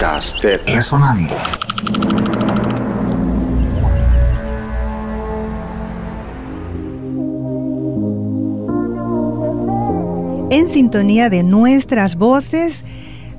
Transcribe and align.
podcast 0.00 0.42
de 0.42 0.56
Resonando. 0.56 1.34
En 10.50 10.70
sintonía 10.70 11.28
de 11.28 11.42
nuestras 11.42 12.16
voces, 12.16 12.82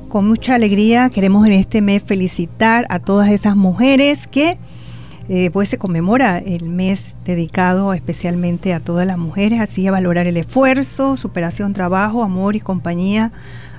con 0.08 0.28
mucha 0.28 0.54
alegría 0.54 1.10
queremos 1.10 1.48
en 1.48 1.54
este 1.54 1.82
mes 1.82 2.04
felicitar 2.06 2.86
a 2.90 3.00
todas 3.00 3.32
esas 3.32 3.56
mujeres 3.56 4.28
que 4.28 4.60
eh, 5.30 5.50
pues 5.50 5.68
se 5.68 5.80
conmemora 5.80 6.38
el 6.38 6.70
mes 6.70 7.16
dedicado 7.26 7.92
especialmente 7.96 8.76
a 8.76 8.80
todas 8.80 9.08
las 9.08 9.18
mujeres, 9.18 9.62
así 9.62 9.88
a 9.88 9.92
valorar 9.92 10.28
el 10.28 10.38
esfuerzo, 10.38 11.18
superación, 11.18 11.74
trabajo, 11.74 12.22
amor 12.22 12.56
y 12.56 12.60
compañía 12.60 13.32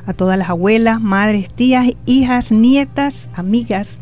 a 0.07 0.13
todas 0.13 0.39
las 0.39 0.51
abuelas, 0.51 1.01
madres, 1.01 1.49
tías, 1.53 1.87
hijas, 2.07 2.51
nietas, 2.53 3.29
amigas, 3.35 3.99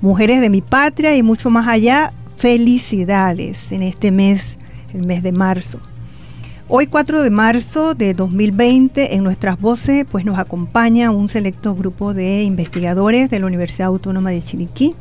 mujeres 0.00 0.40
de 0.40 0.50
mi 0.50 0.60
patria 0.60 1.16
y 1.16 1.22
mucho 1.22 1.50
más 1.50 1.68
allá. 1.68 2.12
Felicidades 2.36 3.72
en 3.72 3.82
este 3.82 4.12
mes, 4.12 4.56
el 4.92 5.06
mes 5.06 5.22
de 5.22 5.32
marzo. 5.32 5.78
Hoy 6.68 6.86
4 6.86 7.22
de 7.22 7.30
marzo 7.30 7.94
de 7.94 8.12
2020 8.12 9.14
en 9.14 9.24
nuestras 9.24 9.58
voces 9.60 10.04
pues 10.10 10.24
nos 10.24 10.38
acompaña 10.38 11.10
un 11.10 11.28
selecto 11.28 11.74
grupo 11.74 12.12
de 12.12 12.42
investigadores 12.42 13.30
de 13.30 13.38
la 13.38 13.46
Universidad 13.46 13.86
Autónoma 13.86 14.30
de 14.30 14.42
Chiriquí 14.42 14.94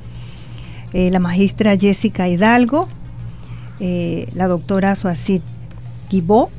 eh, 0.96 1.12
la 1.12 1.20
magistra 1.20 1.76
Jessica 1.76 2.30
Hidalgo, 2.30 2.88
eh, 3.82 4.30
la 4.34 4.48
doctora 4.48 4.96
Suacid 4.96 5.42
Guibó, 6.10 6.50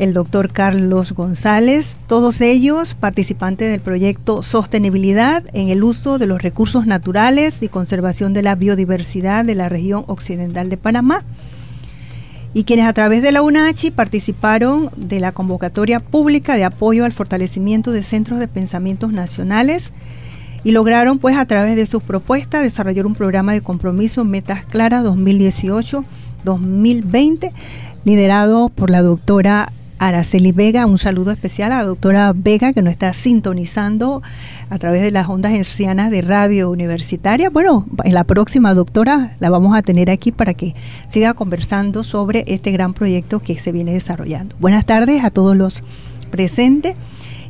el 0.00 0.12
doctor 0.14 0.50
Carlos 0.50 1.12
González, 1.12 1.96
todos 2.06 2.40
ellos 2.40 2.94
participantes 2.94 3.70
del 3.70 3.80
proyecto 3.80 4.42
Sostenibilidad 4.42 5.44
en 5.52 5.68
el 5.68 5.84
uso 5.84 6.18
de 6.18 6.26
los 6.26 6.40
recursos 6.40 6.86
naturales 6.86 7.62
y 7.62 7.68
conservación 7.68 8.32
de 8.32 8.40
la 8.40 8.54
biodiversidad 8.54 9.44
de 9.44 9.54
la 9.54 9.68
región 9.68 10.04
occidental 10.06 10.70
de 10.70 10.78
Panamá, 10.78 11.22
y 12.54 12.64
quienes 12.64 12.86
a 12.86 12.94
través 12.94 13.20
de 13.20 13.30
la 13.30 13.42
UNACHI 13.42 13.90
participaron 13.90 14.90
de 14.96 15.20
la 15.20 15.32
convocatoria 15.32 16.00
pública 16.00 16.56
de 16.56 16.64
apoyo 16.64 17.04
al 17.04 17.12
fortalecimiento 17.12 17.92
de 17.92 18.02
centros 18.02 18.38
de 18.38 18.48
pensamientos 18.48 19.12
nacionales 19.12 19.92
y 20.64 20.72
lograron 20.72 21.18
pues 21.18 21.36
a 21.36 21.44
través 21.44 21.76
de 21.76 21.84
sus 21.84 22.02
propuestas 22.02 22.62
desarrollar 22.62 23.04
un 23.04 23.14
programa 23.14 23.52
de 23.52 23.60
compromiso 23.60 24.24
Metas 24.24 24.64
Claras 24.64 25.04
2018-2020 25.04 27.52
liderado 28.04 28.70
por 28.70 28.88
la 28.88 29.02
doctora 29.02 29.74
Araceli 30.00 30.50
Vega. 30.50 30.86
Un 30.86 30.96
saludo 30.96 31.30
especial 31.30 31.72
a 31.72 31.76
la 31.76 31.84
doctora 31.84 32.32
Vega 32.34 32.72
que 32.72 32.80
nos 32.80 32.90
está 32.90 33.12
sintonizando 33.12 34.22
a 34.70 34.78
través 34.78 35.02
de 35.02 35.10
las 35.10 35.28
ondas 35.28 35.52
hercianas 35.52 36.10
de 36.10 36.22
radio 36.22 36.70
universitaria. 36.70 37.50
Bueno, 37.50 37.84
en 38.02 38.14
la 38.14 38.24
próxima 38.24 38.72
doctora 38.72 39.36
la 39.40 39.50
vamos 39.50 39.76
a 39.76 39.82
tener 39.82 40.10
aquí 40.10 40.32
para 40.32 40.54
que 40.54 40.74
siga 41.06 41.34
conversando 41.34 42.02
sobre 42.02 42.44
este 42.46 42.72
gran 42.72 42.94
proyecto 42.94 43.40
que 43.40 43.60
se 43.60 43.72
viene 43.72 43.92
desarrollando. 43.92 44.56
Buenas 44.58 44.86
tardes 44.86 45.22
a 45.22 45.28
todos 45.28 45.54
los 45.54 45.82
presentes. 46.30 46.96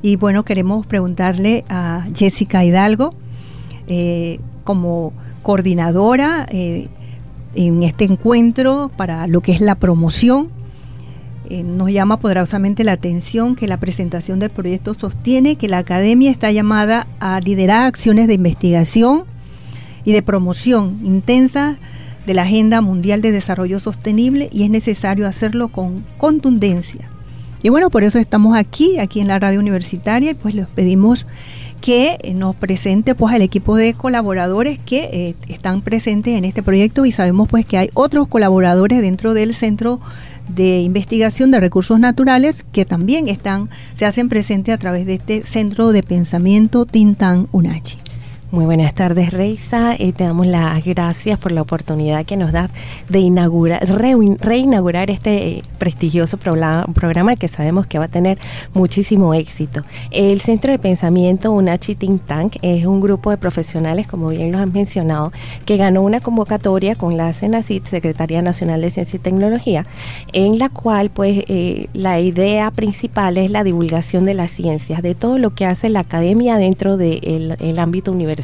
Y 0.03 0.17
bueno, 0.17 0.43
queremos 0.43 0.87
preguntarle 0.87 1.65
a 1.69 2.05
Jessica 2.17 2.65
Hidalgo, 2.65 3.11
eh, 3.87 4.41
como 4.65 5.13
coordinadora 5.43 6.47
eh, 6.51 6.89
en 7.55 7.85
este 7.85 8.07
encuentro 8.07 8.91
para 8.97 9.29
lo 9.29 9.41
que 9.41 9.53
es 9.53 9.61
la 9.61 9.77
promoción. 9.77 10.60
Eh, 11.51 11.65
nos 11.65 11.91
llama 11.91 12.21
poderosamente 12.21 12.85
la 12.85 12.93
atención 12.93 13.57
que 13.57 13.67
la 13.67 13.81
presentación 13.81 14.39
del 14.39 14.51
proyecto 14.51 14.95
sostiene 14.95 15.57
que 15.57 15.69
la 15.69 15.79
academia 15.79 16.31
está 16.31 16.53
llamada 16.53 17.09
a 17.19 17.41
liderar 17.41 17.87
acciones 17.87 18.29
de 18.29 18.35
investigación 18.35 19.25
y 20.05 20.13
de 20.13 20.23
promoción 20.23 21.01
intensa 21.03 21.77
de 22.25 22.35
la 22.35 22.43
Agenda 22.43 22.81
Mundial 22.83 23.21
de 23.21 23.33
Desarrollo 23.33 23.81
Sostenible 23.81 24.49
y 24.53 24.63
es 24.63 24.71
necesario 24.71 25.27
hacerlo 25.27 25.67
con 25.67 26.05
contundencia. 26.19 27.11
Y 27.65 27.69
bueno, 27.69 27.91
por 27.91 28.05
eso 28.05 28.21
estamos 28.21 28.57
aquí, 28.57 29.01
aquí 29.01 29.19
en 29.19 29.27
la 29.27 29.41
radio 29.41 29.59
universitaria, 29.59 30.31
y 30.31 30.35
pues 30.35 30.55
les 30.55 30.69
pedimos 30.69 31.27
que 31.81 32.19
nos 32.35 32.55
presente 32.55 33.17
pues 33.17 33.35
al 33.35 33.43
equipo 33.43 33.75
de 33.75 33.95
colaboradores 33.95 34.79
que 34.79 35.09
eh, 35.13 35.35
están 35.49 35.81
presentes 35.83 36.39
en 36.39 36.45
este 36.45 36.63
proyecto 36.63 37.07
y 37.07 37.13
sabemos 37.13 37.49
pues 37.49 37.67
que 37.67 37.77
hay 37.77 37.91
otros 37.95 38.29
colaboradores 38.29 39.01
dentro 39.03 39.35
del 39.35 39.53
Centro 39.53 40.01
de 40.49 40.81
Investigación 40.81 41.51
de 41.51 41.61
Recursos 41.61 41.99
Naturales 41.99 42.65
que 42.73 42.85
también 42.85 43.29
están, 43.29 43.71
se 43.95 44.07
hacen 44.07 44.29
presentes 44.29 44.75
a 44.75 44.79
través 44.79 45.07
de 45.07 45.15
este 45.15 45.47
Centro 45.47 45.93
de 45.93 46.03
Pensamiento 46.03 46.87
Tintán 46.87 47.49
Unachi. 47.53 47.99
Muy 48.53 48.65
buenas 48.65 48.95
tardes, 48.95 49.33
Reisa. 49.33 49.95
Eh, 49.97 50.13
te 50.13 50.25
damos 50.25 50.45
las 50.45 50.85
gracias 50.85 51.39
por 51.39 51.53
la 51.53 51.63
oportunidad 51.63 52.27
que 52.27 52.37
nos 52.37 52.51
da 52.51 52.69
de 53.09 53.21
inaugurar, 53.21 53.87
reinaugurar 53.87 55.09
este 55.09 55.59
eh, 55.59 55.63
prestigioso 55.79 56.37
programa, 56.37 57.37
que 57.37 57.47
sabemos 57.47 57.87
que 57.87 58.01
va 58.01 58.07
a 58.07 58.09
tener 58.09 58.41
muchísimo 58.75 59.35
éxito. 59.35 59.85
El 60.11 60.41
Centro 60.41 60.73
de 60.73 60.81
Pensamiento 60.81 61.53
UNACHI 61.53 61.95
Think 61.95 62.27
Tank 62.27 62.57
es 62.63 62.87
un 62.87 63.01
grupo 63.01 63.31
de 63.31 63.37
profesionales, 63.37 64.09
como 64.09 64.31
bien 64.31 64.51
lo 64.51 64.59
han 64.59 64.73
mencionado, 64.73 65.31
que 65.65 65.77
ganó 65.77 66.03
una 66.03 66.19
convocatoria 66.19 66.97
con 66.97 67.17
la 67.17 67.33
CENACIT, 67.33 67.87
Secretaría 67.87 68.43
Nacional 68.43 68.81
de 68.81 68.91
Ciencia 68.91 69.17
y 69.17 69.21
Tecnología, 69.21 69.87
en 70.33 70.59
la 70.59 70.71
cual 70.71 71.11
pues 71.11 71.45
eh, 71.47 71.87
la 71.93 72.19
idea 72.19 72.73
principal 72.73 73.39
es 73.39 73.53
la 73.53 73.63
divulgación 73.63 74.25
de 74.25 74.35
las 74.35 74.51
ciencias, 74.51 75.03
de 75.03 75.15
todo 75.15 75.39
lo 75.39 75.51
que 75.51 75.67
hace 75.67 75.89
la 75.89 76.01
academia 76.01 76.57
dentro 76.57 76.97
del 76.97 77.79
ámbito 77.79 78.11
universitario 78.11 78.40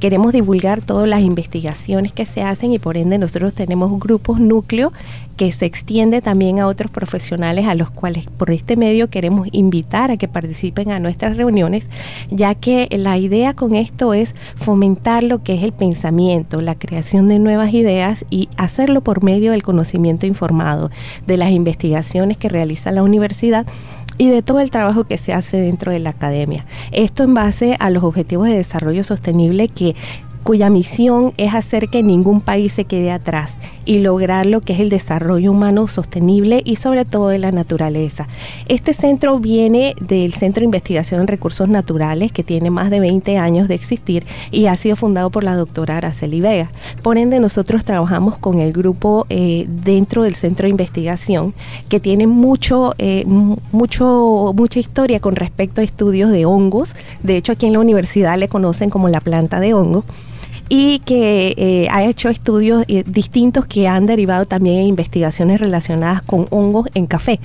Queremos 0.00 0.32
divulgar 0.32 0.80
todas 0.80 1.08
las 1.08 1.20
investigaciones 1.20 2.12
que 2.12 2.26
se 2.26 2.42
hacen 2.42 2.72
y 2.72 2.78
por 2.78 2.96
ende 2.96 3.18
nosotros 3.18 3.54
tenemos 3.54 3.98
grupos 3.98 4.40
núcleo 4.40 4.92
que 5.38 5.52
se 5.52 5.66
extiende 5.66 6.20
también 6.20 6.58
a 6.58 6.66
otros 6.66 6.90
profesionales 6.90 7.66
a 7.68 7.76
los 7.76 7.90
cuales 7.90 8.26
por 8.26 8.50
este 8.50 8.76
medio 8.76 9.08
queremos 9.08 9.46
invitar 9.52 10.10
a 10.10 10.16
que 10.16 10.26
participen 10.26 10.90
a 10.90 10.98
nuestras 10.98 11.36
reuniones, 11.36 11.88
ya 12.28 12.56
que 12.56 12.88
la 12.90 13.16
idea 13.18 13.54
con 13.54 13.76
esto 13.76 14.14
es 14.14 14.34
fomentar 14.56 15.22
lo 15.22 15.44
que 15.44 15.54
es 15.54 15.62
el 15.62 15.72
pensamiento, 15.72 16.60
la 16.60 16.74
creación 16.74 17.28
de 17.28 17.38
nuevas 17.38 17.72
ideas 17.72 18.24
y 18.30 18.48
hacerlo 18.56 19.00
por 19.00 19.22
medio 19.22 19.52
del 19.52 19.62
conocimiento 19.62 20.26
informado, 20.26 20.90
de 21.28 21.36
las 21.36 21.52
investigaciones 21.52 22.36
que 22.36 22.48
realiza 22.48 22.90
la 22.90 23.04
universidad 23.04 23.64
y 24.18 24.28
de 24.28 24.42
todo 24.42 24.60
el 24.60 24.70
trabajo 24.70 25.04
que 25.04 25.16
se 25.16 25.32
hace 25.32 25.56
dentro 25.56 25.92
de 25.92 26.00
la 26.00 26.10
academia. 26.10 26.66
Esto 26.92 27.22
en 27.22 27.34
base 27.34 27.76
a 27.78 27.88
los 27.90 28.02
objetivos 28.02 28.48
de 28.48 28.56
desarrollo 28.56 29.04
sostenible 29.04 29.68
que 29.68 29.94
cuya 30.48 30.70
misión 30.70 31.34
es 31.36 31.52
hacer 31.52 31.90
que 31.90 32.02
ningún 32.02 32.40
país 32.40 32.72
se 32.72 32.86
quede 32.86 33.10
atrás 33.10 33.54
y 33.84 33.98
lograr 33.98 34.46
lo 34.46 34.62
que 34.62 34.72
es 34.72 34.80
el 34.80 34.88
desarrollo 34.88 35.52
humano 35.52 35.88
sostenible 35.88 36.62
y 36.64 36.76
sobre 36.76 37.04
todo 37.04 37.28
de 37.28 37.38
la 37.38 37.52
naturaleza. 37.52 38.28
Este 38.66 38.94
centro 38.94 39.38
viene 39.40 39.94
del 40.00 40.32
Centro 40.32 40.62
de 40.62 40.64
Investigación 40.64 41.20
en 41.20 41.26
Recursos 41.26 41.68
Naturales 41.68 42.32
que 42.32 42.44
tiene 42.44 42.70
más 42.70 42.88
de 42.88 42.98
20 42.98 43.36
años 43.36 43.68
de 43.68 43.74
existir 43.74 44.24
y 44.50 44.68
ha 44.68 44.76
sido 44.78 44.96
fundado 44.96 45.28
por 45.28 45.44
la 45.44 45.54
doctora 45.54 45.98
Araceli 45.98 46.40
Vega. 46.40 46.70
Por 47.02 47.18
ende 47.18 47.40
nosotros 47.40 47.84
trabajamos 47.84 48.38
con 48.38 48.58
el 48.58 48.72
grupo 48.72 49.26
eh, 49.28 49.66
dentro 49.68 50.22
del 50.22 50.34
Centro 50.34 50.64
de 50.64 50.70
Investigación 50.70 51.52
que 51.90 52.00
tiene 52.00 52.26
mucho, 52.26 52.94
eh, 52.96 53.26
mucho, 53.26 54.54
mucha 54.56 54.80
historia 54.80 55.20
con 55.20 55.36
respecto 55.36 55.82
a 55.82 55.84
estudios 55.84 56.30
de 56.30 56.46
hongos. 56.46 56.94
De 57.22 57.36
hecho 57.36 57.52
aquí 57.52 57.66
en 57.66 57.74
la 57.74 57.80
universidad 57.80 58.38
le 58.38 58.48
conocen 58.48 58.88
como 58.88 59.10
la 59.10 59.20
planta 59.20 59.60
de 59.60 59.74
hongo 59.74 60.06
y 60.68 60.98
que 61.00 61.54
eh, 61.56 61.88
ha 61.90 62.04
hecho 62.04 62.28
estudios 62.28 62.84
eh, 62.88 63.02
distintos 63.06 63.66
que 63.66 63.88
han 63.88 64.06
derivado 64.06 64.46
también 64.46 64.80
en 64.80 64.86
investigaciones 64.86 65.60
relacionadas 65.60 66.22
con 66.22 66.46
hongos 66.50 66.88
en 66.94 67.06
café 67.06 67.40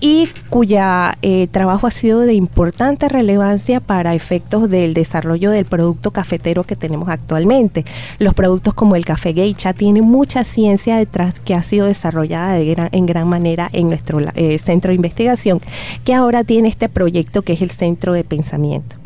y 0.00 0.28
cuya 0.48 1.16
eh, 1.22 1.48
trabajo 1.48 1.86
ha 1.86 1.90
sido 1.90 2.20
de 2.20 2.34
importante 2.34 3.08
relevancia 3.08 3.80
para 3.80 4.14
efectos 4.14 4.68
del 4.68 4.94
desarrollo 4.94 5.50
del 5.50 5.64
producto 5.64 6.10
cafetero 6.10 6.64
que 6.64 6.76
tenemos 6.76 7.08
actualmente. 7.08 7.84
Los 8.18 8.34
productos 8.34 8.74
como 8.74 8.96
el 8.96 9.04
café 9.04 9.32
geisha 9.32 9.72
tienen 9.72 10.04
mucha 10.04 10.44
ciencia 10.44 10.96
detrás 10.96 11.38
que 11.40 11.54
ha 11.54 11.62
sido 11.62 11.86
desarrollada 11.86 12.58
en 12.58 13.06
gran 13.06 13.28
manera 13.28 13.70
en 13.72 13.88
nuestro 13.88 14.18
centro 14.64 14.90
de 14.90 14.96
investigación, 14.96 15.60
que 16.04 16.14
ahora 16.14 16.42
tiene 16.42 16.68
este 16.68 16.88
proyecto 16.88 17.42
que 17.42 17.52
es 17.52 17.62
el 17.62 17.70
Centro 17.70 18.12
de 18.12 18.24
Pensamiento. 18.24 18.96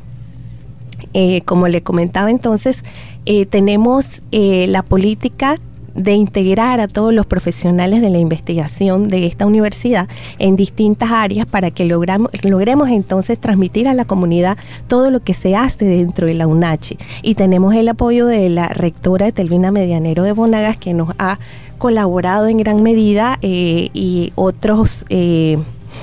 como 1.44 1.69
le 1.69 1.82
comentaba 1.82 2.31
entonces, 2.31 2.82
eh, 3.26 3.44
tenemos 3.44 4.23
eh, 4.31 4.67
la 4.69 4.82
política 4.82 5.58
de 5.96 6.12
integrar 6.12 6.81
a 6.81 6.87
todos 6.87 7.12
los 7.12 7.26
profesionales 7.26 8.00
de 8.00 8.11
la 8.11 8.19
investigación 8.19 9.08
de 9.08 9.26
esta 9.26 9.46
universidad 9.46 10.08
en 10.38 10.55
distintas 10.55 11.11
áreas 11.11 11.46
para 11.46 11.73
que 11.73 11.87
logramos, 11.87 12.31
logremos 12.44 12.88
entonces 12.88 13.38
transmitir 13.40 13.88
a 13.88 13.94
la 13.94 14.05
comunidad 14.05 14.58
todo 14.87 15.11
lo 15.11 15.20
que 15.20 15.34
se 15.34 15.56
hace 15.56 15.87
dentro 15.87 16.28
de 16.28 16.34
la 16.34 16.46
UNACHI. 16.46 16.99
Y 17.23 17.34
tenemos 17.34 17.75
el 17.75 17.88
apoyo 17.88 18.26
de 18.26 18.49
la 18.49 18.69
rectora 18.69 19.26
de 19.26 19.32
Telvina 19.32 19.72
Medianero 19.72 20.22
de 20.22 20.32
Bonagas 20.32 20.79
que 20.79 20.94
nos 20.94 21.12
ha 21.19 21.40
colaborado 21.79 22.46
en 22.46 22.58
gran 22.58 22.82
medida 22.82 23.38
eh, 23.43 23.88
y 23.93 24.32
otros, 24.37 25.05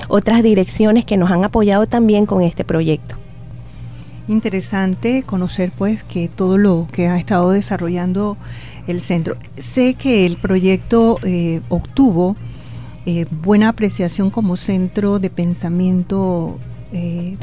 otras 0.09 0.43
direcciones 0.43 1.05
que 1.05 1.15
nos 1.15 1.31
han 1.31 1.45
apoyado 1.45 1.87
también 1.87 2.25
con 2.25 2.41
este 2.41 2.65
proyecto. 2.65 3.22
Interesante 4.27 5.23
conocer 5.23 5.71
pues 5.77 6.01
que 6.03 6.29
todo 6.29 6.57
lo 6.57 6.87
que 6.91 7.07
ha 7.07 7.17
estado 7.17 7.51
desarrollando 7.51 8.37
el 8.87 9.01
centro. 9.01 9.35
Sé 9.57 9.95
que 9.95 10.25
el 10.25 10.37
proyecto 10.37 11.19
eh, 11.23 11.61
obtuvo 11.67 12.37
eh, 13.05 13.25
buena 13.29 13.69
apreciación 13.69 14.29
como 14.29 14.55
centro 14.55 15.19
de 15.19 15.29
pensamiento 15.29 16.57
eh, 16.93 17.35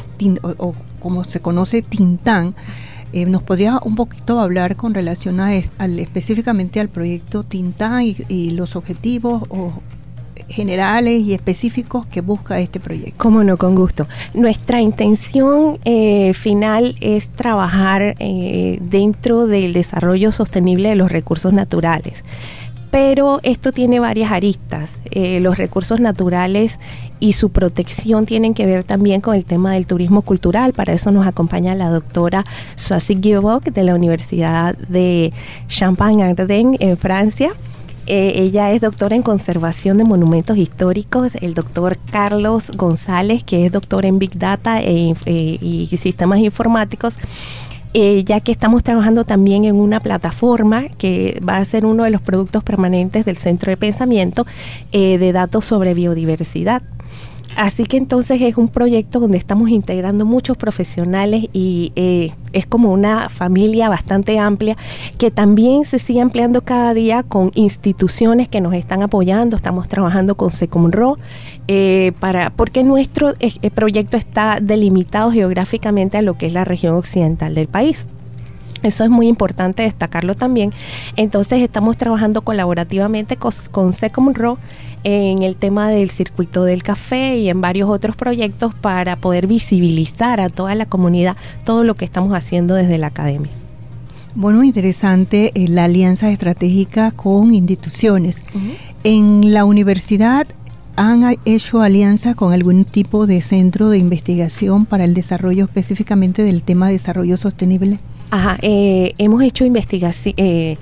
o, 0.42 0.74
como 1.00 1.24
se 1.24 1.40
conoce 1.40 1.82
Tintán. 1.82 2.54
¿Nos 3.12 3.42
podría 3.42 3.80
un 3.82 3.96
poquito 3.96 4.38
hablar 4.38 4.76
con 4.76 4.94
relación 4.94 5.40
a, 5.40 5.52
específicamente 5.52 6.78
al 6.78 6.88
proyecto 6.88 7.42
Tintán 7.42 8.04
y, 8.04 8.16
y 8.28 8.50
los 8.50 8.76
objetivos 8.76 9.42
o 9.48 9.82
generales 10.48 11.22
y 11.22 11.34
específicos 11.34 12.06
que 12.06 12.20
busca 12.20 12.60
este 12.60 12.80
proyecto. 12.80 13.14
Cómo 13.16 13.44
no, 13.44 13.56
con 13.56 13.74
gusto. 13.74 14.06
Nuestra 14.34 14.80
intención 14.80 15.78
eh, 15.84 16.34
final 16.34 16.96
es 17.00 17.28
trabajar 17.28 18.16
eh, 18.18 18.78
dentro 18.80 19.46
del 19.46 19.72
desarrollo 19.72 20.32
sostenible 20.32 20.90
de 20.90 20.96
los 20.96 21.10
recursos 21.10 21.52
naturales 21.52 22.24
pero 22.90 23.40
esto 23.42 23.72
tiene 23.72 24.00
varias 24.00 24.32
aristas. 24.32 24.98
Eh, 25.10 25.40
los 25.40 25.58
recursos 25.58 26.00
naturales 26.00 26.78
y 27.20 27.34
su 27.34 27.50
protección 27.50 28.26
tienen 28.26 28.54
que 28.54 28.66
ver 28.66 28.84
también 28.84 29.20
con 29.20 29.36
el 29.36 29.44
tema 29.44 29.72
del 29.72 29.86
turismo 29.86 30.22
cultural. 30.22 30.72
Para 30.72 30.92
eso 30.92 31.10
nos 31.10 31.26
acompaña 31.26 31.74
la 31.74 31.88
doctora 31.88 32.44
Swasi 32.74 33.14
Guibok 33.14 33.64
de 33.64 33.84
la 33.84 33.94
Universidad 33.94 34.76
de 34.76 35.32
Champagne-Ardenne 35.68 36.76
en 36.80 36.96
Francia. 36.96 37.52
Eh, 38.12 38.42
ella 38.42 38.72
es 38.72 38.80
doctora 38.80 39.14
en 39.14 39.22
conservación 39.22 39.96
de 39.96 40.02
monumentos 40.02 40.58
históricos, 40.58 41.36
el 41.42 41.54
doctor 41.54 41.96
Carlos 42.10 42.72
González, 42.76 43.44
que 43.44 43.66
es 43.66 43.70
doctor 43.70 44.04
en 44.04 44.18
Big 44.18 44.36
Data 44.36 44.80
e, 44.82 45.14
eh, 45.26 45.58
y 45.60 45.86
sistemas 45.96 46.40
informáticos. 46.40 47.14
Eh, 47.94 48.24
ya 48.24 48.40
que 48.40 48.50
estamos 48.50 48.82
trabajando 48.82 49.22
también 49.24 49.64
en 49.64 49.76
una 49.76 50.00
plataforma 50.00 50.88
que 50.88 51.40
va 51.48 51.58
a 51.58 51.64
ser 51.64 51.86
uno 51.86 52.02
de 52.02 52.10
los 52.10 52.20
productos 52.20 52.64
permanentes 52.64 53.24
del 53.24 53.36
Centro 53.36 53.70
de 53.70 53.76
Pensamiento 53.76 54.44
de 54.90 55.32
datos 55.32 55.64
sobre 55.64 55.94
biodiversidad. 55.94 56.82
Así 57.56 57.84
que 57.84 57.96
entonces 57.96 58.40
es 58.40 58.56
un 58.56 58.68
proyecto 58.68 59.20
donde 59.20 59.38
estamos 59.38 59.70
integrando 59.70 60.24
muchos 60.24 60.56
profesionales 60.56 61.46
y 61.52 61.92
eh, 61.96 62.32
es 62.52 62.66
como 62.66 62.92
una 62.92 63.28
familia 63.28 63.88
bastante 63.88 64.38
amplia 64.38 64.76
que 65.18 65.30
también 65.30 65.84
se 65.84 65.98
sigue 65.98 66.20
ampliando 66.20 66.62
cada 66.62 66.94
día 66.94 67.22
con 67.22 67.50
instituciones 67.54 68.48
que 68.48 68.60
nos 68.60 68.74
están 68.74 69.02
apoyando. 69.02 69.56
Estamos 69.56 69.88
trabajando 69.88 70.36
con 70.36 70.52
Secumro 70.52 71.18
eh, 71.68 72.12
para 72.20 72.50
porque 72.50 72.84
nuestro 72.84 73.34
eh, 73.40 73.70
proyecto 73.70 74.16
está 74.16 74.58
delimitado 74.60 75.30
geográficamente 75.30 76.18
a 76.18 76.22
lo 76.22 76.38
que 76.38 76.46
es 76.46 76.52
la 76.52 76.64
región 76.64 76.94
occidental 76.94 77.54
del 77.54 77.68
país. 77.68 78.06
Eso 78.82 79.04
es 79.04 79.10
muy 79.10 79.28
importante 79.28 79.82
destacarlo 79.82 80.34
también. 80.34 80.72
Entonces 81.16 81.60
estamos 81.60 81.96
trabajando 81.98 82.42
colaborativamente 82.42 83.36
con, 83.36 83.52
con 83.70 83.92
en 85.04 85.42
el 85.42 85.56
tema 85.56 85.88
del 85.88 86.10
circuito 86.10 86.64
del 86.64 86.82
café 86.82 87.36
y 87.38 87.48
en 87.48 87.60
varios 87.60 87.88
otros 87.88 88.16
proyectos 88.16 88.74
para 88.74 89.16
poder 89.16 89.46
visibilizar 89.46 90.40
a 90.40 90.48
toda 90.48 90.74
la 90.74 90.86
comunidad 90.86 91.36
todo 91.64 91.84
lo 91.84 91.94
que 91.94 92.04
estamos 92.04 92.32
haciendo 92.34 92.74
desde 92.74 92.98
la 92.98 93.08
academia. 93.08 93.50
Bueno, 94.34 94.62
interesante 94.62 95.50
eh, 95.54 95.68
la 95.68 95.84
alianza 95.84 96.30
estratégica 96.30 97.10
con 97.10 97.54
instituciones. 97.54 98.42
En 99.02 99.52
la 99.52 99.64
universidad 99.64 100.46
han 100.96 101.36
hecho 101.44 101.80
alianza 101.80 102.34
con 102.34 102.52
algún 102.52 102.84
tipo 102.84 103.26
de 103.26 103.42
centro 103.42 103.88
de 103.88 103.98
investigación 103.98 104.86
para 104.86 105.04
el 105.04 105.14
desarrollo 105.14 105.64
específicamente 105.64 106.42
del 106.42 106.62
tema 106.62 106.88
de 106.88 106.94
desarrollo 106.94 107.36
sostenible. 107.36 107.98
Ajá, 108.30 108.58
eh, 108.62 109.14
hemos 109.18 109.42
hecho 109.42 109.64
investigación. 109.64 110.34
Eh, 110.36 110.76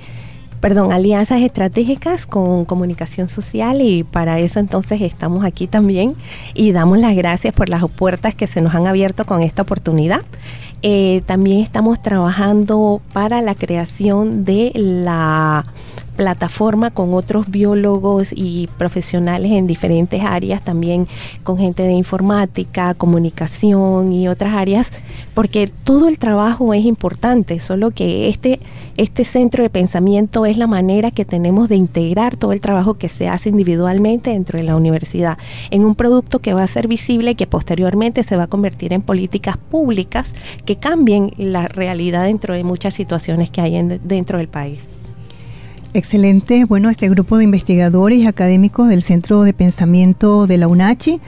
perdón, 0.60 0.92
alianzas 0.92 1.40
estratégicas 1.40 2.26
con 2.26 2.64
comunicación 2.64 3.28
social 3.28 3.80
y 3.80 4.04
para 4.04 4.38
eso 4.38 4.60
entonces 4.60 5.00
estamos 5.00 5.44
aquí 5.44 5.66
también 5.66 6.14
y 6.54 6.72
damos 6.72 6.98
las 6.98 7.14
gracias 7.14 7.54
por 7.54 7.68
las 7.68 7.84
puertas 7.88 8.34
que 8.34 8.46
se 8.46 8.60
nos 8.60 8.74
han 8.74 8.86
abierto 8.86 9.24
con 9.26 9.42
esta 9.42 9.62
oportunidad. 9.62 10.22
Eh, 10.82 11.22
también 11.26 11.60
estamos 11.60 12.00
trabajando 12.00 13.00
para 13.12 13.42
la 13.42 13.54
creación 13.54 14.44
de 14.44 14.70
la 14.74 15.66
plataforma 16.18 16.90
con 16.90 17.14
otros 17.14 17.48
biólogos 17.48 18.30
y 18.32 18.68
profesionales 18.76 19.52
en 19.52 19.68
diferentes 19.68 20.20
áreas, 20.24 20.64
también 20.64 21.06
con 21.44 21.58
gente 21.58 21.84
de 21.84 21.92
informática, 21.92 22.92
comunicación 22.94 24.12
y 24.12 24.26
otras 24.26 24.52
áreas, 24.54 24.90
porque 25.32 25.70
todo 25.84 26.08
el 26.08 26.18
trabajo 26.18 26.74
es 26.74 26.84
importante, 26.84 27.60
solo 27.60 27.92
que 27.92 28.28
este, 28.28 28.58
este 28.96 29.24
centro 29.24 29.62
de 29.62 29.70
pensamiento 29.70 30.44
es 30.44 30.56
la 30.56 30.66
manera 30.66 31.12
que 31.12 31.24
tenemos 31.24 31.68
de 31.68 31.76
integrar 31.76 32.34
todo 32.34 32.52
el 32.52 32.60
trabajo 32.60 32.94
que 32.94 33.08
se 33.08 33.28
hace 33.28 33.50
individualmente 33.50 34.30
dentro 34.30 34.58
de 34.58 34.64
la 34.64 34.74
universidad 34.74 35.38
en 35.70 35.84
un 35.84 35.94
producto 35.94 36.40
que 36.40 36.52
va 36.52 36.64
a 36.64 36.66
ser 36.66 36.88
visible 36.88 37.30
y 37.30 37.34
que 37.36 37.46
posteriormente 37.46 38.24
se 38.24 38.36
va 38.36 38.42
a 38.42 38.48
convertir 38.48 38.92
en 38.92 39.02
políticas 39.02 39.56
públicas 39.56 40.34
que 40.64 40.74
cambien 40.74 41.32
la 41.36 41.68
realidad 41.68 42.24
dentro 42.24 42.54
de 42.54 42.64
muchas 42.64 42.94
situaciones 42.94 43.50
que 43.50 43.60
hay 43.60 43.80
dentro 44.02 44.38
del 44.38 44.48
país. 44.48 44.88
Excelente. 45.98 46.64
Bueno, 46.64 46.90
este 46.90 47.08
grupo 47.08 47.38
de 47.38 47.44
investigadores 47.44 48.20
y 48.20 48.26
académicos 48.28 48.88
del 48.88 49.02
Centro 49.02 49.42
de 49.42 49.52
Pensamiento 49.52 50.46
de 50.46 50.56
la 50.56 50.68
UNACHI, 50.68 51.20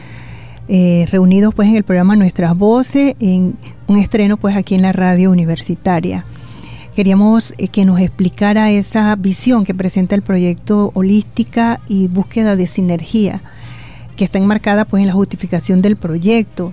eh, 0.68 1.08
reunidos 1.10 1.52
pues 1.56 1.68
en 1.68 1.74
el 1.74 1.82
programa 1.82 2.14
Nuestras 2.14 2.56
Voces, 2.56 3.16
en 3.18 3.56
un 3.88 3.98
estreno 3.98 4.36
pues 4.36 4.56
aquí 4.56 4.76
en 4.76 4.82
la 4.82 4.92
radio 4.92 5.32
universitaria. 5.32 6.24
Queríamos 6.94 7.52
eh, 7.58 7.66
que 7.66 7.84
nos 7.84 7.98
explicara 8.00 8.70
esa 8.70 9.16
visión 9.16 9.64
que 9.64 9.74
presenta 9.74 10.14
el 10.14 10.22
proyecto 10.22 10.92
Holística 10.94 11.80
y 11.88 12.06
Búsqueda 12.06 12.54
de 12.54 12.68
Sinergia, 12.68 13.42
que 14.14 14.24
está 14.24 14.38
enmarcada 14.38 14.84
pues 14.84 15.00
en 15.00 15.08
la 15.08 15.14
justificación 15.14 15.82
del 15.82 15.96
proyecto. 15.96 16.72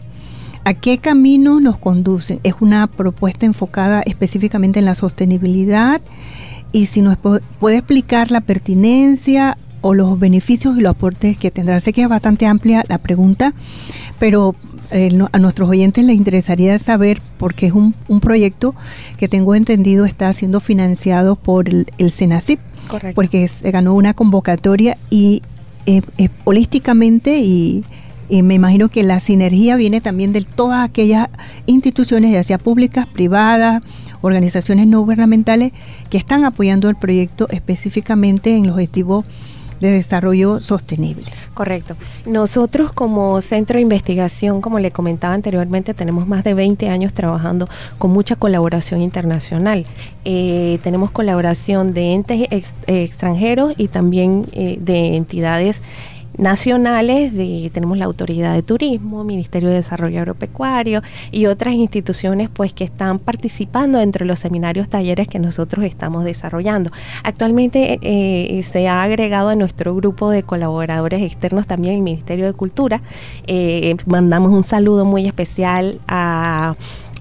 ¿A 0.66 0.76
qué 0.76 1.00
camino 1.00 1.60
nos 1.60 1.78
conduce? 1.78 2.42
Es 2.44 2.54
una 2.60 2.86
propuesta 2.86 3.48
enfocada 3.48 4.04
específicamente 4.06 4.78
en 4.78 4.86
la 4.86 4.94
sostenibilidad 4.94 6.00
y 6.78 6.86
si 6.86 7.02
nos 7.02 7.18
puede 7.18 7.78
explicar 7.78 8.30
la 8.30 8.40
pertinencia 8.40 9.58
o 9.82 9.96
los 9.96 10.20
beneficios 10.20 10.78
y 10.78 10.82
los 10.82 10.92
aportes 10.92 11.36
que 11.36 11.50
tendrá. 11.50 11.80
Sé 11.80 11.92
que 11.92 12.04
es 12.04 12.08
bastante 12.10 12.46
amplia 12.46 12.84
la 12.88 13.00
pregunta, 13.00 13.56
pero 14.20 14.56
eh, 14.92 15.10
a 15.32 15.40
nuestros 15.40 15.70
oyentes 15.70 16.04
les 16.06 16.16
interesaría 16.16 16.78
saber, 16.78 17.20
porque 17.40 17.66
es 17.66 17.74
un, 17.74 17.96
proyecto 18.22 18.76
que 19.18 19.28
tengo 19.28 19.56
entendido 19.56 20.06
está 20.06 20.32
siendo 20.34 20.60
financiado 20.60 21.36
por 21.36 21.68
el, 21.68 21.88
el 21.98 22.14
porque 23.16 23.48
se 23.48 23.72
ganó 23.72 23.96
una 23.96 24.14
convocatoria 24.14 25.00
y 25.10 25.42
eh, 25.88 26.02
eh, 26.20 26.30
holísticamente 26.44 27.40
y, 27.40 27.84
me 28.30 28.56
imagino 28.56 28.90
que 28.90 29.04
la 29.04 29.22
sinergia 29.22 29.78
viene 29.78 30.02
también 30.02 30.34
de 30.34 30.42
todas 30.42 30.84
aquellas 30.84 31.30
instituciones, 31.66 32.34
ya 32.34 32.44
sea 32.44 32.58
públicas, 32.58 33.08
privadas, 33.08 33.82
organizaciones 34.22 34.88
no 34.88 35.02
gubernamentales 35.02 35.72
que 36.10 36.18
están 36.18 36.44
apoyando 36.46 36.90
el 36.90 36.96
proyecto 36.96 37.48
específicamente 37.50 38.56
en 38.56 38.68
los 38.68 38.76
objetivos 38.76 39.26
de 39.80 39.92
desarrollo 39.92 40.60
sostenible. 40.60 41.26
Correcto. 41.54 41.96
Nosotros 42.26 42.92
como 42.92 43.42
centro 43.42 43.78
de 43.78 43.82
investigación, 43.82 44.62
como 44.62 44.80
le 44.80 44.92
comentaba 44.92 45.34
anteriormente, 45.34 45.94
tenemos 45.94 46.28
más 46.28 46.44
de 46.44 46.54
20 46.54 46.90
años 46.90 47.14
trabajando 47.14 47.68
con 47.98 48.12
mucha 48.12 48.36
colaboración 48.36 49.02
internacional. 49.02 49.86
Eh, 50.26 50.80
tenemos 50.84 51.12
colaboración 51.12 51.94
de 51.94 52.14
entes 52.14 52.48
extranjeros 52.88 53.74
y 53.78 53.88
también 53.88 54.48
eh, 54.52 54.78
de 54.82 55.16
entidades 55.16 55.82
nacionales, 56.38 57.34
de, 57.34 57.70
tenemos 57.74 57.98
la 57.98 58.06
Autoridad 58.06 58.54
de 58.54 58.64
Turismo, 58.64 59.24
Ministerio 59.24 59.70
de 59.70 59.76
Desarrollo 59.76 60.20
Agropecuario 60.20 61.02
y 61.32 61.48
otras 61.48 61.74
instituciones 61.74 62.50
pues 62.50 62.74
que 62.74 62.84
están 62.84 63.20
participando 63.20 64.00
entre 64.00 64.26
los 64.26 64.40
seminarios, 64.40 64.90
talleres 64.90 65.28
que 65.28 65.40
nosotros 65.40 65.86
estamos 65.86 66.24
desarrollando. 66.24 66.92
Actualmente 67.24 68.00
eh, 68.02 68.62
se 68.64 68.88
ha 68.88 69.04
agregado 69.04 69.50
a 69.50 69.56
nuestro 69.56 69.96
grupo 69.96 70.30
de 70.30 70.44
colaboradores 70.44 71.22
externos 71.22 71.68
también 71.68 71.96
el 71.96 72.02
Ministerio 72.02 72.46
de 72.46 72.54
Cultura. 72.54 73.02
Eh, 73.48 73.96
mandamos 74.06 74.52
un 74.52 74.64
saludo 74.64 75.06
muy 75.06 75.28
especial 75.28 76.00
a 76.08 76.76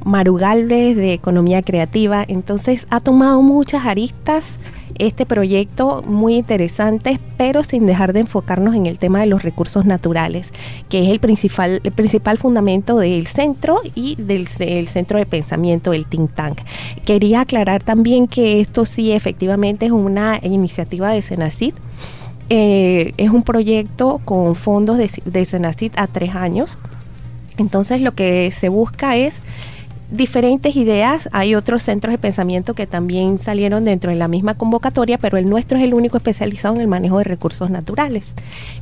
Maru 0.04 0.36
de 0.38 1.12
Economía 1.12 1.62
Creativa. 1.62 2.24
Entonces 2.26 2.86
ha 2.90 3.00
tomado 3.00 3.42
muchas 3.42 3.86
aristas 3.86 4.58
este 4.98 5.26
proyecto 5.26 6.02
muy 6.06 6.36
interesante, 6.36 7.20
pero 7.36 7.64
sin 7.64 7.86
dejar 7.86 8.12
de 8.12 8.20
enfocarnos 8.20 8.74
en 8.74 8.86
el 8.86 8.98
tema 8.98 9.20
de 9.20 9.26
los 9.26 9.42
recursos 9.42 9.84
naturales, 9.84 10.52
que 10.88 11.04
es 11.04 11.10
el 11.10 11.20
principal, 11.20 11.80
el 11.82 11.92
principal 11.92 12.38
fundamento 12.38 12.98
del 12.98 13.26
centro 13.26 13.80
y 13.94 14.16
del, 14.16 14.48
centro 14.48 15.18
de 15.18 15.26
pensamiento, 15.26 15.92
el 15.92 16.06
think 16.06 16.32
tank. 16.34 16.58
Quería 17.04 17.42
aclarar 17.42 17.82
también 17.82 18.26
que 18.26 18.60
esto 18.60 18.84
sí 18.84 19.12
efectivamente 19.12 19.86
es 19.86 19.92
una 19.92 20.38
iniciativa 20.42 21.12
de 21.12 21.22
Senacid. 21.22 21.74
Eh, 22.48 23.12
es 23.16 23.30
un 23.30 23.42
proyecto 23.42 24.20
con 24.24 24.54
fondos 24.54 24.98
de, 24.98 25.10
de 25.24 25.92
a 25.96 26.06
tres 26.06 26.34
años. 26.34 26.78
Entonces 27.58 28.00
lo 28.00 28.12
que 28.12 28.50
se 28.52 28.68
busca 28.68 29.16
es 29.16 29.40
diferentes 30.10 30.76
ideas. 30.76 31.28
Hay 31.32 31.54
otros 31.54 31.82
centros 31.82 32.12
de 32.12 32.18
pensamiento 32.18 32.74
que 32.74 32.86
también 32.86 33.38
salieron 33.38 33.84
dentro 33.84 34.10
de 34.10 34.16
la 34.16 34.28
misma 34.28 34.54
convocatoria, 34.54 35.18
pero 35.18 35.36
el 35.36 35.48
nuestro 35.48 35.78
es 35.78 35.84
el 35.84 35.94
único 35.94 36.16
especializado 36.16 36.74
en 36.76 36.80
el 36.80 36.88
manejo 36.88 37.18
de 37.18 37.24
recursos 37.24 37.70
naturales. 37.70 38.34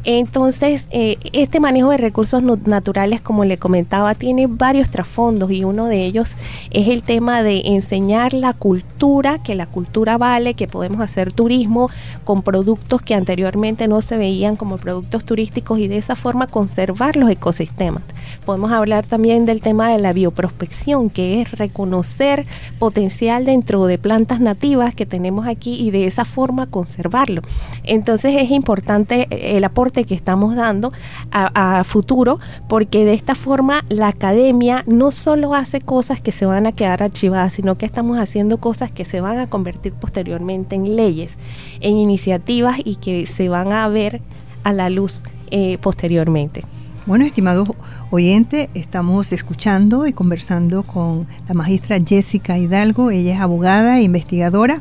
Entonces, 0.04 0.86
eh, 0.90 1.16
este 1.32 1.60
manejo 1.60 1.90
de 1.90 1.98
recursos 1.98 2.42
naturales, 2.42 3.20
como 3.20 3.44
le 3.44 3.58
comentaba, 3.58 4.14
tiene 4.14 4.46
varios 4.46 4.90
trasfondos 4.90 5.50
y 5.50 5.64
uno 5.64 5.86
de 5.86 6.04
ellos 6.04 6.36
es 6.70 6.88
el 6.88 7.02
tema 7.02 7.42
de 7.42 7.62
enseñar 7.64 8.32
la 8.32 8.52
cultura, 8.52 9.42
que 9.42 9.54
la 9.54 9.66
cultura 9.66 10.18
vale, 10.18 10.54
que 10.54 10.68
podemos 10.68 11.00
hacer 11.00 11.32
turismo 11.32 11.90
con 12.24 12.42
productos 12.42 13.00
que 13.02 13.14
anteriormente 13.14 13.88
no 13.88 14.02
se 14.02 14.16
veían 14.16 14.56
como 14.56 14.78
productos 14.78 15.24
turísticos 15.24 15.78
y 15.78 15.88
de 15.88 15.98
esa 15.98 16.16
forma 16.16 16.46
conservar 16.46 17.16
los 17.16 17.30
ecosistemas. 17.30 18.02
Podemos 18.44 18.72
hablar 18.72 19.06
también 19.06 19.46
del 19.46 19.60
tema 19.60 19.88
de 19.88 19.98
la 19.98 20.12
bioprospección, 20.12 21.08
que 21.14 21.40
es 21.40 21.50
reconocer 21.52 22.44
potencial 22.78 23.46
dentro 23.46 23.86
de 23.86 23.96
plantas 23.96 24.40
nativas 24.40 24.94
que 24.94 25.06
tenemos 25.06 25.46
aquí 25.46 25.80
y 25.80 25.90
de 25.90 26.06
esa 26.06 26.26
forma 26.26 26.66
conservarlo. 26.66 27.40
Entonces 27.84 28.34
es 28.36 28.50
importante 28.50 29.26
el 29.30 29.64
aporte 29.64 30.04
que 30.04 30.14
estamos 30.14 30.56
dando 30.56 30.92
a, 31.30 31.82
futuro, 31.84 32.38
porque 32.68 33.04
de 33.04 33.14
esta 33.14 33.34
forma 33.34 33.84
la 33.88 34.08
academia 34.08 34.84
no 34.86 35.12
solo 35.12 35.54
hace 35.54 35.80
cosas 35.80 36.20
que 36.20 36.32
se 36.32 36.44
van 36.44 36.66
a 36.66 36.72
quedar 36.72 37.02
archivadas, 37.02 37.54
sino 37.54 37.78
que 37.78 37.86
estamos 37.86 38.18
haciendo 38.18 38.58
cosas 38.58 38.90
que 38.92 39.04
se 39.04 39.20
van 39.20 39.38
a 39.38 39.48
convertir 39.48 39.92
posteriormente 39.92 40.76
en 40.76 40.96
leyes, 40.96 41.38
en 41.80 41.96
iniciativas 41.96 42.78
y 42.84 42.96
que 42.96 43.26
se 43.26 43.48
van 43.48 43.72
a 43.72 43.88
ver 43.88 44.20
a 44.64 44.72
la 44.72 44.90
luz 44.90 45.22
eh, 45.50 45.78
posteriormente. 45.80 46.64
Bueno, 47.06 47.26
estimados 47.26 47.68
oyentes, 48.10 48.70
estamos 48.72 49.30
escuchando 49.32 50.06
y 50.06 50.14
conversando 50.14 50.84
con 50.84 51.26
la 51.46 51.52
magistra 51.52 51.98
Jessica 52.02 52.56
Hidalgo. 52.56 53.10
Ella 53.10 53.34
es 53.34 53.40
abogada 53.40 53.98
e 53.98 54.04
investigadora, 54.04 54.80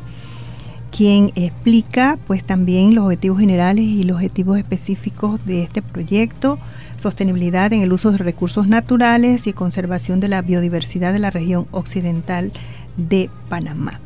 quien 0.90 1.32
explica 1.34 2.18
pues 2.26 2.42
también 2.42 2.94
los 2.94 3.04
objetivos 3.04 3.40
generales 3.40 3.84
y 3.84 4.04
los 4.04 4.16
objetivos 4.16 4.56
específicos 4.56 5.44
de 5.44 5.64
este 5.64 5.82
proyecto, 5.82 6.58
sostenibilidad 6.96 7.70
en 7.74 7.82
el 7.82 7.92
uso 7.92 8.10
de 8.10 8.16
recursos 8.16 8.68
naturales 8.68 9.46
y 9.46 9.52
conservación 9.52 10.18
de 10.20 10.28
la 10.28 10.40
biodiversidad 10.40 11.12
de 11.12 11.18
la 11.18 11.28
región 11.28 11.66
occidental 11.72 12.52
de 12.96 13.28
Panamá. 13.50 14.00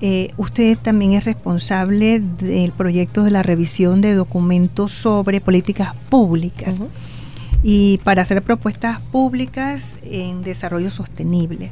Eh, 0.00 0.30
usted 0.38 0.78
también 0.78 1.12
es 1.12 1.26
responsable 1.26 2.20
del 2.20 2.72
proyecto 2.72 3.24
de 3.24 3.30
la 3.30 3.42
revisión 3.42 4.00
de 4.00 4.14
documentos 4.14 4.92
sobre 4.92 5.42
políticas 5.42 5.94
públicas 6.08 6.82
y 7.62 7.98
para 8.04 8.22
hacer 8.22 8.42
propuestas 8.42 9.00
públicas 9.00 9.96
en 10.02 10.42
desarrollo 10.42 10.90
sostenible. 10.90 11.70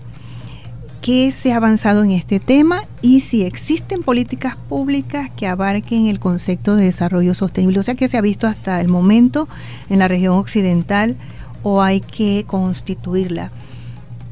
¿Qué 1.00 1.32
se 1.32 1.52
ha 1.52 1.56
avanzado 1.56 2.02
en 2.02 2.12
este 2.12 2.40
tema 2.40 2.84
y 3.02 3.20
si 3.20 3.42
existen 3.42 4.02
políticas 4.02 4.56
públicas 4.56 5.30
que 5.36 5.46
abarquen 5.46 6.06
el 6.06 6.18
concepto 6.18 6.76
de 6.76 6.86
desarrollo 6.86 7.34
sostenible? 7.34 7.78
O 7.78 7.82
sea, 7.82 7.94
¿qué 7.94 8.08
se 8.08 8.16
ha 8.16 8.22
visto 8.22 8.46
hasta 8.46 8.80
el 8.80 8.88
momento 8.88 9.46
en 9.90 9.98
la 9.98 10.08
región 10.08 10.34
occidental 10.34 11.16
o 11.62 11.82
hay 11.82 12.00
que 12.00 12.44
constituirla? 12.46 13.52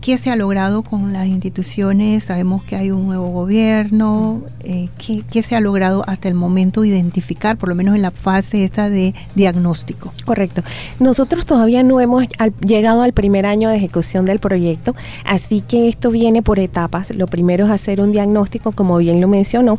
¿Qué 0.03 0.19
se 0.19 0.31
ha 0.31 0.37
logrado 0.37 0.83
con 0.83 1.13
las 1.13 1.29
instituciones? 1.29 2.25
Sabemos 2.25 2.65
que 2.65 2.75
hay 2.75 2.91
un 2.91 3.07
nuevo 3.07 3.29
gobierno. 3.29 4.43
Eh, 4.65 4.89
¿qué, 4.99 5.43
se 5.45 5.55
ha 5.55 5.61
logrado 5.61 6.03
hasta 6.09 6.27
el 6.27 6.35
momento 6.35 6.85
identificar, 6.85 7.57
por 7.57 7.69
lo 7.69 7.77
menos 7.77 7.95
en 7.95 8.03
la 8.03 8.11
fase 8.11 8.65
esta 8.65 8.91
de 8.91 9.15
diagnóstico? 9.37 10.13
Correcto. 10.25 10.65
Nosotros 10.99 11.47
todavía 11.47 11.85
no 11.85 12.01
hemos 12.01 12.25
llegado 12.67 13.03
al 13.03 13.13
primer 13.13 13.47
año 13.47 13.69
de 13.69 13.77
ejecución 13.77 14.25
del 14.25 14.41
proyecto, 14.41 14.97
así 15.25 15.61
que 15.61 15.89
esto 15.89 16.11
viene 16.11 16.43
por 16.43 16.59
etapas. 16.59 17.15
Lo 17.15 17.29
primero 17.29 17.67
es 17.67 17.71
hacer 17.71 18.01
un 18.01 18.11
diagnóstico, 18.11 18.73
como 18.73 18.99
bien 18.99 19.21
lo 19.21 19.29
mencionó, 19.29 19.79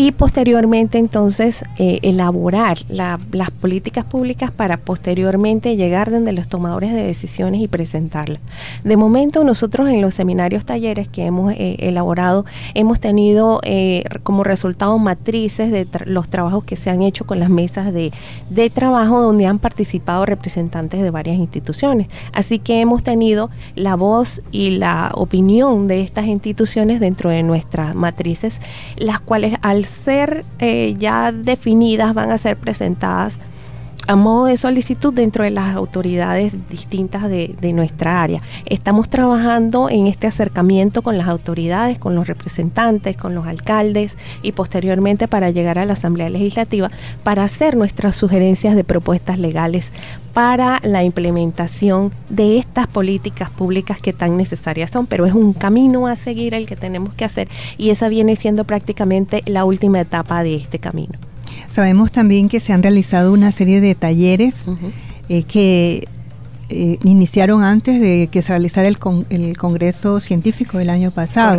y 0.00 0.12
posteriormente 0.12 0.96
entonces 0.96 1.64
eh, 1.76 1.98
elaborar 2.02 2.78
las 2.88 3.50
políticas 3.60 4.04
públicas 4.04 4.52
para 4.52 4.76
posteriormente 4.76 5.74
llegar 5.74 6.12
donde 6.12 6.32
los 6.32 6.46
tomadores 6.46 6.92
de 6.92 7.02
decisiones 7.02 7.60
y 7.60 7.66
presentarlas. 7.66 8.38
De 8.84 8.96
momento 8.96 9.42
nosotros 9.42 9.88
en 9.88 10.00
los 10.00 10.14
seminarios 10.14 10.64
talleres 10.64 11.08
que 11.08 11.26
hemos 11.26 11.52
eh, 11.52 11.78
elaborado 11.80 12.44
hemos 12.74 13.00
tenido 13.00 13.58
eh, 13.64 14.04
como 14.22 14.44
resultado 14.44 14.96
matrices 15.00 15.72
de 15.72 15.88
los 16.04 16.28
trabajos 16.28 16.62
que 16.62 16.76
se 16.76 16.90
han 16.90 17.02
hecho 17.02 17.26
con 17.26 17.40
las 17.40 17.50
mesas 17.50 17.92
de, 17.92 18.12
de 18.50 18.70
trabajo 18.70 19.20
donde 19.20 19.46
han 19.46 19.58
participado 19.58 20.24
representantes 20.26 21.02
de 21.02 21.10
varias 21.10 21.38
instituciones. 21.38 22.06
Así 22.32 22.60
que 22.60 22.80
hemos 22.80 23.02
tenido 23.02 23.50
la 23.74 23.96
voz 23.96 24.42
y 24.52 24.78
la 24.78 25.10
opinión 25.14 25.88
de 25.88 26.02
estas 26.02 26.26
instituciones 26.26 27.00
dentro 27.00 27.30
de 27.30 27.42
nuestras 27.42 27.96
matrices, 27.96 28.60
las 28.96 29.18
cuales 29.18 29.56
al 29.60 29.87
ser 29.88 30.44
eh, 30.58 30.94
ya 30.98 31.32
definidas, 31.32 32.14
van 32.14 32.30
a 32.30 32.38
ser 32.38 32.56
presentadas 32.56 33.38
a 34.08 34.16
modo 34.16 34.46
de 34.46 34.56
solicitud 34.56 35.12
dentro 35.12 35.44
de 35.44 35.50
las 35.50 35.76
autoridades 35.76 36.54
distintas 36.70 37.28
de, 37.28 37.72
nuestra 37.74 38.22
área. 38.22 38.40
Estamos 38.64 39.10
trabajando 39.10 39.90
en 39.90 40.06
este 40.06 40.26
acercamiento 40.26 41.02
con 41.02 41.18
las 41.18 41.28
autoridades, 41.28 41.98
con 41.98 42.14
los 42.14 42.26
representantes, 42.26 43.18
con 43.18 43.34
los 43.34 43.46
alcaldes 43.46 44.16
y 44.42 44.52
posteriormente 44.52 45.28
para 45.28 45.50
llegar 45.50 45.78
a 45.78 45.84
la 45.84 45.92
Asamblea 45.92 46.30
Legislativa 46.30 46.90
para 47.22 47.44
hacer 47.44 47.76
nuestras 47.76 48.16
sugerencias 48.16 48.74
de 48.74 48.82
propuestas 48.82 49.38
legales 49.38 49.92
para 50.38 50.78
la 50.84 51.02
implementación 51.02 52.12
de 52.28 52.58
estas 52.58 52.86
políticas 52.86 53.50
públicas 53.50 54.00
que 54.00 54.12
tan 54.12 54.36
necesarias 54.36 54.88
son, 54.88 55.08
pero 55.08 55.26
es 55.26 55.34
un 55.34 55.52
camino 55.52 56.06
a 56.06 56.14
seguir 56.14 56.54
el 56.54 56.64
que 56.64 56.76
tenemos 56.76 57.12
que 57.12 57.24
hacer 57.24 57.48
y 57.76 57.90
esa 57.90 58.08
viene 58.08 58.36
siendo 58.36 58.62
prácticamente 58.62 59.42
la 59.46 59.64
última 59.64 60.00
etapa 60.00 60.44
de 60.44 60.54
este 60.54 60.78
camino. 60.78 61.14
Sabemos 61.68 62.12
también 62.12 62.48
que 62.48 62.60
se 62.60 62.72
han 62.72 62.84
realizado 62.84 63.32
una 63.32 63.50
serie 63.50 63.80
de 63.80 63.96
talleres 63.96 64.54
eh, 65.28 65.42
que 65.42 66.06
eh, 66.68 66.98
iniciaron 67.02 67.64
antes 67.64 68.00
de 68.00 68.28
que 68.30 68.40
se 68.42 68.50
realizara 68.50 68.86
el, 68.86 68.96
el 69.30 69.56
Congreso 69.56 70.20
Científico 70.20 70.78
del 70.78 70.90
año 70.90 71.10
pasado, 71.10 71.58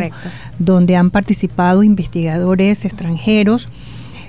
donde 0.58 0.96
han 0.96 1.10
participado 1.10 1.84
investigadores 1.84 2.86
extranjeros 2.86 3.68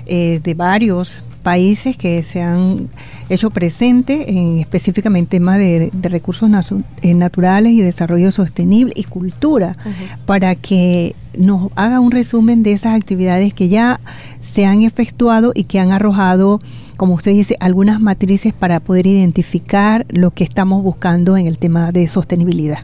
eh, 0.07 0.41
de 0.43 0.53
varios 0.55 1.23
países 1.41 1.95
que 1.95 2.21
se 2.23 2.41
han 2.41 2.89
hecho 3.33 3.49
presente 3.49 4.29
en 4.29 4.59
específicamente 4.59 5.37
temas 5.37 5.57
de, 5.57 5.89
recursos 6.03 6.49
naturales 6.49 7.71
y 7.71 7.81
desarrollo 7.81 8.31
sostenible 8.31 8.93
y 8.95 9.05
cultura, 9.05 9.77
para 10.25 10.55
que 10.55 11.15
nos 11.37 11.71
haga 11.75 12.01
un 12.01 12.11
resumen 12.11 12.61
de 12.61 12.73
esas 12.73 12.95
actividades 12.95 13.53
que 13.53 13.69
ya 13.69 14.01
se 14.41 14.65
han 14.65 14.81
efectuado 14.81 15.53
y 15.55 15.63
que 15.63 15.79
han 15.79 15.91
arrojado, 15.91 16.59
como 16.97 17.13
usted 17.13 17.31
dice, 17.31 17.55
algunas 17.61 18.01
matrices 18.01 18.51
para 18.51 18.81
poder 18.81 19.07
identificar 19.07 20.05
lo 20.09 20.31
que 20.31 20.43
estamos 20.43 20.83
buscando 20.83 21.37
en 21.37 21.47
el 21.47 21.57
tema 21.57 21.91
de 21.93 22.07
sostenibilidad. 22.09 22.79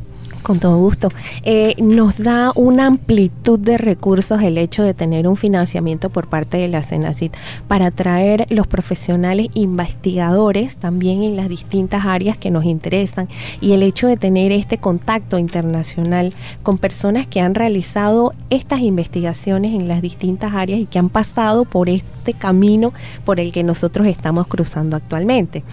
Con 0.47 0.61
todo 0.61 0.77
gusto. 0.77 1.11
Eh, 1.43 1.75
nos 1.77 2.19
da 2.19 2.53
una 2.55 2.85
amplitud 2.85 3.59
de 3.59 3.77
recursos 3.77 4.41
el 4.41 4.57
hecho 4.57 4.81
de 4.81 4.93
tener 4.93 5.27
un 5.27 5.35
financiamiento 5.35 6.09
por 6.09 6.27
parte 6.27 6.55
de 6.55 6.69
la 6.69 6.83
CENACIT 6.83 7.35
para 7.67 7.87
atraer 7.87 8.45
los 8.49 8.65
profesionales 8.65 9.47
investigadores 9.55 10.77
también 10.77 11.23
en 11.23 11.35
las 11.35 11.49
distintas 11.49 12.05
áreas 12.05 12.37
que 12.37 12.49
nos 12.49 12.63
interesan 12.63 13.27
y 13.59 13.73
el 13.73 13.83
hecho 13.83 14.07
de 14.07 14.15
tener 14.15 14.53
este 14.53 14.77
contacto 14.77 15.37
internacional 15.37 16.33
con 16.63 16.77
personas 16.77 17.27
que 17.27 17.41
han 17.41 17.53
realizado 17.53 18.33
estas 18.49 18.79
investigaciones 18.79 19.73
en 19.73 19.89
las 19.89 20.01
distintas 20.01 20.53
áreas 20.53 20.79
y 20.79 20.85
que 20.85 20.97
han 20.97 21.09
pasado 21.09 21.65
por 21.65 21.89
este 21.89 22.33
camino 22.33 22.93
por 23.25 23.41
el 23.41 23.51
que 23.51 23.63
nosotros 23.63 24.07
estamos 24.07 24.47
cruzando 24.47 24.95
actualmente. 24.95 25.65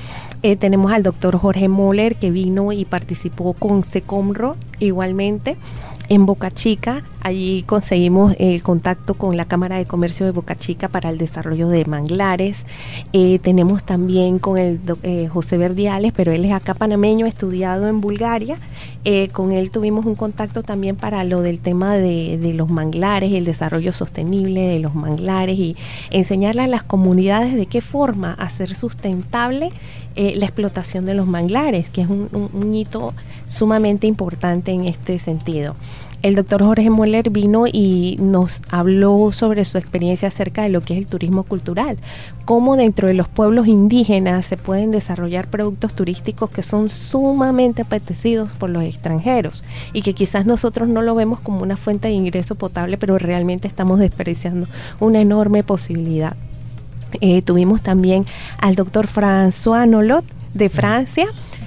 Eh, 0.43 0.57
tenemos 0.57 0.90
al 0.90 1.04
doctor 1.04 1.38
Jorge 1.38 1.69
Moller 1.69 2.16
que 2.16 2.33
vino 2.33 2.73
y 2.73 2.85
participó 2.85 3.52
con 3.54 3.85
SECOMRO 3.85 4.57
igualmente 4.78 5.56
en 6.09 6.26
Boca 6.26 6.50
Chica. 6.50 7.02
Allí 7.23 7.62
conseguimos 7.62 8.37
el 8.38 8.62
contacto 8.62 9.14
con 9.14 9.38
la 9.38 9.47
Cámara 9.47 9.76
de 9.76 9.87
Comercio 9.87 10.26
de 10.26 10.33
Boca 10.33 10.56
Chica 10.56 10.88
para 10.88 11.09
el 11.09 11.16
desarrollo 11.16 11.68
de 11.68 11.87
manglares. 11.87 12.66
Eh, 13.14 13.38
tenemos 13.38 13.83
también 13.83 14.38
con 14.38 14.59
el 14.59 14.78
eh, 15.02 15.28
José 15.28 15.56
Verdiales, 15.56 16.12
pero 16.14 16.33
él 16.33 16.44
es 16.44 16.52
acá 16.52 16.75
panameño, 16.75 17.25
estudiado 17.25 17.88
en 17.88 18.02
Bulgaria. 18.02 18.59
Eh, 19.06 19.28
con 19.28 19.52
él 19.52 19.71
tuvimos 19.71 20.04
un 20.04 20.16
contacto 20.16 20.62
también 20.62 20.97
para 20.97 21.25
lo 21.25 21.40
del 21.40 21.61
tema 21.61 21.97
de, 21.97 22.37
de 22.37 22.52
los 22.52 22.68
manglares, 22.68 23.33
el 23.33 23.47
desarrollo 23.47 23.92
sostenible 23.94 24.61
de 24.61 24.80
los 24.80 24.94
manglares 24.94 25.59
y 25.59 25.76
enseñarle 26.11 26.62
a 26.62 26.66
las 26.66 26.83
comunidades 26.83 27.54
de 27.54 27.66
qué 27.66 27.80
forma 27.80 28.35
hacer 28.35 28.75
sustentable 28.75 29.73
la 30.16 30.47
explotación 30.47 31.06
de 31.06 31.14
los 31.14 31.26
manglares, 31.26 31.90
que 31.90 32.02
es 32.02 32.09
un 32.09 32.75
hito 32.75 33.14
sumamente 33.49 34.06
importante 34.06 34.73
en 34.73 34.85
este 34.85 35.18
sentido 35.18 35.75
el 36.25 36.37
doctor 36.37 36.62
Jorge 36.62 36.88
Moller 36.88 37.28
vino 37.28 37.66
y 37.71 38.16
nos 38.18 38.62
habló 38.71 39.30
sobre 39.30 39.66
su 39.66 39.76
experiencia 39.76 40.28
acerca 40.28 40.62
de 40.62 40.71
lo 40.71 40.80
que 40.80 40.94
es 40.94 40.99
el 41.00 41.06
turismo 41.06 41.42
cultural, 41.42 41.99
cómo 42.47 42.76
dentro 42.76 43.09
de 43.09 43.12
los 43.12 43.28
pueblos 43.28 43.66
indígenas 43.66 44.47
se 44.47 44.56
pueden 44.56 44.90
desarrollar 44.90 45.49
productos 45.49 45.92
turísticos 45.92 46.49
que 46.49 46.62
son 46.62 46.88
sumamente 46.88 47.83
apetecidos 47.83 48.52
por 48.52 48.71
los 48.71 48.85
extranjeros 48.85 49.64
y 49.92 50.00
que 50.00 50.14
quizás 50.14 50.47
nosotros 50.47 50.88
no 50.88 51.02
lo 51.02 51.14
vemos 51.14 51.40
como 51.40 51.61
una 51.61 51.76
fuente 51.76 52.09
de 52.09 52.14
ingreso 52.14 52.54
potable, 52.54 52.97
pero 52.97 53.18
realmente 53.18 53.68
estamos 53.68 53.99
desperdiciando 53.99 54.66
una 55.00 55.21
enorme 55.21 55.62
posibilidad. 55.62 56.38
Eh, 57.21 57.42
tuvimos 57.42 57.83
también 57.83 58.26
al 58.59 58.75
doctor 58.75 59.06
François 59.06 59.87
Nolot 59.88 60.25
de 60.54 60.68
Francia 60.68 61.26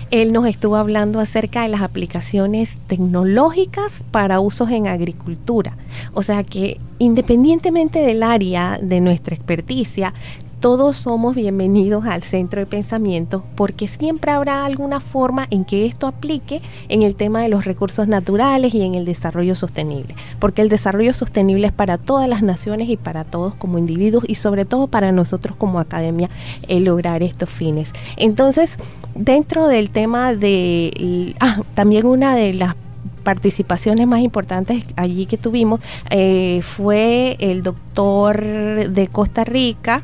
él 0.10 0.32
nos 0.32 0.48
estuvo 0.48 0.77
hablando 0.77 1.20
acerca 1.20 1.63
de 1.63 1.68
las 1.68 1.82
aplicaciones 1.82 2.77
tecnológicas 2.88 4.04
para 4.12 4.39
usos 4.39 4.70
en 4.72 4.88
agricultura. 4.88 5.75
O 6.13 6.24
sea 6.24 6.44
que 6.44 6.80
independientemente 6.98 8.00
del 8.00 8.24
área 8.24 8.80
de 8.82 9.01
nuestra 9.01 9.36
experticia, 9.36 10.13
todos 10.60 10.98
somos 10.98 11.36
bienvenidos 11.36 12.06
al 12.06 12.24
centro 12.24 12.60
de 12.60 12.66
pensamiento 12.66 13.44
porque 13.56 13.88
siempre 13.88 14.32
habrá 14.32 14.66
alguna 14.66 15.00
forma 15.00 15.46
en 15.52 15.66
que 15.66 15.86
esto 15.86 16.08
aplique 16.08 16.62
en 16.90 17.04
el 17.04 17.16
tema 17.16 17.42
de 17.42 17.50
los 17.50 17.66
recursos 17.66 18.08
naturales 18.08 18.74
y 18.74 18.82
en 18.82 18.96
el 18.96 19.06
desarrollo 19.06 19.56
sostenible. 19.56 20.16
Porque 20.40 20.64
el 20.64 20.70
desarrollo 20.70 21.14
sostenible 21.14 21.68
es 21.68 21.74
para 21.74 22.00
todas 22.00 22.28
las 22.28 22.42
naciones 22.42 22.90
y 22.90 22.98
para 22.98 23.24
todos 23.24 23.54
como 23.54 23.78
individuos 23.78 24.24
y 24.28 24.36
sobre 24.36 24.66
todo 24.66 24.88
para 24.88 25.12
nosotros 25.12 25.56
como 25.58 25.80
academia 25.80 26.30
el 26.68 26.86
lograr 26.86 27.22
estos 27.22 27.50
fines. 27.50 27.94
Entonces, 28.16 28.78
dentro 29.14 29.68
del 29.68 29.92
tema 29.92 30.34
de, 30.34 31.36
ah, 31.40 31.62
también 31.76 32.08
una 32.08 32.36
de 32.36 32.54
las 32.54 32.76
participaciones 33.24 34.08
más 34.08 34.22
importantes 34.22 34.86
allí 34.96 35.26
que 35.26 35.38
tuvimos 35.38 35.82
eh, 36.10 36.62
fue 36.64 37.36
el 37.40 37.62
doctor 37.62 38.42
de 38.90 39.08
Costa 39.08 39.44
Rica, 39.44 40.02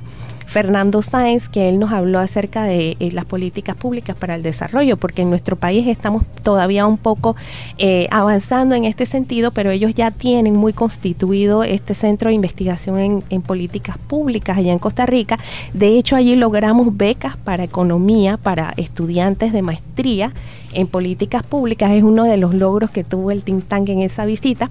Fernando 0.54 1.02
Sáenz, 1.02 1.50
que 1.50 1.68
él 1.68 1.80
nos 1.80 1.92
habló 1.92 2.20
acerca 2.20 2.62
de 2.62 2.96
eh, 3.00 3.10
las 3.12 3.26
políticas 3.26 3.76
públicas 3.76 4.16
para 4.16 4.36
el 4.36 4.44
desarrollo, 4.44 4.98
porque 4.98 5.24
en 5.24 5.32
nuestro 5.32 5.56
país 5.56 5.88
estamos 5.88 6.24
todavía 6.44 6.86
un 6.86 7.00
poco 7.00 7.36
eh, 7.80 8.08
avanzando 8.12 8.76
en 8.76 8.86
este 8.86 9.08
sentido, 9.08 9.50
pero 9.50 9.72
ellos 9.72 9.96
ya 9.96 10.12
tienen 10.12 10.54
muy 10.54 10.72
constituido 10.72 11.64
este 11.64 11.96
centro 11.96 12.30
de 12.30 12.36
investigación 12.36 13.00
en, 13.00 13.24
en 13.32 13.42
políticas 13.42 13.98
públicas 13.98 14.56
allá 14.56 14.72
en 14.72 14.78
Costa 14.78 15.08
Rica. 15.08 15.40
De 15.74 15.98
hecho, 15.98 16.16
allí 16.16 16.36
logramos 16.36 16.96
becas 16.96 17.36
para 17.36 17.64
economía 17.64 18.38
para 18.38 18.76
estudiantes 18.78 19.54
de 19.54 19.64
maestría 19.64 20.34
en 20.74 20.86
políticas 20.86 21.42
públicas. 21.42 21.90
Es 21.90 22.04
uno 22.04 22.26
de 22.26 22.38
los 22.38 22.54
logros 22.54 22.92
que 22.92 23.04
tuvo 23.04 23.32
el 23.32 23.42
think 23.42 23.68
tank 23.68 23.90
en 23.90 24.02
esa 24.02 24.26
visita. 24.26 24.70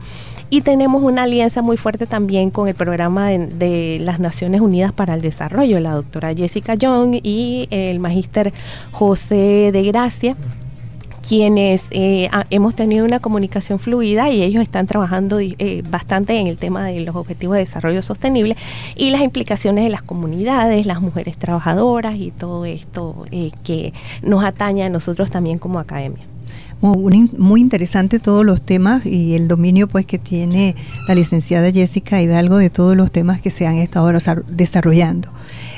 Y 0.53 0.61
tenemos 0.61 1.03
una 1.03 1.23
alianza 1.23 1.63
muy 1.63 1.79
fuerte 1.79 2.07
también 2.07 2.51
con 2.51 2.69
el 2.69 2.75
programa 2.75 3.29
de, 3.31 3.97
las 4.03 4.21
Naciones 4.21 4.61
Unidas 4.61 4.93
para 4.93 5.15
el 5.15 5.23
Desarrollo, 5.23 5.81
la 5.81 5.93
doctora 5.93 6.35
Jessica 6.35 6.75
Young 6.75 7.21
y 7.23 7.69
el 7.71 7.99
magíster 8.01 8.53
José 8.91 9.71
de 9.73 9.83
Gracia 9.85 10.37
quienes 11.27 11.87
eh, 11.91 12.29
hemos 12.51 12.75
tenido 12.75 13.07
una 13.07 13.19
comunicación 13.19 13.79
fluida 13.79 14.29
y 14.29 14.43
ellos 14.43 14.63
están 14.63 14.87
trabajando 14.87 15.41
eh, 15.41 15.83
bastante 15.89 16.39
en 16.39 16.49
el 16.49 16.59
tema 16.59 16.85
de 16.85 17.01
los 17.01 17.17
objetivos 17.17 17.55
de 17.55 17.61
desarrollo 17.61 18.03
sostenible 18.03 18.55
y 18.95 19.09
las 19.09 19.23
implicaciones 19.23 19.85
de 19.85 19.91
las 19.91 20.03
comunidades, 20.03 20.85
las 20.85 21.01
mujeres 21.01 21.39
trabajadoras 21.39 22.17
y 22.17 22.31
todo 22.31 22.67
esto 22.67 23.25
eh, 23.31 23.53
que 23.65 23.95
nos 24.21 24.45
atañe 24.45 24.83
a 24.83 24.91
nosotros 24.91 25.31
también 25.31 25.59
como 25.59 25.79
academia. 25.79 26.32
Muy, 26.83 27.61
interesante 27.61 28.19
todos 28.19 28.45
los 28.45 28.61
temas 28.61 29.07
y 29.07 29.35
el 29.35 29.47
dominio 29.47 29.87
pues 29.87 30.05
que 30.05 30.19
tiene 30.19 30.75
la 31.07 31.15
licenciada 31.15 31.71
Jessica 31.71 32.21
Hidalgo 32.21 32.57
de 32.57 32.71
todos 32.71 32.97
los 32.97 33.13
temas 33.13 33.41
que 33.41 33.53
se 33.53 33.69
han 33.69 33.77
estado 33.77 34.11
desarrollando. 34.49 35.31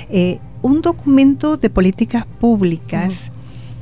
Eh, 0.08 0.38
un 0.62 0.80
documento 0.80 1.58
de 1.58 1.68
políticas 1.68 2.25
públicas 2.25 3.30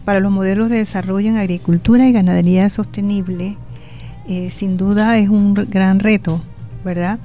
para 0.05 0.19
los 0.19 0.33
modelos 0.33 0.69
de 0.69 0.79
desarrollo 0.79 1.31
en 1.31 1.37
agricultura 1.37 2.09
y 2.09 2.13
ganadería 2.13 2.69
sostenible 2.71 3.57
eh, 4.27 4.51
sin 4.51 4.77
duda 4.77 5.17
es 5.19 5.29
un 5.29 5.55
gran 5.55 6.01
reto, 6.01 6.41
¿verdad? 6.85 7.21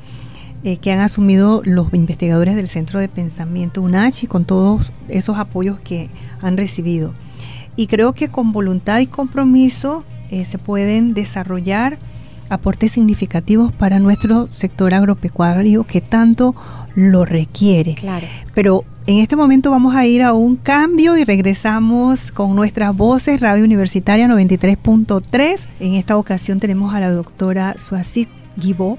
Eh, 0.64 0.78
que 0.78 0.92
han 0.92 1.00
asumido 1.00 1.64
los 1.66 1.92
investigadores 1.94 2.56
del 2.56 2.68
Centro 2.68 3.00
de 3.00 3.08
Pensamiento 3.10 3.82
UNACHI 3.82 4.28
con 4.28 4.46
todos 4.46 4.92
esos 5.08 5.38
apoyos 5.38 5.80
que 5.80 6.10
han 6.42 6.56
recibido 6.56 7.14
y 7.78 7.88
creo 7.88 8.12
que 8.12 8.28
con 8.28 8.52
voluntad 8.52 9.00
y 9.00 9.08
compromiso 9.08 10.04
eh, 10.30 10.44
se 10.44 10.58
pueden 10.58 11.14
desarrollar 11.14 11.98
aportes 12.50 12.94
significativos 12.94 13.72
para 13.72 14.00
nuestro 14.00 14.48
sector 14.52 14.94
agropecuario 14.94 15.86
que 15.86 16.02
tanto 16.02 16.56
lo 16.96 17.24
requiere. 17.24 17.96
Claro. 17.96 18.26
Pero 18.54 18.84
en 19.06 19.20
este 19.20 19.36
momento 19.36 19.72
vamos 19.72 19.96
a 19.96 20.06
ir 20.06 20.24
a 20.24 20.34
un 20.34 20.56
cambio 20.56 21.16
y 21.18 21.24
regresamos 21.24 22.32
con 22.32 22.56
nuestras 22.56 22.96
voces, 22.96 23.40
Radio 23.40 23.64
Universitaria 23.64 24.28
93.3. 24.28 25.60
En 25.80 25.94
esta 25.94 26.18
ocasión 26.18 26.60
tenemos 26.60 26.94
a 26.94 27.00
la 27.00 27.12
doctora 27.12 27.76
Suasit 27.78 28.30
Guibó, 28.58 28.98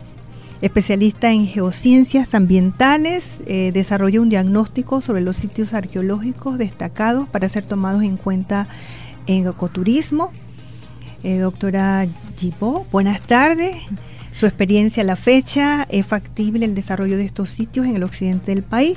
especialista 0.60 1.30
en 1.32 1.46
geociencias 1.46 2.34
ambientales, 2.34 3.40
eh, 3.46 3.70
desarrolló 3.72 4.22
un 4.22 4.28
diagnóstico 4.28 5.00
sobre 5.00 5.20
los 5.20 5.36
sitios 5.36 5.72
arqueológicos 5.72 6.58
destacados 6.58 7.28
para 7.28 7.48
ser 7.48 7.64
tomados 7.64 8.02
en 8.02 8.16
cuenta 8.16 8.66
en 9.26 9.46
ecoturismo. 9.46 10.32
Eh, 11.22 11.38
doctora 11.38 12.06
Gibo, 12.36 12.86
buenas 12.90 13.20
tardes. 13.20 13.76
Su 14.34 14.46
experiencia 14.46 15.02
a 15.02 15.06
la 15.06 15.16
fecha, 15.16 15.86
¿es 15.90 16.06
factible 16.06 16.64
el 16.64 16.74
desarrollo 16.74 17.16
de 17.16 17.24
estos 17.24 17.50
sitios 17.50 17.86
en 17.86 17.96
el 17.96 18.04
occidente 18.04 18.54
del 18.54 18.62
país? 18.62 18.96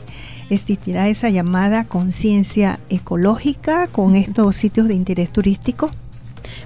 ¿Existirá 0.51 1.07
esa 1.09 1.29
llamada 1.29 1.85
conciencia 1.85 2.79
ecológica 2.89 3.87
con 3.87 4.15
estos 4.15 4.55
sitios 4.55 4.87
de 4.87 4.93
interés 4.93 5.31
turístico? 5.31 5.89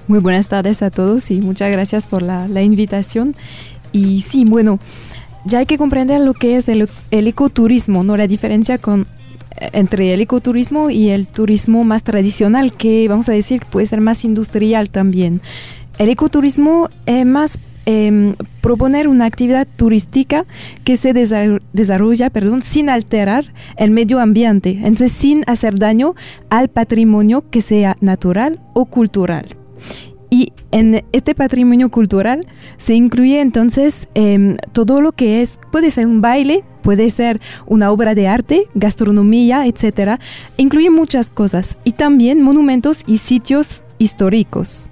Muy 0.08 0.18
buenas 0.18 0.48
tardes 0.48 0.82
a 0.82 0.90
todos 0.90 1.30
y 1.30 1.40
muchas 1.40 1.72
gracias 1.72 2.06
por 2.06 2.20
la 2.20 2.62
invitación. 2.62 3.34
Y 3.96 4.20
sí, 4.20 4.44
bueno, 4.44 4.78
ya 5.46 5.60
hay 5.60 5.66
que 5.66 5.78
comprender 5.78 6.20
lo 6.20 6.34
que 6.34 6.56
es 6.56 6.68
el, 6.68 6.88
ecoturismo, 7.10 8.04
¿no? 8.04 8.16
La 8.16 8.26
diferencia 8.26 8.76
con, 8.76 9.06
eh, 9.58 9.70
entre 9.72 10.12
el 10.12 10.20
ecoturismo 10.20 10.90
y 10.90 11.08
el 11.08 11.26
turismo 11.26 11.82
más 11.84 12.02
tradicional, 12.02 12.74
que 12.74 13.08
vamos 13.08 13.28
a 13.28 13.32
decir 13.32 13.62
puede 13.70 13.86
ser 13.86 14.02
más 14.02 14.24
industrial 14.24 14.90
también. 14.90 15.40
El 15.98 16.10
ecoturismo 16.10 16.90
es 17.06 17.24
más 17.24 17.58
em, 17.86 18.34
proponer 18.60 19.08
una 19.08 19.24
actividad 19.24 19.66
turística 19.76 20.44
que 20.84 20.96
se 20.96 21.14
desarrolla 21.14 22.28
perdón, 22.30 22.62
sin 22.62 22.90
alterar 22.90 23.46
el 23.76 23.92
medio 23.92 24.18
ambiente, 24.18 24.80
entonces 24.82 25.12
sin 25.12 25.42
hacer 25.46 25.78
daño 25.78 26.14
al 26.50 26.68
patrimonio 26.68 27.44
que 27.48 27.62
sea 27.62 27.96
natural 28.00 28.60
o 28.74 28.84
cultural. 28.84 29.56
Y 30.36 30.52
en 30.70 31.02
este 31.12 31.34
patrimonio 31.34 31.90
cultural 31.90 32.46
se 32.76 32.92
incluye 32.92 33.40
entonces 33.40 34.10
em, 34.12 34.58
todo 34.72 35.00
lo 35.00 35.12
que 35.12 35.40
es, 35.40 35.58
puede 35.72 35.90
ser 35.90 36.06
un 36.06 36.20
baile, 36.20 36.62
puede 36.82 37.08
ser 37.08 37.40
una 37.64 37.90
obra 37.90 38.14
de 38.14 38.28
arte, 38.28 38.68
gastronomía, 38.74 39.66
etc. 39.66 40.20
Incluye 40.58 40.90
muchas 40.90 41.30
cosas 41.30 41.78
y 41.84 41.92
también 41.92 42.42
monumentos 42.42 43.02
y 43.06 43.16
sitios 43.16 43.82
históricos. 43.96 44.90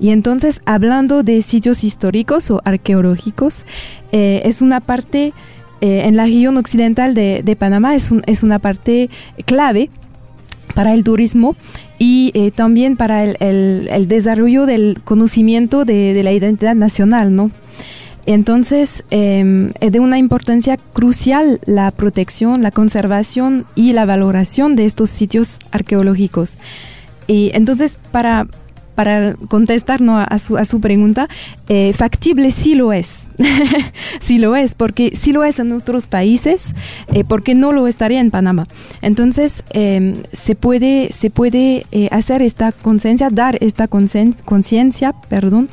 Y 0.00 0.08
entonces, 0.08 0.62
hablando 0.64 1.22
de 1.22 1.42
sitios 1.42 1.84
históricos 1.84 2.50
o 2.50 2.62
arqueológicos, 2.64 3.64
eh, 4.12 4.40
es 4.46 4.62
una 4.62 4.80
parte 4.80 5.34
eh, 5.82 6.04
en 6.06 6.16
la 6.16 6.24
región 6.24 6.56
occidental 6.56 7.12
de, 7.12 7.56
Panamá, 7.58 7.94
es 7.94 8.42
una 8.42 8.58
parte 8.58 9.10
clave 9.44 9.90
para 10.74 10.94
el 10.94 11.04
turismo 11.04 11.56
y 11.98 12.30
eh, 12.34 12.50
también 12.50 12.96
para 12.96 13.24
el, 13.24 14.08
desarrollo 14.08 14.66
del 14.66 15.00
conocimiento 15.04 15.84
de, 15.84 16.20
la 16.22 16.32
identidad 16.32 16.74
nacional, 16.74 17.34
¿no? 17.34 17.50
Entonces, 18.26 19.04
em, 19.10 19.72
es 19.80 19.90
de 19.90 20.00
una 20.00 20.18
importancia 20.18 20.76
crucial 20.76 21.60
la 21.64 21.90
protección, 21.90 22.62
la 22.62 22.70
conservación 22.70 23.64
y 23.74 23.94
la 23.94 24.04
valoración 24.04 24.76
de 24.76 24.84
estos 24.84 25.08
sitios 25.08 25.58
arqueológicos. 25.70 26.56
Y 27.26 27.50
entonces, 27.54 27.98
para, 28.12 28.46
para 28.98 29.36
contestar 29.46 30.00
a, 30.02 30.38
su, 30.40 30.56
a, 30.56 30.64
su, 30.64 30.80
pregunta, 30.80 31.28
eh, 31.68 31.92
factible 31.96 32.50
sí 32.50 32.74
lo 32.74 32.92
es. 32.92 33.28
sí 34.18 34.38
lo 34.38 34.56
es, 34.56 34.74
porque 34.74 35.12
sí 35.14 35.30
lo 35.30 35.44
es 35.44 35.60
en 35.60 35.70
otros 35.70 36.08
países, 36.08 36.74
eh, 37.12 37.22
porque 37.22 37.54
no 37.54 37.70
lo 37.70 37.86
estaría 37.86 38.18
en 38.18 38.32
Panamá. 38.32 38.66
Entonces, 39.00 39.62
em, 39.70 40.24
se 40.32 40.56
puede, 40.56 41.12
se 41.12 41.30
puede 41.30 41.86
eh, 41.92 42.08
hacer 42.10 42.42
esta 42.42 42.72
conciencia, 42.72 43.30
dar 43.30 43.56
esta 43.60 43.86
conciencia, 43.86 45.12
perdón. 45.28 45.68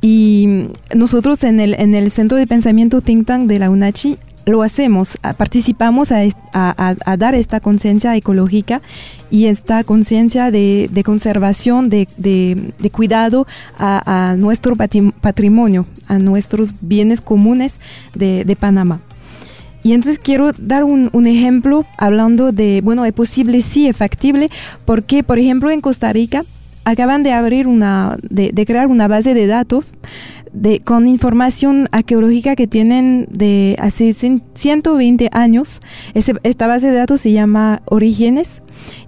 Y 0.00 0.68
nosotros 0.94 1.44
en 1.44 1.60
el, 1.60 1.74
en 1.74 1.92
el 1.92 2.10
Centro 2.10 2.38
de 2.38 2.46
Pensamiento 2.46 3.02
Think 3.02 3.26
Tank 3.26 3.48
de 3.48 3.58
la 3.58 3.68
UNACHI 3.68 4.16
lo 4.46 4.62
hacemos, 4.62 5.18
participamos 5.36 6.12
a, 6.12 7.16
dar 7.18 7.34
esta 7.34 7.58
conciencia 7.60 8.16
ecológica 8.16 8.80
y 9.28 9.46
esta 9.46 9.82
conciencia 9.82 10.52
de, 10.52 11.02
conservación, 11.04 11.90
de, 11.90 12.72
cuidado 12.92 13.46
a, 13.76 14.36
nuestro 14.38 14.76
patrimonio, 14.76 15.86
a 16.06 16.18
nuestros 16.18 16.74
bienes 16.80 17.20
comunes 17.20 17.80
de, 18.14 18.56
Panamá. 18.58 19.00
Y 19.82 19.92
entonces 19.92 20.18
quiero 20.20 20.52
dar 20.56 20.84
un, 20.84 21.26
ejemplo 21.26 21.84
hablando 21.98 22.52
de, 22.52 22.80
bueno, 22.84 23.04
es 23.04 23.12
posible, 23.12 23.60
sí, 23.60 23.88
es 23.88 23.96
factible, 23.96 24.48
porque, 24.84 25.24
por 25.24 25.40
ejemplo, 25.40 25.70
en 25.70 25.80
Costa 25.80 26.12
Rica 26.12 26.44
acaban 26.84 27.24
de 27.24 27.32
abrir 27.32 27.66
una, 27.66 28.16
de, 28.22 28.64
crear 28.64 28.86
una 28.86 29.08
base 29.08 29.34
de 29.34 29.48
datos 29.48 29.94
de, 30.52 30.80
con 30.80 31.06
información 31.06 31.88
arqueológica 31.92 32.56
que 32.56 32.66
tienen 32.66 33.26
de 33.30 33.76
hace 33.78 34.14
120 34.14 35.28
años. 35.32 35.80
esta 36.14 36.66
base 36.66 36.90
de 36.90 36.96
datos 36.96 37.20
se 37.20 37.32
llama 37.32 37.82
Orígenes 37.86 38.62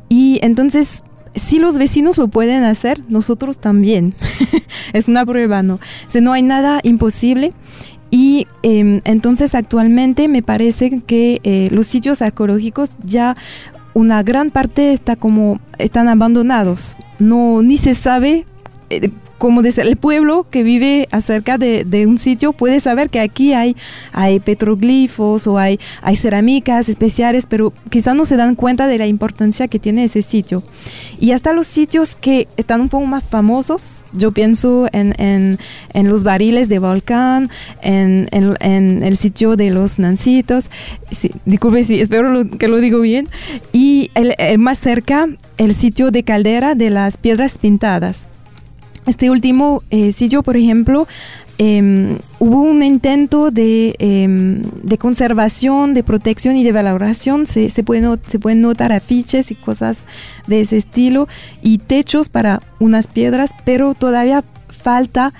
y 0.09 0.39
entonces 0.43 1.03
si 1.35 1.59
los 1.59 1.79
vecinos 1.79 2.19
lo 2.19 2.29
pueden 2.29 2.65
hacer, 2.65 3.01
nosotros 3.09 3.59
también. 3.59 4.15
es 4.93 5.09
una 5.09 5.25
prueba, 5.25 5.63
¿no? 5.63 5.75
O 6.15 6.21
no 6.21 6.33
hay 6.33 6.43
nada 6.43 6.81
imposible. 6.83 7.53
Y 8.11 8.47
em, 8.63 9.01
entonces 9.05 9.55
actualmente 9.55 10.29
me 10.29 10.43
parece 10.43 11.03
que 11.07 11.41
eh, 11.45 11.69
los 11.71 11.87
sitios 11.87 12.23
arqueológicos 12.23 12.91
ya 13.05 13.37
una 13.93 14.23
gran 14.23 14.51
parte 14.51 14.93
está 14.93 15.17
como 15.17 15.61
están 15.79 16.09
abandonados. 16.09 16.97
No 17.19 17.63
ni 17.63 17.77
se 17.77 17.95
sabe 17.95 18.47
eh, 18.91 19.11
como 19.39 19.63
el 19.63 19.97
pueblo 19.97 20.47
que 20.51 20.63
vive 20.63 21.09
acerca 21.11 21.59
de, 21.59 22.07
un 22.07 22.19
sitio 22.19 22.53
puede 22.53 22.81
saber 22.81 23.09
que 23.09 23.21
aquí 23.21 23.53
hay, 23.55 23.77
hay 24.13 24.41
petroglifos 24.41 25.47
o 25.47 25.59
hay, 25.59 25.79
hay 26.03 26.17
cerámicas 26.17 26.89
especiales, 26.89 27.47
pero 27.49 27.73
quizás 27.91 28.17
no 28.17 28.25
se 28.25 28.37
dan 28.37 28.57
cuenta 28.57 28.87
de 28.87 28.99
la 28.99 29.07
importancia 29.07 29.69
que 29.69 29.79
tiene 29.79 30.05
ese 30.05 30.23
sitio. 30.23 30.63
Y 31.21 31.33
hasta 31.33 31.53
los 31.53 31.67
sitios 31.67 32.17
que 32.17 32.49
están 32.57 32.81
un 32.81 32.89
poco 32.89 33.07
más 33.07 33.25
famosos, 33.25 34.05
yo 34.13 34.33
pienso 34.33 34.89
en, 34.93 35.15
en, 35.19 36.09
los 36.09 36.25
barriles 36.25 36.69
de 36.69 36.79
volcán, 36.79 37.51
en, 37.83 38.29
en, 38.33 39.03
el 39.03 39.17
sitio 39.17 39.57
de 39.57 39.71
los 39.71 39.99
Nancitos, 39.99 40.71
sí, 41.11 41.31
disculpe 41.45 41.83
si 41.83 42.01
espero 42.01 42.49
que 42.59 42.69
lo 42.69 42.79
digo 42.79 43.01
bien, 43.01 43.29
y 43.73 44.11
el, 44.15 44.35
el 44.39 44.59
más 44.59 44.79
cerca, 44.79 45.29
el 45.59 45.75
sitio 45.75 46.11
de 46.11 46.23
caldera 46.23 46.75
de 46.75 46.91
las 46.91 47.17
piedras 47.17 47.59
pintadas 47.59 48.29
este 49.09 49.31
último 49.31 49.83
eh, 49.91 50.13
sitio, 50.13 50.43
por 50.43 50.57
ejemplo, 50.57 51.09
em, 51.59 52.19
hubo 52.39 52.61
un 52.61 52.83
intento 52.83 53.51
em, 53.55 54.63
de, 54.83 54.99
conservación, 54.99 55.95
de 55.95 56.05
protección 56.05 56.57
y 56.57 56.65
de 56.65 56.73
valoración. 56.73 57.47
Se, 57.47 57.71
se, 57.71 57.83
se 57.83 58.39
pueden 58.39 58.61
notar 58.61 58.93
afiches 58.93 59.51
y 59.51 59.55
cosas 59.55 60.05
de 60.47 60.61
ese 60.61 60.77
estilo 60.77 61.29
y 61.63 61.79
techos 61.79 62.29
para 62.29 62.63
unas 62.79 63.07
piedras, 63.07 63.51
pero 63.65 63.95
todavía 63.95 64.45
falta 64.69 65.33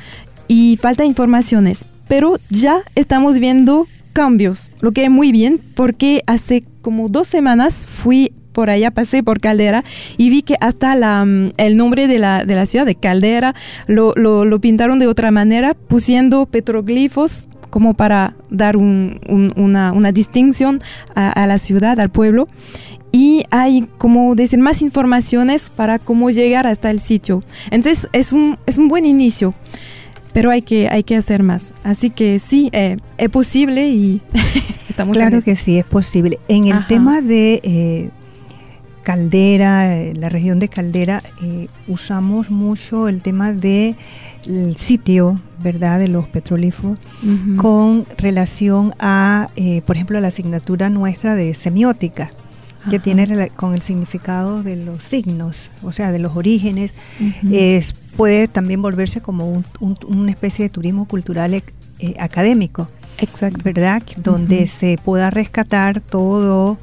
y 0.49 0.79
falta 0.81 1.05
informaciones. 1.05 1.85
Pero 2.09 2.39
ya 2.51 2.83
estamos 2.95 3.39
viendo 3.39 3.87
cambios, 4.13 4.73
lo 4.81 4.91
que 4.93 5.05
es 5.05 5.11
muy 5.11 5.31
bien 5.31 5.61
porque 5.75 6.23
hace 6.27 6.65
como 6.83 7.09
dos 7.09 7.29
semanas 7.29 7.87
fui 7.87 8.33
por 8.53 8.71
allá, 8.71 8.91
pasé 8.91 9.23
por 9.23 9.41
Caldera 9.41 9.85
y 10.17 10.31
vi 10.31 10.43
que 10.43 10.57
hasta 10.61 10.95
la, 10.95 11.25
mm, 11.25 11.53
el 11.57 11.77
nombre 11.77 12.07
de 12.07 12.19
la, 12.19 12.45
de 12.45 12.55
la 12.55 12.67
ciudad 12.67 12.87
de 12.87 12.95
Caldera 12.95 13.55
lo, 13.87 14.15
lo, 14.15 14.61
pintaron 14.61 14.99
de 14.99 15.07
otra 15.07 15.31
manera, 15.31 15.75
pusiendo 15.75 16.47
petroglifos 16.47 17.49
como 17.71 17.95
para 17.95 18.35
dar 18.51 18.77
un, 18.77 19.21
una, 19.57 19.93
una, 19.93 20.11
distinción 20.11 20.81
a, 21.15 21.47
la 21.47 21.59
ciudad, 21.59 22.01
al 22.01 22.11
pueblo. 22.11 22.49
Y 23.13 23.45
hay, 23.51 23.87
como 23.99 24.35
decir, 24.35 24.59
más 24.59 24.83
informaciones 24.83 25.71
para 25.71 25.99
cómo 25.99 26.31
llegar 26.31 26.67
hasta 26.67 26.91
el 26.91 27.01
sitio. 27.01 27.43
Entonces, 27.71 28.09
es 28.13 28.33
un, 28.33 28.59
es 28.67 28.79
un 28.79 28.89
buen 28.89 29.07
inicio 29.07 29.55
pero 30.33 30.51
hay 30.51 30.63
que, 30.63 30.89
hay 30.89 31.03
que 31.03 31.17
hacer 31.17 31.43
más. 31.43 31.73
Así 31.83 32.11
que 32.11 32.39
sí, 32.39 32.69
eh, 32.73 32.97
es 33.17 33.29
posible 33.29 33.89
y 33.89 34.21
estamos 34.89 35.17
Claro 35.17 35.43
que 35.43 35.57
sí, 35.57 35.79
es 35.79 35.85
posible. 35.85 36.39
En 36.47 36.65
el 36.69 36.87
tema 36.87 37.21
de 37.21 37.61
eh, 37.65 38.11
Caldera, 39.09 39.97
eh, 39.97 40.13
la 40.15 40.29
región 40.29 40.59
de 40.59 40.69
Caldera, 40.69 41.23
eh, 41.43 41.69
usamos 41.87 42.51
mucho 42.51 43.09
el 43.09 43.23
tema 43.23 43.55
de 43.55 43.95
el 44.45 44.77
sitio, 44.77 45.41
¿verdad?, 45.63 45.99
de 45.99 46.09
los 46.09 46.29
petrolíferos 46.29 46.99
con 47.57 48.05
relación 48.19 48.93
a, 48.99 49.49
eh, 49.57 49.81
por 49.87 49.97
ejemplo, 49.97 50.21
la 50.21 50.29
asignatura 50.29 50.91
nuestra 50.91 51.37
de 51.37 51.55
semiótica 51.55 52.29
que 52.91 52.99
tiene 52.99 53.49
con 53.57 53.73
el 53.73 53.81
significado 53.81 54.63
de 54.63 54.77
los 54.77 55.05
signos, 55.05 55.71
o 55.83 55.91
sea, 55.91 56.13
de 56.13 56.19
los 56.19 56.37
orígenes, 56.37 56.95
puede 58.15 58.47
también 58.47 58.83
volverse 58.83 59.23
como 59.23 59.65
una 59.81 60.31
especie 60.31 60.65
de 60.65 60.69
turismo 60.69 61.09
cultural 61.09 61.63
académico, 62.19 62.91
Exacto. 63.17 63.61
¿verdad? 63.65 64.03
Donde 64.19 64.67
se 64.67 64.99
pueda 65.03 65.31
rescatar 65.31 66.03
todo 66.03 66.77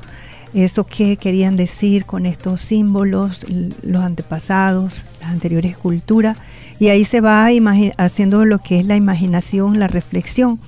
eso 0.64 0.86
que 0.86 1.18
querían 1.18 1.58
decir 1.58 2.06
con 2.06 2.26
estos 2.26 2.62
símbolos, 2.62 3.46
los 3.82 4.04
antepasados, 4.04 5.04
las 5.20 5.32
anteriores 5.32 5.78
culturas, 5.78 6.38
y 6.80 6.88
ahí 6.88 7.06
se 7.06 7.22
va 7.22 7.48
haciendo 7.98 8.46
lo 8.46 8.60
que 8.60 8.80
es 8.80 8.86
la 8.86 8.96
imaginación, 8.96 9.80
la 9.80 9.88
reflexión, 9.88 10.60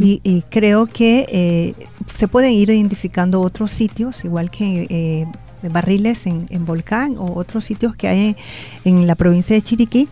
y, 0.00 0.42
creo 0.50 0.86
que 0.86 1.26
eh, 1.28 1.74
se 2.12 2.26
pueden 2.26 2.52
ir 2.52 2.70
identificando 2.70 3.40
otros 3.40 3.70
sitios, 3.70 4.24
igual 4.24 4.50
que 4.50 4.86
eh, 4.90 5.26
barriles 5.68 6.26
en, 6.26 6.64
Volcán 6.64 7.16
o 7.18 7.34
otros 7.34 7.64
sitios 7.64 7.94
que 7.94 8.08
hay 8.08 8.36
en 8.84 9.06
la 9.06 9.14
provincia 9.14 9.54
de 9.54 9.62
Chiriquí, 9.62 10.08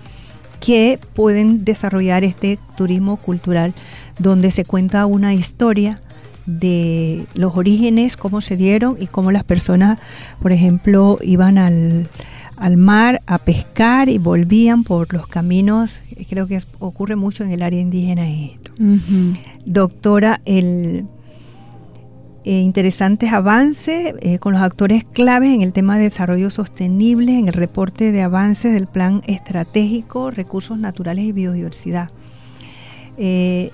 que 0.61 0.99
pueden 1.15 1.65
desarrollar 1.65 2.25
este 2.25 2.59
turismo 2.77 3.17
cultural 3.17 3.75
donde 4.19 4.51
se 4.51 4.65
cuenta 4.65 5.05
una 5.07 5.35
historia 5.35 6.01
de 6.47 7.27
los 7.35 7.57
orígenes, 7.57 8.17
cómo 8.17 8.41
se 8.41 8.57
dieron 8.57 8.97
y 8.99 9.07
cómo 9.07 9.33
las 9.33 9.45
personas, 9.45 9.99
por 10.41 10.53
ejemplo, 10.53 11.19
iban 11.23 11.59
al, 11.59 12.09
mar 12.77 13.23
a 13.27 13.39
pescar 13.39 14.09
y 14.09 14.19
volvían 14.19 14.85
por 14.85 15.13
los 15.13 15.27
caminos. 15.27 15.99
Creo 16.29 16.47
que 16.47 16.61
ocurre 16.79 17.17
mucho 17.17 17.45
en 17.45 17.51
el 17.51 17.63
área 17.63 17.81
indígena 17.81 18.31
esto. 18.31 18.71
Doctora, 19.65 20.41
el 20.45 21.07
eh, 22.49 22.61
interesantes 22.61 23.33
avances 23.33 24.15
eh, 24.21 24.39
con 24.39 24.53
los 24.53 24.63
actores 24.63 25.03
claves 25.03 25.53
en 25.53 25.63
el 25.63 25.73
tema 25.73 25.99
de 25.99 26.05
desarrollo 26.05 26.53
sostenible, 26.53 27.37
en 27.37 27.49
el 27.49 27.55
reporte 27.55 28.13
de 28.13 28.23
avances 28.23 28.73
del 28.73 28.87
plan 28.87 29.21
estratégico, 29.27 30.31
recursos 30.31 30.79
naturales 30.79 31.25
y 31.25 31.33
biodiversidad. 31.33 32.09
Eh, 33.19 33.73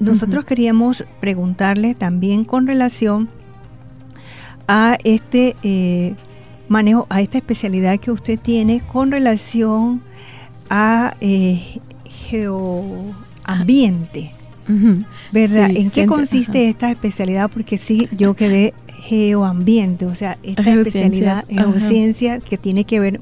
nosotros 0.00 0.44
queríamos 0.44 1.04
preguntarle 1.20 1.94
también 1.94 2.44
con 2.44 2.66
relación 2.66 3.28
a 4.66 4.96
este 5.04 5.56
eh, 5.62 6.14
manejo, 6.68 7.06
a 7.10 7.20
esta 7.20 7.38
especialidad 7.38 7.98
que 7.98 8.10
usted 8.10 8.38
tiene 8.38 8.80
con 8.80 9.10
relación 9.10 10.02
a 10.68 11.14
eh, 11.20 11.80
geoambiente. 12.28 13.12
¿Verdad? 15.32 15.70
¿En 15.74 15.90
qué 15.90 16.06
consiste 16.06 16.68
esta 16.68 16.92
especialidad? 16.92 17.50
Porque 17.50 17.76
sí, 17.76 18.08
yo 18.12 18.34
quedé 18.34 18.72
geoambiente, 18.86 20.06
o 20.06 20.14
sea, 20.14 20.38
esta 20.44 20.70
especialidad 20.70 21.44
geociencia 21.48 22.38
que 22.38 22.56
tiene 22.56 22.84
que 22.84 23.00
ver 23.00 23.20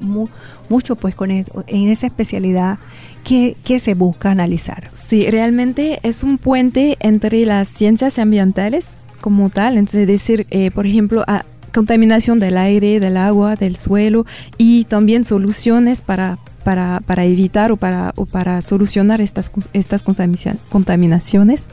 mucho 0.68 0.96
pues 0.96 1.14
con 1.14 1.30
eso, 1.30 1.64
en 1.66 1.88
esa 1.88 2.06
especialidad 2.06 2.78
que, 3.24 3.56
que 3.64 3.80
se 3.80 3.94
busca 3.94 4.30
analizar. 4.30 4.90
Sí, 5.08 5.30
realmente 5.30 6.00
es 6.02 6.22
un 6.22 6.38
puente 6.38 6.96
entre 7.00 7.44
las 7.46 7.68
ciencias 7.68 8.18
ambientales 8.18 8.98
como 9.20 9.50
tal, 9.50 9.78
es 9.78 9.92
decir, 9.92 10.46
eh, 10.50 10.70
por 10.70 10.86
ejemplo, 10.86 11.24
a 11.26 11.44
contaminación 11.72 12.40
del 12.40 12.56
aire, 12.56 13.00
del 13.00 13.16
agua, 13.16 13.56
del 13.56 13.76
suelo 13.76 14.26
y 14.56 14.84
también 14.84 15.24
soluciones 15.24 16.02
para, 16.02 16.38
para, 16.64 17.00
para 17.00 17.24
evitar 17.24 17.72
o 17.72 17.76
para, 17.76 18.12
o 18.16 18.26
para 18.26 18.60
solucionar 18.62 19.20
estas, 19.20 19.50
estas 19.72 20.02
contaminaciones. 20.02 21.66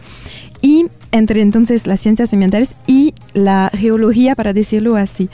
Y 0.61 0.87
entre 1.11 1.41
entonces 1.41 1.87
las 1.87 2.01
ciencias 2.01 2.33
ambientales 2.33 2.75
y 2.87 3.13
la 3.33 3.69
geología, 3.73 4.35
para 4.35 4.53
decirlo 4.53 4.95
así. 4.95 5.29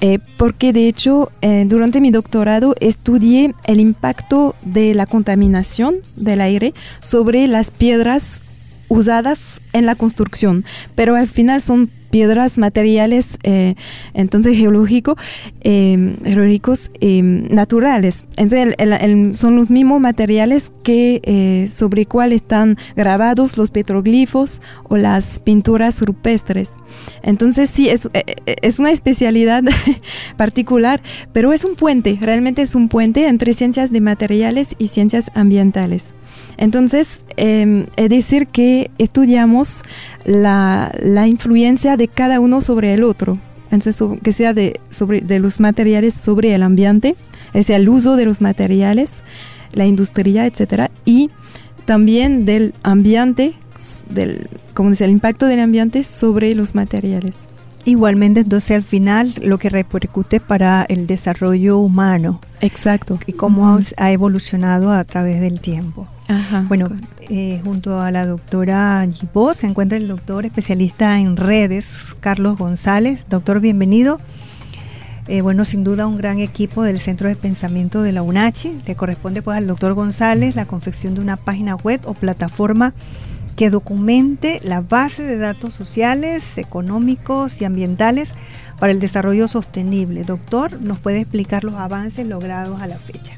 Eh, 0.00 0.20
porque 0.36 0.72
de 0.72 0.86
hecho 0.86 1.32
eh, 1.42 1.64
durante 1.66 2.00
mi 2.00 2.12
doctorado 2.12 2.76
estudié 2.78 3.54
el 3.64 3.80
impacto 3.80 4.54
de 4.62 4.94
la 4.94 5.06
contaminación 5.06 5.96
del 6.14 6.40
aire 6.40 6.72
sobre 7.00 7.48
las 7.48 7.72
piedras 7.72 8.42
usadas 8.86 9.60
en 9.72 9.86
la 9.86 9.96
construcción, 9.96 10.64
pero 10.94 11.16
al 11.16 11.26
final 11.26 11.60
son 11.60 11.90
piedras 12.10 12.58
materiales, 12.58 13.38
eh, 13.42 13.74
entonces 14.14 14.56
geológico, 14.56 15.16
eh, 15.60 16.16
geológicos 16.24 16.90
naturales. 17.00 18.26
Entonces, 18.36 19.38
son 19.38 19.56
los 19.56 19.70
mismos 19.70 20.00
materiales 20.00 20.72
que 20.82 21.66
sobre 21.70 22.06
cuál 22.06 22.32
están 22.32 22.76
grabados 22.96 23.56
los 23.56 23.70
petroglifos 23.70 24.60
o 24.88 24.96
las 24.96 25.40
pinturas 25.40 26.00
rupestres. 26.02 26.76
Entonces 27.22 27.70
sí, 27.70 27.88
es, 27.88 28.08
es 28.46 28.78
una 28.78 28.90
especialidad 28.90 29.62
particular, 30.36 31.00
pero 31.32 31.52
es 31.52 31.64
un 31.64 31.74
puente, 31.74 32.18
realmente 32.20 32.62
es 32.62 32.74
un 32.74 32.88
puente 32.88 33.26
entre 33.26 33.52
ciencias 33.52 33.92
de 33.92 34.00
materiales 34.00 34.74
y 34.78 34.88
ciencias 34.88 35.30
ambientales. 35.34 36.14
Entonces, 36.58 37.20
em, 37.36 37.86
es 37.96 38.08
decir 38.10 38.48
que 38.48 38.90
estudiamos 38.98 39.82
la, 40.24 40.92
influencia 41.26 41.96
de 41.96 42.08
cada 42.08 42.40
uno 42.40 42.60
sobre 42.60 42.92
el 42.92 43.04
otro, 43.04 43.38
que 44.22 44.32
sea 44.32 44.52
de, 44.52 44.80
sobre, 44.90 45.20
de 45.20 45.38
los 45.38 45.60
materiales 45.60 46.14
sobre 46.14 46.54
el 46.54 46.62
ambiente, 46.62 47.14
es 47.54 47.70
el 47.70 47.88
uso 47.88 48.16
de 48.16 48.24
los 48.24 48.40
materiales, 48.40 49.22
la 49.72 49.86
industria, 49.86 50.46
etcétera, 50.46 50.90
y 51.04 51.30
también 51.84 52.44
del 52.44 52.74
ambiente, 52.82 53.54
del, 54.10 54.48
como 54.74 54.90
dice, 54.90 55.04
el 55.04 55.12
impacto 55.12 55.46
del 55.46 55.60
ambiente 55.60 56.02
sobre 56.02 56.54
los 56.56 56.74
materiales. 56.74 57.34
Igualmente, 57.84 58.40
entonces 58.40 58.76
al 58.76 58.82
final 58.82 59.32
lo 59.42 59.58
que 59.58 59.70
repercute 59.70 60.40
para 60.40 60.84
el 60.88 61.06
desarrollo 61.06 61.78
humano. 61.78 62.40
Exacto. 62.60 63.18
Y 63.26 63.32
cómo 63.32 63.78
ha 63.96 64.12
evolucionado 64.12 64.90
a 64.90 65.04
través 65.04 65.40
del 65.40 65.60
tiempo. 65.60 66.08
Ajá, 66.28 66.66
bueno, 66.68 66.88
eh, 67.30 67.60
junto 67.64 68.00
a 68.00 68.10
la 68.10 68.26
doctora 68.26 69.06
Gibó 69.10 69.54
se 69.54 69.66
encuentra 69.66 69.96
el 69.96 70.08
doctor 70.08 70.44
especialista 70.44 71.18
en 71.18 71.38
redes, 71.38 71.88
Carlos 72.20 72.58
González. 72.58 73.24
Doctor, 73.30 73.60
bienvenido. 73.60 74.20
Eh, 75.26 75.40
bueno, 75.40 75.64
sin 75.64 75.84
duda 75.84 76.06
un 76.06 76.18
gran 76.18 76.38
equipo 76.38 76.82
del 76.82 77.00
Centro 77.00 77.28
de 77.30 77.36
Pensamiento 77.36 78.02
de 78.02 78.12
la 78.12 78.20
UNACHI. 78.20 78.82
Le 78.86 78.94
corresponde 78.94 79.40
pues 79.40 79.56
al 79.56 79.66
doctor 79.66 79.94
González 79.94 80.54
la 80.54 80.66
confección 80.66 81.14
de 81.14 81.22
una 81.22 81.36
página 81.36 81.76
web 81.76 82.02
o 82.04 82.12
plataforma 82.12 82.92
que 83.56 83.70
documente 83.70 84.60
la 84.62 84.82
base 84.82 85.22
de 85.22 85.38
datos 85.38 85.74
sociales, 85.74 86.58
económicos 86.58 87.60
y 87.62 87.64
ambientales 87.64 88.34
para 88.78 88.92
el 88.92 89.00
desarrollo 89.00 89.48
sostenible. 89.48 90.24
Doctor, 90.24 90.80
¿nos 90.80 90.98
puede 90.98 91.20
explicar 91.20 91.64
los 91.64 91.74
avances 91.74 92.26
logrados 92.26 92.82
a 92.82 92.86
la 92.86 92.98
fecha? 92.98 93.34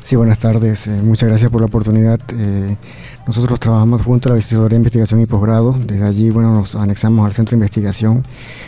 Sí, 0.00 0.16
buenas 0.16 0.38
tardes. 0.38 0.86
Eh, 0.86 0.90
muchas 0.90 1.28
gracias 1.28 1.50
por 1.50 1.60
la 1.60 1.66
oportunidad. 1.66 2.20
Eh, 2.36 2.76
nosotros 3.26 3.58
trabajamos 3.58 4.02
junto 4.02 4.28
a 4.28 4.30
la 4.30 4.36
Visitaduría 4.36 4.76
de 4.76 4.76
Investigación 4.76 5.20
y 5.20 5.26
Posgrado. 5.26 5.72
Desde 5.72 6.04
allí, 6.04 6.30
bueno, 6.30 6.52
nos 6.52 6.76
anexamos 6.76 7.24
al 7.24 7.32
Centro 7.32 7.52
de 7.52 7.56
Investigación 7.56 8.22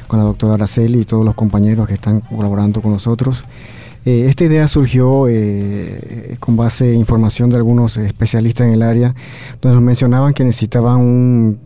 con 0.06 0.18
la 0.18 0.24
doctora 0.24 0.54
Araceli 0.54 1.00
y 1.00 1.04
todos 1.04 1.24
los 1.24 1.34
compañeros 1.34 1.86
que 1.86 1.94
están 1.94 2.20
colaborando 2.20 2.80
con 2.80 2.92
nosotros. 2.92 3.44
Eh, 4.04 4.26
esta 4.28 4.44
idea 4.44 4.68
surgió 4.68 5.26
con 6.38 6.56
base 6.56 6.92
en 6.92 7.00
información 7.00 7.50
de 7.50 7.56
algunos 7.56 7.96
especialistas 7.96 8.66
en 8.66 8.72
el 8.72 8.82
área, 8.82 9.14
donde 9.60 9.74
nos 9.74 9.84
mencionaban 9.84 10.32
que 10.32 10.44
necesitaban 10.44 10.98
un 11.00 11.65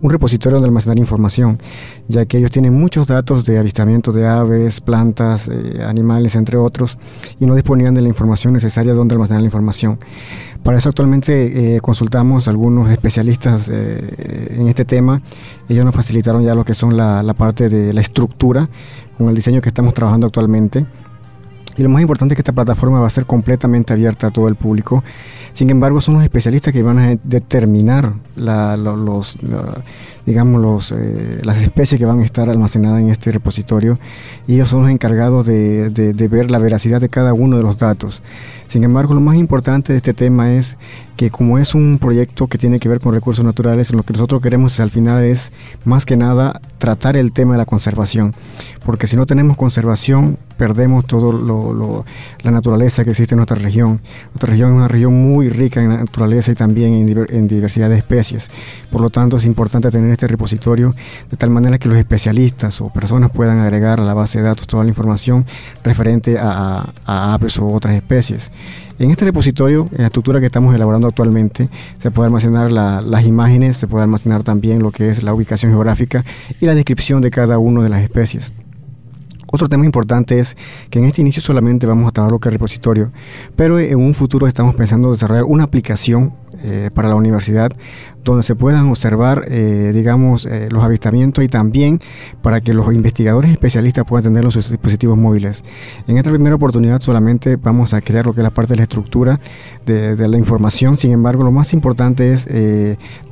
un 0.00 0.10
repositorio 0.10 0.56
donde 0.56 0.68
almacenar 0.68 0.98
información, 0.98 1.58
ya 2.06 2.24
que 2.26 2.38
ellos 2.38 2.50
tienen 2.50 2.72
muchos 2.74 3.06
datos 3.06 3.44
de 3.44 3.58
avistamiento 3.58 4.12
de 4.12 4.26
aves, 4.26 4.80
plantas, 4.80 5.48
eh, 5.48 5.82
animales, 5.84 6.36
entre 6.36 6.56
otros, 6.56 6.98
y 7.40 7.46
no 7.46 7.54
disponían 7.54 7.94
de 7.94 8.02
la 8.02 8.08
información 8.08 8.52
necesaria 8.52 8.94
donde 8.94 9.14
almacenar 9.14 9.40
la 9.42 9.46
información. 9.46 9.98
Para 10.62 10.78
eso 10.78 10.88
actualmente 10.88 11.76
eh, 11.76 11.80
consultamos 11.80 12.46
a 12.46 12.50
algunos 12.50 12.90
especialistas 12.90 13.70
eh, 13.72 14.56
en 14.58 14.68
este 14.68 14.84
tema. 14.84 15.22
Ellos 15.68 15.84
nos 15.84 15.94
facilitaron 15.94 16.42
ya 16.42 16.54
lo 16.54 16.64
que 16.64 16.74
son 16.74 16.96
la, 16.96 17.22
la 17.22 17.34
parte 17.34 17.68
de 17.68 17.92
la 17.92 18.00
estructura 18.00 18.68
con 19.16 19.28
el 19.28 19.34
diseño 19.34 19.60
que 19.60 19.68
estamos 19.68 19.94
trabajando 19.94 20.26
actualmente. 20.26 20.84
Y 21.78 21.82
lo 21.84 21.88
más 21.88 22.02
importante 22.02 22.34
es 22.34 22.36
que 22.36 22.40
esta 22.40 22.52
plataforma 22.52 23.00
va 23.00 23.06
a 23.06 23.10
ser 23.10 23.24
completamente 23.24 23.92
abierta 23.92 24.26
a 24.26 24.30
todo 24.30 24.48
el 24.48 24.56
público. 24.56 25.04
Sin 25.52 25.70
embargo, 25.70 26.00
son 26.00 26.14
los 26.14 26.24
especialistas 26.24 26.72
que 26.72 26.82
van 26.82 26.98
a 26.98 27.16
determinar 27.22 28.14
los, 28.34 29.38
digamos, 30.26 30.92
eh, 30.92 31.40
las 31.42 31.62
especies 31.62 32.00
que 32.00 32.04
van 32.04 32.18
a 32.18 32.24
estar 32.24 32.50
almacenadas 32.50 33.00
en 33.00 33.10
este 33.10 33.30
repositorio. 33.30 33.96
Y 34.48 34.54
ellos 34.54 34.68
son 34.68 34.82
los 34.82 34.90
encargados 34.90 35.46
de, 35.46 35.90
de 35.90 36.28
ver 36.28 36.50
la 36.50 36.58
veracidad 36.58 37.00
de 37.00 37.08
cada 37.08 37.32
uno 37.32 37.56
de 37.56 37.62
los 37.62 37.78
datos. 37.78 38.22
Sin 38.68 38.84
embargo, 38.84 39.14
lo 39.14 39.22
más 39.22 39.36
importante 39.36 39.94
de 39.94 39.96
este 39.96 40.12
tema 40.12 40.52
es 40.52 40.76
que 41.16 41.30
como 41.30 41.58
es 41.58 41.74
un 41.74 41.98
proyecto 41.98 42.48
que 42.48 42.58
tiene 42.58 42.78
que 42.78 42.88
ver 42.88 43.00
con 43.00 43.14
recursos 43.14 43.42
naturales, 43.42 43.92
lo 43.94 44.02
que 44.02 44.12
nosotros 44.12 44.42
queremos 44.42 44.78
al 44.78 44.90
final 44.90 45.24
es 45.24 45.52
más 45.86 46.04
que 46.04 46.18
nada 46.18 46.60
tratar 46.76 47.16
el 47.16 47.32
tema 47.32 47.54
de 47.54 47.58
la 47.58 47.64
conservación, 47.64 48.34
porque 48.84 49.06
si 49.06 49.16
no 49.16 49.24
tenemos 49.24 49.56
conservación 49.56 50.38
perdemos 50.58 51.06
todo 51.06 51.32
lo, 51.32 51.67
la 51.74 52.50
naturaleza 52.50 53.04
que 53.04 53.10
existe 53.10 53.34
en 53.34 53.38
nuestra 53.38 53.58
región. 53.58 54.00
Nuestra 54.28 54.50
región 54.50 54.70
es 54.70 54.76
una 54.76 54.88
región 54.88 55.12
muy 55.14 55.48
rica 55.48 55.82
en 55.82 55.90
naturaleza 55.90 56.52
y 56.52 56.54
también 56.54 56.94
en, 56.94 57.48
diversidad 57.48 57.88
de 57.88 57.98
especies. 57.98 58.50
Por 58.90 59.00
lo 59.00 59.10
tanto, 59.10 59.36
es 59.36 59.44
importante 59.44 59.90
tener 59.90 60.10
este 60.10 60.26
repositorio 60.26 60.94
de 61.30 61.36
tal 61.36 61.50
manera 61.50 61.78
que 61.78 61.88
los 61.88 61.98
especialistas 61.98 62.80
o 62.80 62.90
personas 62.90 63.30
puedan 63.30 63.58
agregar 63.58 64.00
a 64.00 64.04
la 64.04 64.14
base 64.14 64.38
de 64.38 64.44
datos 64.44 64.66
toda 64.66 64.84
la 64.84 64.90
información 64.90 65.46
referente 65.84 66.38
a, 66.40 66.92
aves 67.04 67.58
o 67.58 67.66
otras 67.68 67.94
especies. 67.94 68.50
En 68.98 69.12
este 69.12 69.24
repositorio, 69.24 69.88
en 69.92 69.98
la 69.98 70.06
estructura 70.06 70.40
que 70.40 70.46
estamos 70.46 70.74
elaborando 70.74 71.06
actualmente, 71.06 71.68
se 71.98 72.10
puede 72.10 72.26
almacenar 72.26 72.72
las 72.72 73.24
imágenes, 73.24 73.76
se 73.76 73.86
puede 73.86 74.02
almacenar 74.02 74.42
también 74.42 74.82
lo 74.82 74.90
que 74.90 75.08
es 75.08 75.22
la 75.22 75.32
ubicación 75.32 75.70
geográfica 75.72 76.24
y 76.60 76.66
la 76.66 76.74
descripción 76.74 77.20
de 77.20 77.30
cada 77.30 77.58
una 77.58 77.82
de 77.82 77.90
las 77.90 78.02
especies. 78.02 78.52
Otro 79.50 79.68
tema 79.68 79.86
importante 79.86 80.38
es 80.40 80.56
que 80.90 80.98
en 80.98 81.06
este 81.06 81.22
inicio 81.22 81.40
solamente 81.40 81.86
vamos 81.86 82.06
a 82.08 82.12
trabajar 82.12 82.32
lo 82.32 82.38
que 82.38 82.50
es 82.50 82.52
repositorio, 82.52 83.10
pero 83.56 83.78
en 83.78 83.98
un 83.98 84.12
futuro 84.12 84.46
estamos 84.46 84.74
pensando 84.74 85.10
desarrollar 85.10 85.44
una 85.44 85.64
aplicación 85.64 86.34
eh, 86.62 86.90
para 86.92 87.08
la 87.08 87.14
universidad 87.14 87.72
donde 88.24 88.42
se 88.42 88.56
puedan 88.56 88.88
observar, 88.88 89.46
eh, 89.48 89.92
digamos, 89.94 90.44
eh, 90.44 90.68
los 90.70 90.84
avistamientos 90.84 91.42
y 91.44 91.48
también 91.48 92.00
para 92.42 92.60
que 92.60 92.74
los 92.74 92.92
investigadores 92.92 93.50
especialistas 93.50 94.04
puedan 94.04 94.24
tener 94.24 94.44
los 94.44 94.54
dispositivos 94.54 95.16
móviles. 95.16 95.64
En 96.08 96.18
esta 96.18 96.30
primera 96.30 96.56
oportunidad 96.56 97.00
solamente 97.00 97.56
vamos 97.56 97.94
a 97.94 98.02
crear 98.02 98.26
lo 98.26 98.34
que 98.34 98.40
es 98.40 98.44
la 98.44 98.50
parte 98.50 98.74
de 98.74 98.78
la 98.78 98.82
estructura 98.82 99.40
de, 99.86 100.28
la 100.28 100.36
información, 100.36 100.98
sin 100.98 101.12
embargo, 101.12 101.42
lo 101.42 101.52
más 101.52 101.72
importante 101.72 102.34
es 102.34 102.46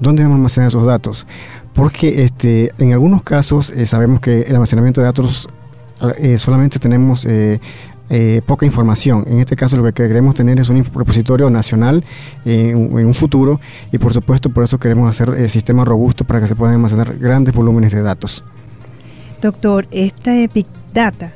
dónde 0.01 0.23
vamos 0.23 0.35
a 0.35 0.37
almacenar 0.37 0.69
esos 0.69 0.87
datos 0.87 1.27
porque 1.75 2.25
este, 2.25 2.73
en 2.79 2.95
algunos 2.95 3.23
casos 3.23 3.71
sabemos 3.85 4.21
que 4.21 4.43
el 4.43 4.55
almacenamiento 4.55 5.03
de 5.03 5.07
datos 5.07 5.47
eh, 6.19 6.39
solamente 6.39 6.79
tenemos 6.79 7.25
eh, 7.25 7.61
eh, 8.11 8.41
poca 8.47 8.67
información. 8.67 9.25
En 9.27 9.41
este 9.41 9.57
caso 9.57 9.77
lo 9.77 9.85
que 9.85 9.93
queremos 9.93 10.35
tener 10.35 10.61
es 10.61 10.69
un 10.69 10.83
repositorio 10.85 11.51
nacional 11.51 12.05
en 12.45 12.77
un 12.95 13.15
futuro 13.15 13.61
y 13.93 13.99
por 13.99 14.13
supuesto 14.13 14.51
por 14.51 14.65
eso 14.65 14.79
queremos 14.79 15.11
hacer 15.11 15.51
sistemas 15.51 15.89
robustos 15.89 16.27
para 16.27 16.41
que 16.41 16.47
se 16.47 16.55
puedan 16.55 16.75
almacenar 16.75 17.19
grandes 17.19 17.55
volúmenes 17.55 17.93
de 17.93 18.03
datos. 18.03 18.45
Doctor, 19.43 19.87
esta 19.91 20.33
Big 20.55 20.67
Data 20.95 21.33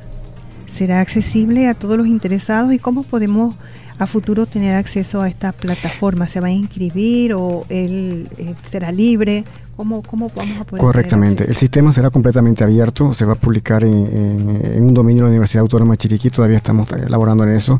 será 0.67 1.01
accesible 1.01 1.67
a 1.67 1.73
todos 1.73 1.97
los 1.97 2.07
interesados 2.07 2.73
y 2.73 2.79
cómo 2.79 3.03
podemos 3.03 3.55
a 3.99 4.07
futuro 4.07 4.47
tener 4.47 4.75
acceso 4.75 5.21
a 5.21 5.27
esta 5.27 5.51
plataforma? 5.51 6.27
¿Se 6.27 6.39
va 6.39 6.47
a 6.47 6.51
inscribir 6.51 7.33
o 7.35 7.65
él 7.69 8.27
será 8.65 8.91
libre? 8.91 9.43
¿Cómo, 9.75 10.03
vamos 10.09 10.31
a 10.59 10.63
poder 10.63 10.81
Correctamente. 10.81 11.45
El 11.47 11.55
sistema 11.55 11.91
será 11.91 12.09
completamente 12.09 12.63
abierto, 12.63 13.13
se 13.13 13.25
va 13.25 13.33
a 13.33 13.35
publicar 13.35 13.83
en, 13.83 14.83
un 14.83 14.93
dominio 14.93 15.23
de 15.23 15.29
la 15.29 15.29
Universidad 15.29 15.61
Autónoma 15.61 15.93
de 15.93 15.97
Chiriquí, 15.97 16.29
todavía 16.29 16.57
estamos 16.57 16.91
elaborando 16.91 17.43
en 17.43 17.51
eso, 17.51 17.79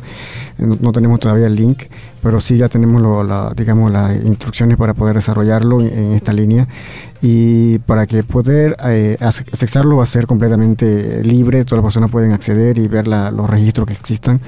no, 0.58 0.92
tenemos 0.92 1.20
todavía 1.20 1.48
el 1.48 1.56
link, 1.56 1.84
pero 2.24 2.40
sí 2.40 2.58
ya 2.58 2.70
tenemos 2.70 3.02
la, 3.26 3.54
digamos, 3.56 3.92
las 3.92 4.16
instrucciones 4.24 4.78
para 4.78 4.94
poder 4.94 5.16
desarrollarlo 5.16 5.82
en, 5.82 6.14
esta 6.14 6.34
línea 6.34 6.68
y 7.22 7.78
para 7.80 8.08
que 8.08 8.24
poder 8.24 8.76
eh, 8.84 9.16
accesarlo 9.20 9.98
va 9.98 10.04
a 10.04 10.08
ser 10.08 10.26
completamente 10.26 11.24
libre, 11.24 11.64
todas 11.66 11.78
las 11.78 11.86
personas 11.86 12.10
pueden 12.10 12.32
acceder 12.32 12.80
y 12.80 12.88
ver 12.88 13.08
los 13.08 13.50
registros 13.50 13.86
que 13.86 13.94
existan. 13.94 14.42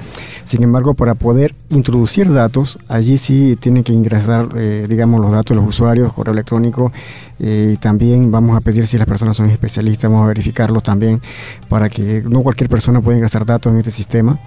Sin 0.44 0.62
embargo, 0.64 0.94
para 0.94 1.14
poder 1.14 1.54
introducir 1.70 2.32
datos, 2.32 2.78
allí 2.88 3.16
sí 3.16 3.56
tienen 3.60 3.84
que 3.84 3.92
ingresar, 3.92 4.48
eh, 4.56 4.86
digamos, 4.88 5.20
los 5.20 5.30
datos 5.30 5.56
de 5.56 5.62
los 5.62 5.68
usuarios, 5.68 6.12
correo 6.12 6.32
electrónico, 6.32 6.92
eh, 7.38 7.72
y 7.74 7.76
también 7.76 8.32
vamos 8.32 8.56
a 8.56 8.60
pedir 8.60 8.86
si 8.88 8.98
las 8.98 9.06
personas 9.06 9.36
son 9.36 9.50
especialistas, 9.50 10.10
vamos 10.10 10.24
a 10.24 10.28
verificarlos 10.28 10.82
también 10.82 11.20
para 11.68 11.88
que 11.88 12.22
no 12.28 12.42
cualquier 12.42 12.68
persona 12.68 13.00
pueda 13.00 13.16
ingresar 13.16 13.46
datos 13.46 13.72
en 13.72 13.78
este 13.78 13.92
sistema. 13.92 14.40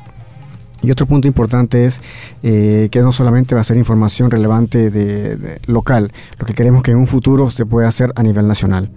Y 0.83 0.91
otro 0.91 1.05
punto 1.05 1.27
importante 1.27 1.85
es 1.85 2.01
eh, 2.43 2.89
que 2.91 3.01
no 3.01 3.11
solamente 3.11 3.55
va 3.55 3.61
a 3.61 3.63
ser 3.63 3.77
información 3.77 4.29
relevante 4.29 4.89
de, 4.89 5.59
local, 5.65 6.11
lo 6.39 6.45
que 6.45 6.53
queremos 6.53 6.83
que 6.83 6.91
en 6.91 6.97
un 6.97 7.07
futuro 7.07 7.49
se 7.49 7.65
pueda 7.65 7.87
hacer 7.87 8.11
a 8.15 8.23
nivel 8.23 8.47
nacional. 8.47 8.89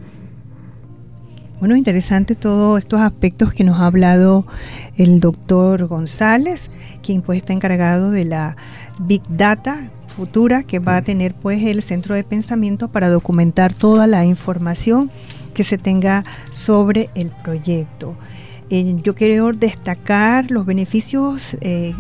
Bueno, 1.59 1.77
interesante 1.77 2.35
todos 2.35 2.79
estos 2.79 3.01
aspectos 3.01 3.53
que 3.53 3.65
nos 3.65 3.81
ha 3.81 3.87
hablado 3.87 4.47
el 4.97 5.21
doctor 5.21 5.87
González, 5.87 6.71
quien 7.03 7.21
pues 7.21 7.39
está 7.39 7.53
encargado 7.53 8.11
de 8.11 8.25
la 8.25 8.57
Big 9.01 9.23
Data, 9.29 9.91
futura 10.17 10.63
que 10.63 10.79
va 10.79 10.97
a 10.97 11.03
tener 11.03 11.35
pues 11.35 11.63
el 11.63 11.83
centro 11.83 12.15
de 12.15 12.25
pensamiento 12.25 12.89
para 12.89 13.09
documentar 13.09 13.75
toda 13.75 14.07
la 14.07 14.25
información 14.25 15.11
que 15.55 15.65
se 15.65 15.79
tenga 15.79 16.25
sobre 16.51 17.11
el 17.15 17.29
proyecto. 17.29 18.17
Yo 18.71 19.15
quiero 19.15 19.53
destacar 19.53 20.51
los 20.51 20.65
beneficios 20.65 21.43
eh, 21.61 21.95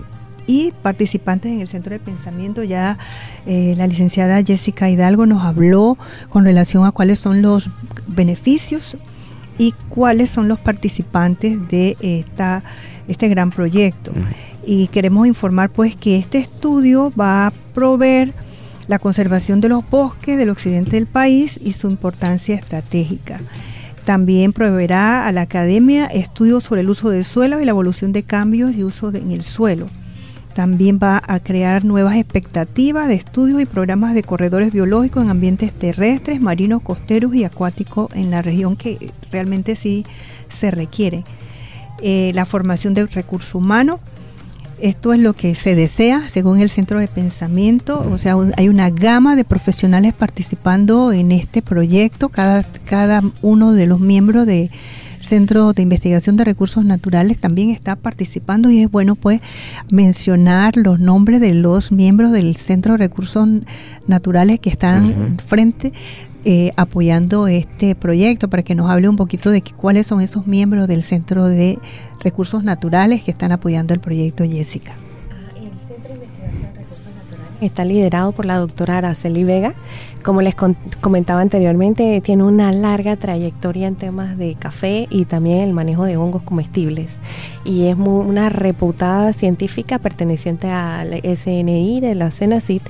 y 0.46 0.72
participantes 0.82 1.50
en 1.52 1.60
el 1.60 1.68
centro 1.68 1.92
de 1.92 1.98
pensamiento. 1.98 2.62
Ya 2.62 2.98
eh, 3.46 3.74
la 3.76 3.86
licenciada 3.86 4.42
Jessica 4.42 4.88
Hidalgo 4.88 5.26
nos 5.26 5.44
habló 5.44 5.98
con 6.28 6.44
relación 6.44 6.84
a 6.84 6.92
cuáles 6.92 7.18
son 7.18 7.42
los 7.42 7.70
beneficios 8.06 8.96
y 9.58 9.72
cuáles 9.88 10.30
son 10.30 10.48
los 10.48 10.58
participantes 10.58 11.68
de 11.68 11.96
esta, 12.00 12.62
este 13.08 13.28
gran 13.28 13.50
proyecto. 13.50 14.12
Y 14.64 14.86
queremos 14.88 15.26
informar 15.26 15.70
pues 15.70 15.96
que 15.96 16.18
este 16.18 16.38
estudio 16.38 17.12
va 17.18 17.48
a 17.48 17.52
proveer 17.74 18.32
la 18.88 18.98
conservación 18.98 19.60
de 19.60 19.68
los 19.68 19.88
bosques 19.88 20.36
del 20.38 20.50
occidente 20.50 20.92
del 20.92 21.06
país 21.06 21.60
y 21.62 21.74
su 21.74 21.88
importancia 21.88 22.56
estratégica. 22.56 23.40
También 24.04 24.52
proveerá 24.52 25.26
a 25.26 25.32
la 25.32 25.42
academia 25.42 26.06
estudios 26.06 26.64
sobre 26.64 26.80
el 26.80 26.90
uso 26.90 27.10
del 27.10 27.24
suelo 27.24 27.60
y 27.60 27.64
la 27.64 27.70
evolución 27.70 28.12
de 28.12 28.22
cambios 28.22 28.74
de 28.74 28.84
uso 28.84 29.10
en 29.14 29.30
el 29.30 29.44
suelo. 29.44 29.88
También 30.54 30.98
va 31.00 31.22
a 31.26 31.38
crear 31.38 31.84
nuevas 31.84 32.16
expectativas 32.16 33.06
de 33.06 33.14
estudios 33.14 33.60
y 33.62 33.66
programas 33.66 34.14
de 34.14 34.22
corredores 34.22 34.72
biológicos 34.72 35.24
en 35.24 35.30
ambientes 35.30 35.72
terrestres, 35.72 36.40
marinos, 36.40 36.82
costeros 36.82 37.34
y 37.34 37.44
acuáticos 37.44 38.10
en 38.14 38.30
la 38.30 38.42
región 38.42 38.76
que 38.76 39.12
realmente 39.30 39.76
sí 39.76 40.04
se 40.48 40.70
requiere. 40.70 41.24
Eh, 42.02 42.32
la 42.34 42.46
formación 42.46 42.94
de 42.94 43.06
recursos 43.06 43.54
humanos 43.54 44.00
esto 44.82 45.12
es 45.12 45.20
lo 45.20 45.34
que 45.34 45.54
se 45.54 45.74
desea 45.74 46.22
según 46.32 46.60
el 46.60 46.70
centro 46.70 47.00
de 47.00 47.08
pensamiento, 47.08 48.00
o 48.10 48.18
sea, 48.18 48.36
hay 48.56 48.68
una 48.68 48.90
gama 48.90 49.36
de 49.36 49.44
profesionales 49.44 50.14
participando 50.14 51.12
en 51.12 51.32
este 51.32 51.62
proyecto, 51.62 52.28
cada, 52.28 52.62
cada 52.84 53.22
uno 53.42 53.72
de 53.72 53.86
los 53.86 54.00
miembros 54.00 54.46
del 54.46 54.70
Centro 55.22 55.72
de 55.72 55.82
Investigación 55.82 56.36
de 56.36 56.44
Recursos 56.44 56.84
Naturales 56.84 57.38
también 57.38 57.70
está 57.70 57.94
participando 57.94 58.68
y 58.70 58.80
es 58.80 58.90
bueno 58.90 59.14
pues 59.14 59.40
mencionar 59.92 60.76
los 60.76 60.98
nombres 60.98 61.40
de 61.40 61.54
los 61.54 61.92
miembros 61.92 62.32
del 62.32 62.56
Centro 62.56 62.94
de 62.94 62.98
Recursos 62.98 63.48
Naturales 64.08 64.58
que 64.58 64.70
están 64.70 65.38
frente 65.38 65.92
eh, 66.44 66.72
apoyando 66.76 67.46
este 67.46 67.94
proyecto 67.94 68.48
para 68.48 68.62
que 68.62 68.74
nos 68.74 68.90
hable 68.90 69.08
un 69.08 69.16
poquito 69.16 69.50
de 69.50 69.62
cuáles 69.62 70.06
son 70.06 70.20
esos 70.20 70.46
miembros 70.46 70.88
del 70.88 71.02
Centro 71.02 71.44
de 71.46 71.78
Recursos 72.20 72.64
Naturales 72.64 73.22
que 73.22 73.30
están 73.30 73.52
apoyando 73.52 73.94
el 73.94 74.00
proyecto 74.00 74.44
Jessica. 74.44 74.92
Está 77.66 77.84
liderado 77.84 78.32
por 78.32 78.46
la 78.46 78.58
doctora 78.58 78.98
Araceli 78.98 79.44
Vega. 79.44 79.74
Como 80.22 80.42
les 80.42 80.54
comentaba 81.00 81.40
anteriormente, 81.40 82.20
tiene 82.20 82.44
una 82.44 82.72
larga 82.72 83.16
trayectoria 83.16 83.88
en 83.88 83.96
temas 83.96 84.36
de 84.36 84.54
café 84.54 85.06
y 85.10 85.24
también 85.24 85.60
el 85.60 85.72
manejo 85.72 86.04
de 86.04 86.16
hongos 86.16 86.42
comestibles. 86.42 87.18
Y 87.64 87.86
es 87.86 87.96
una 87.96 88.48
reputada 88.48 89.32
científica 89.32 89.98
perteneciente 89.98 90.68
al 90.68 91.20
SNI 91.22 92.00
de 92.00 92.14
la 92.14 92.30
CENACIT 92.30 92.82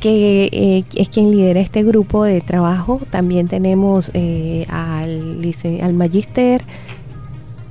que 0.00 0.50
eh, 0.52 0.84
es 0.94 1.08
quien 1.08 1.30
lidera 1.30 1.60
este 1.60 1.82
grupo 1.82 2.24
de 2.24 2.40
trabajo. 2.42 3.00
También 3.10 3.48
tenemos 3.48 4.10
eh, 4.12 4.66
al, 4.68 5.40
al 5.82 5.94
magíster 5.94 6.62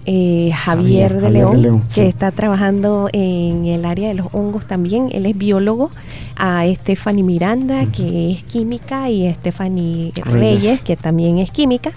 eh, 0.05 0.51
Javier, 0.53 1.19
de, 1.19 1.29
León, 1.29 1.83
que 1.93 2.07
está 2.07 2.31
trabajando 2.31 3.09
en 3.11 3.65
el 3.65 3.85
área 3.85 4.09
de 4.09 4.13
los 4.13 4.27
hongos 4.33 4.67
también. 4.67 5.09
Él 5.11 5.25
es 5.25 5.37
biólogo. 5.37 5.91
A 6.37 6.65
Stephanie 6.67 7.23
Miranda, 7.23 7.85
que 7.85 8.31
es 8.31 8.43
química, 8.43 9.09
y 9.09 9.25
a 9.27 9.33
Stephanie 9.33 10.11
Reyes, 10.25 10.83
que 10.83 10.97
también 10.97 11.39
es 11.39 11.49
química. 11.49 11.93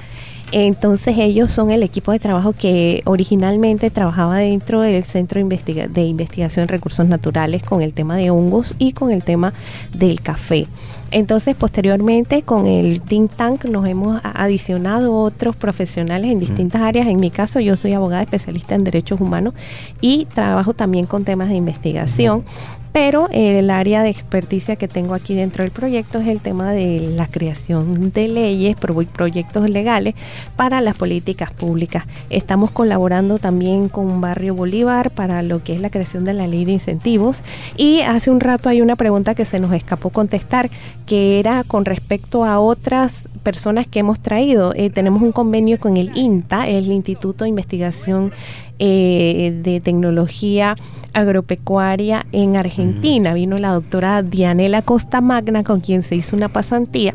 Entonces 0.53 1.17
ellos 1.19 1.53
son 1.53 1.71
el 1.71 1.83
equipo 1.83 2.13
de 2.13 2.19
trabajo 2.19 2.55
que 2.55 3.03
originalmente 3.05 3.91
trabajaba 3.91 4.39
dentro 4.39 4.81
del 4.81 5.05
Centro 5.05 5.45
de 5.45 6.03
Investigación 6.03 6.63
en 6.63 6.69
Recursos 6.69 7.07
Naturales 7.07 7.63
con 7.63 7.83
el 7.83 7.93
tema 7.93 8.17
de 8.17 8.31
hongos 8.31 8.75
y 8.79 8.93
con 8.93 9.11
el 9.11 9.23
tema 9.23 9.53
del 9.93 10.23
café. 10.23 10.67
Entonces, 11.11 11.57
posteriormente, 11.57 12.43
con 12.43 12.67
el 12.67 13.01
think 13.01 13.33
tank 13.33 13.65
nos 13.65 13.89
hemos 13.89 14.21
adicionado 14.23 15.15
otros 15.15 15.57
profesionales 15.57 16.31
en 16.31 16.41
distintas 16.41 16.83
áreas. 16.83 17.07
En 17.07 17.19
mi 17.19 17.31
caso, 17.31 17.61
yo 17.61 17.77
soy 17.77 17.95
abogada 17.95 18.23
especialista 18.23 18.75
en 18.75 18.85
derechos 18.85 19.21
humanos 19.21 19.55
y 20.01 20.27
trabajo 20.27 20.75
también 20.75 21.07
con 21.07 21.25
temas 21.25 21.49
de 21.49 21.55
investigación 21.55 22.45
pero 22.93 23.29
el 23.33 23.71
área 23.71 24.03
de 24.03 24.09
experticia 24.09 24.77
que 24.77 24.89
tengo 24.89 25.15
aquí 25.15 25.35
dentro 25.35 25.63
del 25.63 25.71
proyecto 25.71 26.19
es 26.19 26.29
el 26.29 26.41
tema 26.41 26.73
de 26.73 27.01
la 27.15 27.27
creación 27.27 28.13
de 28.13 28.29
leyes, 28.29 28.77
proyectos 28.77 29.69
legales 29.69 30.15
para 30.57 30.81
las 30.81 30.97
políticas 30.97 31.51
públicas. 31.51 32.05
Estamos 32.31 32.71
colaborando 32.71 33.39
también 33.39 33.89
con 33.89 34.21
Barrio 34.21 34.55
Bolívar 34.55 35.11
para 35.11 35.43
lo 35.43 35.63
que 35.63 35.75
es 35.75 35.81
la 35.81 35.91
creación 35.91 36.25
de 36.25 36.35
la 36.35 36.47
ley 36.47 36.65
de 36.65 36.73
incentivos 36.73 37.43
y 37.77 38.01
hace 38.01 38.31
un 38.31 38.41
rato 38.41 38.69
hay 38.69 38.81
una 38.81 38.97
pregunta 38.97 39.35
que 39.35 39.45
se 39.45 39.61
nos 39.61 39.73
escapó 39.73 40.11
contestar 40.11 40.71
que 41.07 41.39
era 41.39 41.65
con 41.65 41.85
respecto 41.85 42.45
a 42.45 42.61
otras 42.61 43.23
personas 43.43 43.87
que 43.87 44.01
hemos 44.01 44.21
traído. 44.21 44.73
Eh, 44.75 44.91
tenemos 44.91 45.23
un 45.23 45.33
convenio 45.33 45.79
con 45.79 45.97
el 45.97 46.17
INTA, 46.17 46.69
el 46.69 46.91
Instituto 46.93 47.45
de 47.45 47.51
Investigación 47.51 48.33
eh, 48.79 49.59
de 49.63 49.81
Tecnología 49.81 50.77
Agropecuaria 51.13 52.27
en 52.33 52.57
Argentina. 52.57 53.35
Vino 53.35 53.59
la 53.59 53.73
doctora 53.73 54.23
Dianela 54.23 54.83
Costa 54.83 55.21
Magna, 55.21 55.65
con 55.65 55.81
quien 55.81 56.03
se 56.03 56.17
hizo 56.17 56.37
una 56.37 56.49
pasantía 56.49 57.15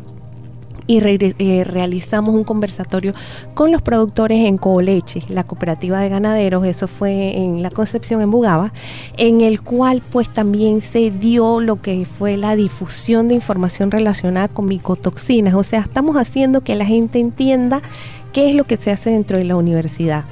y 0.86 0.98
eh, 0.98 1.64
realizamos 1.64 2.34
un 2.34 2.44
conversatorio 2.44 3.14
con 3.54 3.72
los 3.72 3.82
productores 3.82 4.44
en 4.44 4.58
Coleche, 4.58 5.20
la 5.28 5.44
cooperativa 5.44 6.00
de 6.00 6.08
ganaderos, 6.08 6.66
eso 6.66 6.88
fue 6.88 7.36
en 7.36 7.62
la 7.62 7.70
Concepción 7.70 8.20
en 8.20 8.30
Bugaba, 8.30 8.72
en 9.16 9.40
el 9.40 9.62
cual 9.62 10.02
pues 10.12 10.28
también 10.28 10.82
se 10.82 11.10
dio 11.10 11.60
lo 11.60 11.80
que 11.80 12.06
fue 12.06 12.36
la 12.36 12.56
difusión 12.56 13.28
de 13.28 13.34
información 13.34 13.90
relacionada 13.90 14.48
con 14.48 14.66
micotoxinas, 14.66 15.54
o 15.54 15.62
sea, 15.62 15.80
estamos 15.80 16.16
haciendo 16.16 16.60
que 16.60 16.74
la 16.74 16.84
gente 16.84 17.18
entienda 17.18 17.80
qué 18.32 18.50
es 18.50 18.54
lo 18.54 18.64
que 18.64 18.76
se 18.76 18.90
hace 18.90 19.10
dentro 19.10 19.38
de 19.38 19.44
la 19.44 19.56
universidad 19.56 20.24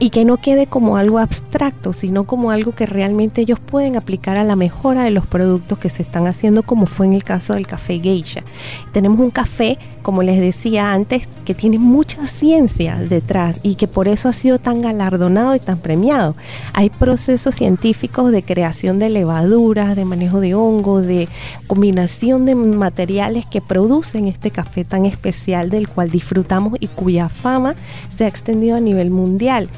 y 0.00 0.10
que 0.10 0.24
no 0.24 0.36
quede 0.36 0.66
como 0.66 0.96
algo 0.96 1.18
abstracto, 1.18 1.92
sino 1.92 2.24
como 2.24 2.50
algo 2.50 2.72
que 2.72 2.86
realmente 2.86 3.40
ellos 3.40 3.58
pueden 3.58 3.96
aplicar 3.96 4.38
a 4.38 4.44
la 4.44 4.54
mejora 4.54 5.02
de 5.02 5.10
los 5.10 5.26
productos 5.26 5.78
que 5.78 5.90
se 5.90 6.02
están 6.02 6.26
haciendo, 6.26 6.62
como 6.62 6.86
fue 6.86 7.06
en 7.06 7.14
el 7.14 7.24
caso 7.24 7.54
del 7.54 7.66
café 7.66 7.98
geisha. 7.98 8.44
Tenemos 8.92 9.18
un 9.18 9.30
café, 9.30 9.76
como 10.02 10.22
les 10.22 10.40
decía 10.40 10.92
antes, 10.92 11.28
que 11.44 11.54
tiene 11.54 11.78
mucha 11.78 12.26
ciencia 12.28 12.96
detrás 12.96 13.56
y 13.62 13.74
que 13.74 13.88
por 13.88 14.06
eso 14.06 14.28
ha 14.28 14.32
sido 14.32 14.60
tan 14.60 14.82
galardonado 14.82 15.56
y 15.56 15.60
tan 15.60 15.78
premiado. 15.78 16.36
Hay 16.74 16.90
procesos 16.90 17.56
científicos 17.56 18.30
de 18.30 18.44
creación 18.44 19.00
de 19.00 19.08
levaduras, 19.08 19.96
de 19.96 20.04
manejo 20.04 20.40
de 20.40 20.54
hongos, 20.54 21.06
de 21.06 21.28
combinación 21.66 22.46
de 22.46 22.54
materiales 22.54 23.46
que 23.46 23.60
producen 23.60 24.28
este 24.28 24.52
café 24.52 24.84
tan 24.84 25.06
especial 25.06 25.70
del 25.70 25.88
cual 25.88 26.10
disfrutamos 26.10 26.74
y 26.78 26.86
cuya 26.86 27.28
fama 27.28 27.74
se 28.16 28.24
ha 28.24 28.28
extendido 28.28 28.76
a 28.76 28.80
nivel 28.80 29.10
mundial 29.10 29.68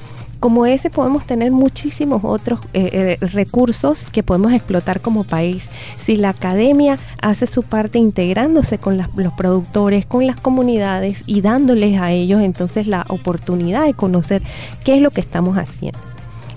como 0.40 0.64
ese 0.64 0.88
podemos 0.90 1.24
tener 1.26 1.52
muchísimos 1.52 2.22
otros 2.24 2.60
eh, 2.72 3.18
eh, 3.20 3.26
recursos 3.26 4.08
que 4.10 4.22
podemos 4.22 4.52
explotar 4.52 5.00
como 5.00 5.24
país. 5.24 5.68
Si 6.04 6.16
la 6.16 6.30
academia 6.30 6.98
hace 7.20 7.46
su 7.46 7.62
parte 7.62 7.98
integrándose 7.98 8.78
con 8.78 8.96
los 8.96 9.32
productores, 9.34 10.06
con 10.06 10.26
las 10.26 10.40
comunidades 10.40 11.22
y 11.26 11.42
dándoles 11.42 12.00
a 12.00 12.10
ellos 12.10 12.40
entonces 12.40 12.86
la 12.86 13.04
oportunidad 13.08 13.84
de 13.84 13.94
conocer 13.94 14.42
qué 14.82 14.94
es 14.94 15.02
lo 15.02 15.10
que 15.10 15.20
estamos 15.20 15.58
haciendo. 15.58 15.98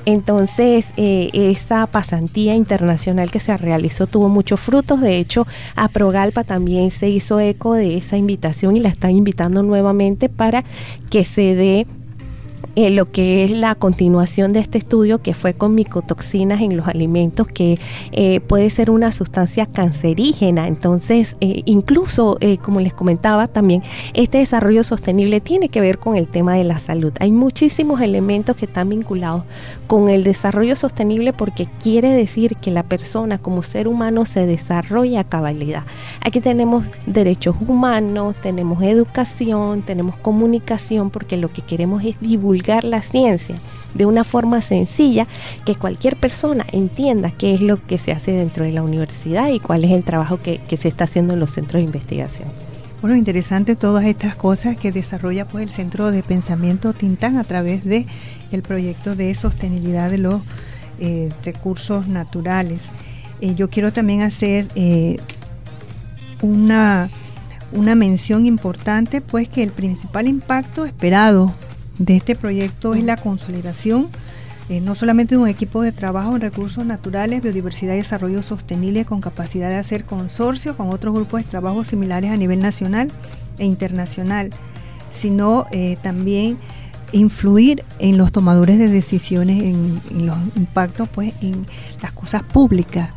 Entonces, 0.06 0.86
eh, 0.98 1.30
esa 1.34 1.88
pasantía 1.88 2.56
internacional 2.56 3.32
que 3.32 3.40
se 3.40 3.56
realizó 3.56 4.06
tuvo 4.06 4.28
muchos 4.28 4.60
frutos. 4.60 5.00
De 5.00 5.18
hecho, 5.18 5.48
a 5.76 5.88
Progalpa 5.88 6.44
también 6.44 6.92
se 6.92 7.10
hizo 7.10 7.40
eco 7.40 7.74
de 7.74 7.98
esa 7.98 8.18
invitación 8.18 8.76
y 8.76 8.82
la 8.82 8.90
están 8.90 9.12
invitando 9.12 9.64
nuevamente 9.64 10.28
para 10.28 10.66
que 11.10 11.24
se 11.24 11.56
dé 11.56 11.88
eh, 12.76 12.90
lo 12.90 13.12
que 13.12 13.44
es 13.44 13.52
la 13.52 13.76
continuación 13.76 14.52
de 14.52 14.60
este 14.60 14.80
estudio 14.80 15.22
que 15.22 15.36
fue 15.36 15.54
con 15.54 15.76
micotoxinas 15.76 16.60
en 16.62 16.76
los 16.76 16.88
alimentos 16.88 17.46
que 17.46 17.78
eh, 18.12 18.40
puede 18.40 18.72
ser 18.72 18.90
una 18.90 19.12
sustancia 19.12 19.68
cancerígena. 19.68 20.68
Entonces, 20.68 21.38
eh, 21.40 21.62
incluso, 21.66 22.40
como 22.64 22.80
les 22.80 22.94
comentaba 22.94 23.48
también, 23.48 23.84
este 24.16 24.40
desarrollo 24.40 24.84
sostenible 24.84 25.40
tiene 25.40 25.70
que 25.70 25.82
ver 25.82 26.00
con 26.00 26.18
el 26.18 26.28
tema 26.28 26.56
de 26.56 26.64
la 26.64 26.80
salud. 26.80 27.14
Hay 27.20 27.32
muchísimos 27.32 28.02
elementos 28.02 28.56
que 28.56 28.66
están 28.66 28.90
vinculados 28.90 29.44
con 29.86 30.10
el 30.10 30.24
desarrollo 30.24 30.76
sostenible 30.76 31.32
porque 31.32 31.68
quiere 31.82 32.10
decir 32.10 32.56
que 32.56 32.72
la 32.72 32.82
persona 32.82 33.38
como 33.38 33.62
ser 33.62 33.88
humano 33.88 34.26
se 34.26 34.48
desarrolla 34.48 35.20
a 35.20 35.24
cabalidad. 35.24 35.84
Aquí 36.22 36.42
tenemos 36.42 36.86
derechos 37.06 37.56
humanos, 37.68 38.36
tenemos 38.42 38.82
educación, 38.82 39.84
tenemos 39.84 40.16
comunicación 40.16 41.12
porque 41.12 41.38
lo 41.38 41.52
que 41.52 41.62
queremos 41.62 42.04
es 42.04 42.20
divulgar 42.20 42.63
la 42.84 43.02
ciencia 43.02 43.60
de 43.94 44.06
una 44.06 44.24
forma 44.24 44.62
sencilla 44.62 45.28
que 45.66 45.76
cualquier 45.76 46.16
persona 46.16 46.66
entienda 46.72 47.32
qué 47.32 47.54
es 47.54 47.62
lo 47.62 47.78
que 47.86 47.98
se 48.00 48.12
hace 48.12 48.32
dentro 48.32 48.66
de 48.66 48.72
la 48.72 48.82
universidad 48.82 49.50
y 49.50 49.60
cuál 49.60 49.84
es 49.84 49.92
el 49.92 50.04
trabajo 50.04 50.40
que, 50.40 50.62
se 50.78 50.88
está 50.88 51.04
haciendo 51.04 51.34
en 51.34 51.40
los 51.40 51.52
centros 51.52 51.80
de 51.80 51.86
investigación. 51.86 52.48
Bueno, 53.02 53.16
interesante 53.16 53.76
todas 53.76 54.06
estas 54.06 54.36
cosas 54.36 54.78
que 54.78 54.92
desarrolla 54.92 55.46
pues 55.46 55.64
el 55.64 55.72
Centro 55.72 56.10
de 56.10 56.24
Pensamiento 56.24 56.94
Tintán 56.94 57.38
a 57.38 57.44
través 57.44 57.84
de 57.84 58.06
el 58.52 58.62
proyecto 58.62 59.16
de 59.16 59.36
sostenibilidad 59.36 60.10
de 60.10 60.18
los 60.18 60.42
eh, 61.00 61.30
recursos 61.44 62.08
naturales. 62.08 62.80
Eh, 63.42 63.56
yo 63.56 63.70
quiero 63.70 63.92
también 63.92 64.22
hacer 64.22 64.70
eh, 64.76 65.18
una, 66.42 67.10
una 67.74 67.94
mención 67.94 68.46
importante, 68.46 69.20
pues 69.20 69.50
que 69.50 69.64
el 69.64 69.72
principal 69.72 70.28
impacto 70.28 70.86
esperado 70.86 71.54
de 72.00 72.16
este 72.16 72.36
proyecto 72.36 72.94
es 72.96 73.04
la 73.04 73.18
consolidación 73.18 74.10
no 74.82 74.96
solamente 74.96 75.36
de 75.36 75.42
un 75.42 75.48
equipo 75.48 75.82
de 75.82 75.92
trabajo 75.92 76.36
en 76.36 76.42
recursos 76.42 76.86
naturales, 76.86 77.42
biodiversidad 77.42 77.94
y 77.94 77.98
desarrollo 77.98 78.42
sostenible 78.44 79.06
con 79.06 79.22
capacidad 79.22 79.70
de 79.70 79.76
hacer 79.76 80.06
consorcio 80.06 80.76
con 80.78 80.90
otros 80.90 81.14
grupos 81.14 81.44
de 81.44 81.50
trabajo 81.50 81.84
similares 81.84 82.32
a 82.32 82.38
nivel 82.38 82.60
nacional 82.60 83.12
e 83.60 83.66
internacional, 83.66 84.50
sino 85.12 85.68
también 86.02 86.58
influir 87.12 87.84
en 88.00 88.18
los 88.18 88.32
tomadores 88.32 88.80
de 88.80 88.88
decisiones, 88.88 89.62
en, 89.62 90.02
los 90.26 90.38
impactos 90.56 91.08
pues 91.10 91.34
en 91.42 91.68
las 92.02 92.12
cosas 92.12 92.44
públicas. 92.44 93.10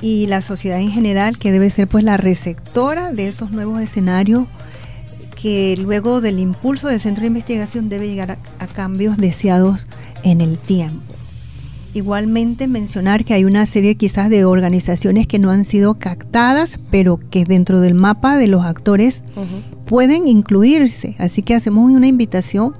Y 0.00 0.26
la 0.26 0.42
sociedad 0.42 0.78
en 0.78 0.90
general, 0.90 1.38
que 1.38 1.52
debe 1.52 1.70
ser 1.70 1.88
pues 1.88 2.04
la 2.04 2.16
receptora 2.16 3.12
de 3.12 3.28
esos 3.28 3.50
nuevos 3.50 3.80
escenarios 3.80 4.46
que 5.40 5.76
luego 5.80 6.20
del 6.20 6.38
impulso 6.38 6.88
del 6.88 7.00
centro 7.00 7.22
de 7.22 7.28
investigación 7.28 7.88
debe 7.88 8.08
llegar 8.08 8.38
a, 8.58 8.66
cambios 8.66 9.16
deseados 9.16 9.86
en 10.22 10.40
el 10.40 10.58
tiempo. 10.58 11.14
Igualmente 11.94 12.66
mencionar 12.68 13.24
que 13.24 13.34
hay 13.34 13.44
una 13.44 13.64
serie 13.66 13.94
quizás 13.94 14.30
de 14.30 14.44
organizaciones 14.44 15.26
que 15.26 15.38
no 15.38 15.50
han 15.50 15.64
sido 15.64 15.94
captadas, 15.94 16.78
pero 16.90 17.18
que 17.30 17.44
dentro 17.44 17.80
del 17.80 17.94
mapa 17.94 18.36
de 18.36 18.46
los 18.46 18.64
actores 18.64 19.24
pueden 19.86 20.28
incluirse. 20.28 21.16
Así 21.18 21.42
que 21.42 21.54
hacemos 21.54 21.90
una 21.90 22.06
invitación 22.06 22.74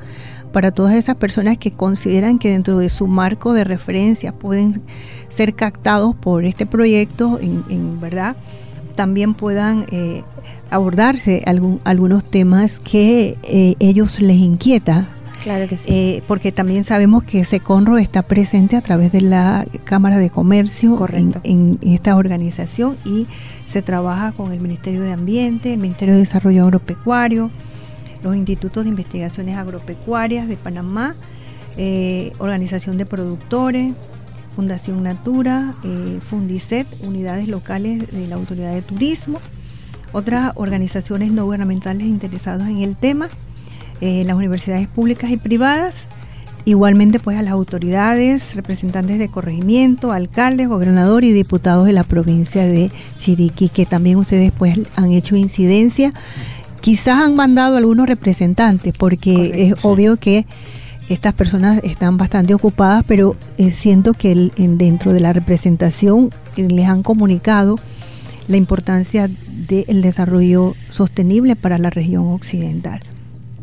para 0.53 0.73
todas 0.73 0.95
esas 0.95 1.17
personas 1.17 1.59
que 1.59 1.71
consideran 1.71 2.39
que 2.39 2.51
dentro 2.51 2.79
de 2.79 2.91
su 2.91 3.07
marco 3.07 3.53
de 3.53 3.65
referencia 3.65 4.33
pueden 4.33 4.83
ser 5.31 5.55
captados 5.55 6.15
por 6.17 6.45
este 6.45 6.67
proyecto, 6.67 7.39
en, 7.41 8.01
verdad, 8.01 8.37
también 8.99 9.35
puedan 9.35 9.87
eh, 9.93 10.25
abordarse 10.71 11.45
algún, 11.47 11.81
algunos 11.85 12.29
temas 12.29 12.81
que 12.81 13.39
eh, 13.45 13.77
ellos 13.79 14.19
les 14.19 14.39
inquieta. 14.39 15.07
Claro 15.41 15.69
que 15.69 15.79
sí. 15.79 15.85
Eh, 15.87 16.23
porque 16.27 16.51
también 16.51 16.83
sabemos 16.83 17.23
que 17.23 17.45
Seconro 17.45 17.97
está 17.97 18.23
presente 18.23 18.75
a 18.75 18.81
través 18.81 19.13
de 19.13 19.21
la 19.21 19.69
Cámara 19.85 20.19
de 20.19 20.31
Comercio 20.31 20.99
en, 21.13 21.33
en, 21.45 21.79
esta 21.81 22.17
organización 22.17 22.97
y 23.05 23.29
se 23.69 23.83
trabaja 23.83 24.33
con 24.33 24.51
el 24.51 24.61
Ministerio 24.61 25.03
de 25.03 25.13
Ambiente, 25.13 25.75
el 25.75 25.79
Ministerio 25.79 26.15
de 26.15 26.21
Desarrollo 26.23 26.65
Agropecuario, 26.65 27.53
los 28.25 28.35
institutos 28.35 28.83
de 28.83 28.91
investigaciones 28.91 29.57
agropecuarias 29.57 30.49
de 30.49 30.57
Panamá, 30.57 31.15
Organización 32.41 32.99
de 32.99 33.07
Productores, 33.07 33.95
Fundación 34.59 35.05
Natura, 35.05 35.73
eh, 35.85 36.19
Fundicet, 36.29 36.89
unidades 37.05 37.47
locales 37.47 38.11
de 38.11 38.27
la 38.27 38.35
Autoridad 38.35 38.75
de 38.75 38.83
Turismo, 38.83 39.39
otras 40.11 40.51
organizaciones 40.57 41.31
no 41.31 41.45
gubernamentales 41.45 42.09
interesadas 42.09 42.69
en 42.69 42.79
el 42.79 42.97
tema, 42.97 43.29
eh, 44.01 44.25
las 44.27 44.35
universidades 44.35 44.89
públicas 44.89 45.31
y 45.31 45.37
privadas, 45.37 46.07
igualmente 46.65 47.21
pues 47.21 47.39
a 47.39 47.43
las 47.43 47.53
autoridades, 47.53 48.57
representantes 48.57 49.21
de 49.21 49.29
corregimiento, 49.29 50.11
alcaldes, 50.11 50.67
gobernadores 50.67 51.31
y 51.31 51.35
diputados 51.35 51.87
de 51.87 51.93
la 51.93 52.03
provincia 52.03 52.67
de 52.67 52.91
Chiriquí, 53.17 53.69
que 53.69 53.87
también 53.87 54.17
ustedes 54.17 54.51
pues 54.51 54.77
han 54.97 55.13
hecho 55.13 55.37
incidencia. 55.37 56.11
Quizás 56.81 57.23
han 57.23 57.37
mandado 57.37 57.77
algunos 57.77 58.09
representantes 58.09 58.93
porque 58.93 59.53
es 59.55 59.85
obvio 59.85 60.17
que 60.17 60.47
estas 61.09 61.33
personas 61.35 61.81
están 61.85 62.17
bastante 62.17 62.55
ocupadas, 62.55 63.05
pero 63.07 63.37
eh, 63.57 63.73
siento 63.73 64.15
que 64.15 64.51
dentro 64.57 65.13
de 65.13 65.21
la 65.21 65.33
representación 65.33 66.31
eh, 66.57 66.69
les 66.69 66.87
han 66.87 67.03
comunicado 67.03 67.77
la 68.47 68.57
importancia 68.57 69.29
del 69.29 70.03
desarrollo 70.03 70.75
sostenible 70.91 71.57
para 71.57 71.79
la 71.79 71.91
región 71.91 72.29
occidental. 72.29 73.01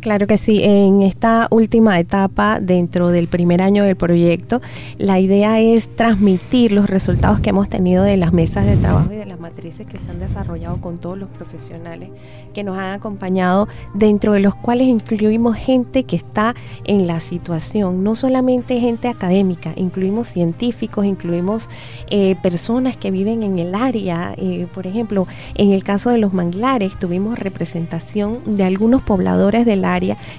Claro 0.05 0.27
que 0.27 0.37
sí, 0.37 0.59
en 0.61 1.01
esta 1.01 1.47
última 1.49 1.99
etapa 1.99 2.59
dentro 2.59 3.09
del 3.09 3.27
primer 3.27 3.63
año 3.63 3.83
del 3.83 3.95
proyecto, 3.95 4.61
la 4.99 5.19
idea 5.19 5.59
es 5.59 5.95
transmitir 5.95 6.73
los 6.73 6.87
resultados 6.87 7.39
que 7.39 7.49
hemos 7.49 7.69
tenido 7.69 8.03
de 8.03 8.15
las 8.15 8.31
mesas 8.31 8.67
de 8.67 8.77
trabajo 8.77 9.11
y 9.11 9.15
de 9.15 9.25
las 9.25 9.39
matrices 9.39 9.87
que 9.87 9.97
se 9.97 10.11
han 10.11 10.19
desarrollado 10.19 10.79
con 10.79 10.99
todos 10.99 11.17
los 11.17 11.27
profesionales 11.29 12.11
que 12.53 12.63
nos 12.63 12.77
han 12.77 12.91
acompañado, 12.91 13.67
dentro 13.95 14.33
de 14.33 14.41
los 14.41 14.53
cuales 14.53 14.87
incluimos 14.87 15.57
gente 15.57 16.03
que 16.03 16.15
está 16.15 16.53
en 16.83 17.07
la 17.07 17.19
situación, 17.19 18.03
no 18.03 18.15
solamente 18.15 18.79
gente 18.79 19.07
académica, 19.07 19.73
incluimos 19.75 20.27
científicos, 20.27 21.03
incluimos 21.05 21.67
eh, 22.11 22.35
personas 22.43 22.95
que 22.95 23.09
viven 23.09 23.41
en 23.41 23.57
el 23.57 23.73
área, 23.73 24.35
eh, 24.37 24.67
por 24.71 24.85
ejemplo, 24.85 25.27
en 25.55 25.71
el 25.71 25.83
caso 25.83 26.11
de 26.11 26.19
los 26.19 26.31
manglares 26.31 26.93
tuvimos 26.99 27.39
representación 27.39 28.55
de 28.55 28.63
algunos 28.63 29.01
pobladores 29.01 29.65
del 29.65 29.83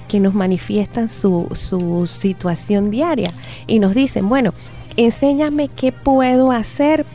que 0.07 0.19
nos 0.19 0.33
manifiestan 0.33 1.09
su, 1.09 1.49
su 1.53 2.07
situación 2.07 2.91
diaria. 2.91 3.31
Y 3.65 3.79
nos 3.79 3.93
dicen, 3.95 4.29
bueno, 4.29 4.53
enséñame 4.95 5.67
qué 5.69 5.91
puedo 5.91 6.51
hacer 6.51 7.05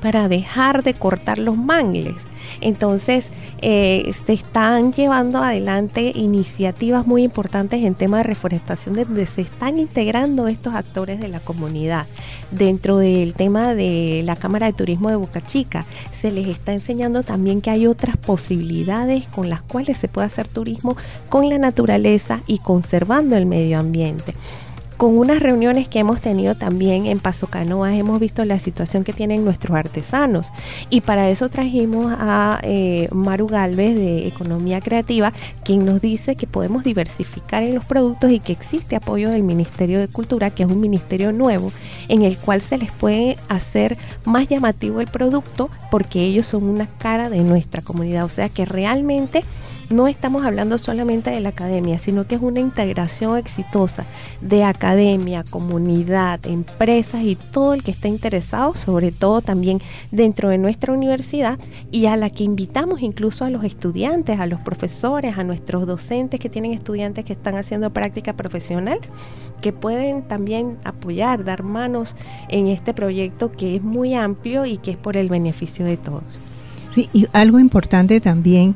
para 0.00 0.28
dejar 0.28 0.82
de 0.82 0.94
cortar 0.94 1.38
los 1.38 1.56
mangles 1.56 2.16
entonces, 2.62 3.26
eh, 3.60 4.12
se 4.26 4.32
están 4.32 4.92
llevando 4.92 5.38
adelante 5.38 6.12
iniciativas 6.14 7.06
muy 7.06 7.22
importantes 7.24 7.84
en 7.84 7.94
tema 7.94 8.18
de 8.18 8.22
reforestación, 8.24 8.94
donde 8.94 9.26
se 9.26 9.42
están 9.42 9.78
integrando 9.78 10.48
estos 10.48 10.74
actores 10.74 11.20
de 11.20 11.28
la 11.28 11.40
comunidad. 11.40 12.06
Dentro 12.50 12.98
del 12.98 13.34
tema 13.34 13.74
de 13.74 14.22
la 14.24 14.36
Cámara 14.36 14.66
de 14.66 14.72
Turismo 14.72 15.10
de 15.10 15.16
Boca 15.16 15.40
Chica, 15.40 15.86
se 16.20 16.30
les 16.30 16.48
está 16.48 16.72
enseñando 16.72 17.22
también 17.22 17.60
que 17.60 17.70
hay 17.70 17.86
otras 17.86 18.16
posibilidades 18.16 19.26
con 19.26 19.48
las 19.48 19.62
cuales 19.62 19.98
se 19.98 20.08
puede 20.08 20.26
hacer 20.26 20.48
turismo 20.48 20.96
con 21.28 21.48
la 21.48 21.58
naturaleza 21.58 22.42
y 22.46 22.58
conservando 22.58 23.36
el 23.36 23.46
medio 23.46 23.78
ambiente 23.78 24.34
con 25.02 25.18
unas 25.18 25.40
reuniones 25.40 25.88
que 25.88 25.98
hemos 25.98 26.20
tenido 26.20 26.54
también 26.54 27.06
en 27.06 27.18
Paso 27.18 27.48
Canoas, 27.48 27.92
hemos 27.96 28.20
visto 28.20 28.44
la 28.44 28.60
situación 28.60 29.02
que 29.02 29.12
tienen 29.12 29.44
nuestros 29.44 29.76
artesanos. 29.76 30.52
Y 30.90 31.00
para 31.00 31.28
eso 31.28 31.48
trajimos 31.48 32.14
a 32.16 32.60
eh, 32.62 33.08
Maru 33.10 33.48
Galvez 33.48 33.96
de 33.96 34.28
Economía 34.28 34.80
Creativa, 34.80 35.32
quien 35.64 35.84
nos 35.84 36.00
dice 36.00 36.36
que 36.36 36.46
podemos 36.46 36.84
diversificar 36.84 37.64
en 37.64 37.74
los 37.74 37.84
productos 37.84 38.30
y 38.30 38.38
que 38.38 38.52
existe 38.52 38.94
apoyo 38.94 39.30
del 39.30 39.42
Ministerio 39.42 39.98
de 39.98 40.06
Cultura, 40.06 40.50
que 40.50 40.62
es 40.62 40.70
un 40.70 40.78
ministerio 40.78 41.32
nuevo, 41.32 41.72
en 42.06 42.22
el 42.22 42.38
cual 42.38 42.62
se 42.62 42.78
les 42.78 42.92
puede 42.92 43.36
hacer 43.48 43.98
más 44.24 44.46
llamativo 44.46 45.00
el 45.00 45.08
producto 45.08 45.68
porque 45.90 46.22
ellos 46.22 46.46
son 46.46 46.62
una 46.62 46.86
cara 46.86 47.28
de 47.28 47.40
nuestra 47.40 47.82
comunidad. 47.82 48.24
O 48.24 48.28
sea 48.28 48.48
que 48.48 48.66
realmente 48.66 49.42
no 49.90 50.08
estamos 50.08 50.44
hablando 50.44 50.78
solamente 50.78 51.30
de 51.30 51.40
la 51.40 51.50
academia, 51.50 51.98
sino 51.98 52.26
que 52.26 52.36
es 52.36 52.42
una 52.42 52.60
integración 52.60 53.36
exitosa 53.36 54.04
de 54.40 54.64
academia, 54.64 55.44
comunidad, 55.44 56.44
empresas 56.46 57.22
y 57.22 57.36
todo 57.36 57.74
el 57.74 57.82
que 57.82 57.90
esté 57.90 58.08
interesado, 58.08 58.74
sobre 58.74 59.12
todo 59.12 59.42
también 59.42 59.80
dentro 60.10 60.48
de 60.48 60.58
nuestra 60.58 60.92
universidad 60.92 61.58
y 61.90 62.06
a 62.06 62.16
la 62.16 62.30
que 62.30 62.44
invitamos 62.44 63.02
incluso 63.02 63.44
a 63.44 63.50
los 63.50 63.64
estudiantes, 63.64 64.40
a 64.40 64.46
los 64.46 64.60
profesores, 64.60 65.36
a 65.36 65.44
nuestros 65.44 65.86
docentes 65.86 66.40
que 66.40 66.48
tienen 66.48 66.72
estudiantes 66.72 67.24
que 67.24 67.32
están 67.32 67.56
haciendo 67.56 67.90
práctica 67.90 68.32
profesional 68.32 69.00
que 69.62 69.72
pueden 69.72 70.22
también 70.22 70.76
apoyar, 70.84 71.44
dar 71.44 71.62
manos 71.62 72.16
en 72.48 72.66
este 72.66 72.92
proyecto 72.92 73.52
que 73.52 73.76
es 73.76 73.82
muy 73.82 74.14
amplio 74.14 74.66
y 74.66 74.76
que 74.76 74.90
es 74.90 74.96
por 74.98 75.16
el 75.16 75.28
beneficio 75.28 75.86
de 75.86 75.96
todos. 75.96 76.40
Sí, 76.90 77.08
y 77.14 77.26
algo 77.32 77.58
importante 77.58 78.20
también 78.20 78.74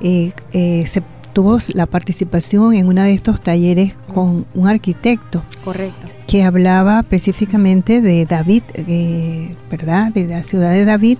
eh, 0.00 0.32
eh, 0.52 0.84
se 0.86 1.02
tuvo 1.32 1.58
la 1.74 1.84
participación 1.84 2.72
en 2.72 2.88
uno 2.88 3.02
de 3.02 3.12
estos 3.12 3.40
talleres 3.42 3.92
con 4.14 4.46
un 4.54 4.68
arquitecto. 4.68 5.42
Correcto. 5.64 6.06
Que 6.26 6.44
hablaba 6.44 7.00
específicamente 7.00 8.00
de 8.00 8.24
David, 8.24 8.62
eh, 8.74 9.54
¿verdad? 9.70 10.12
De 10.12 10.26
la 10.26 10.42
ciudad 10.42 10.70
de 10.70 10.86
David 10.86 11.18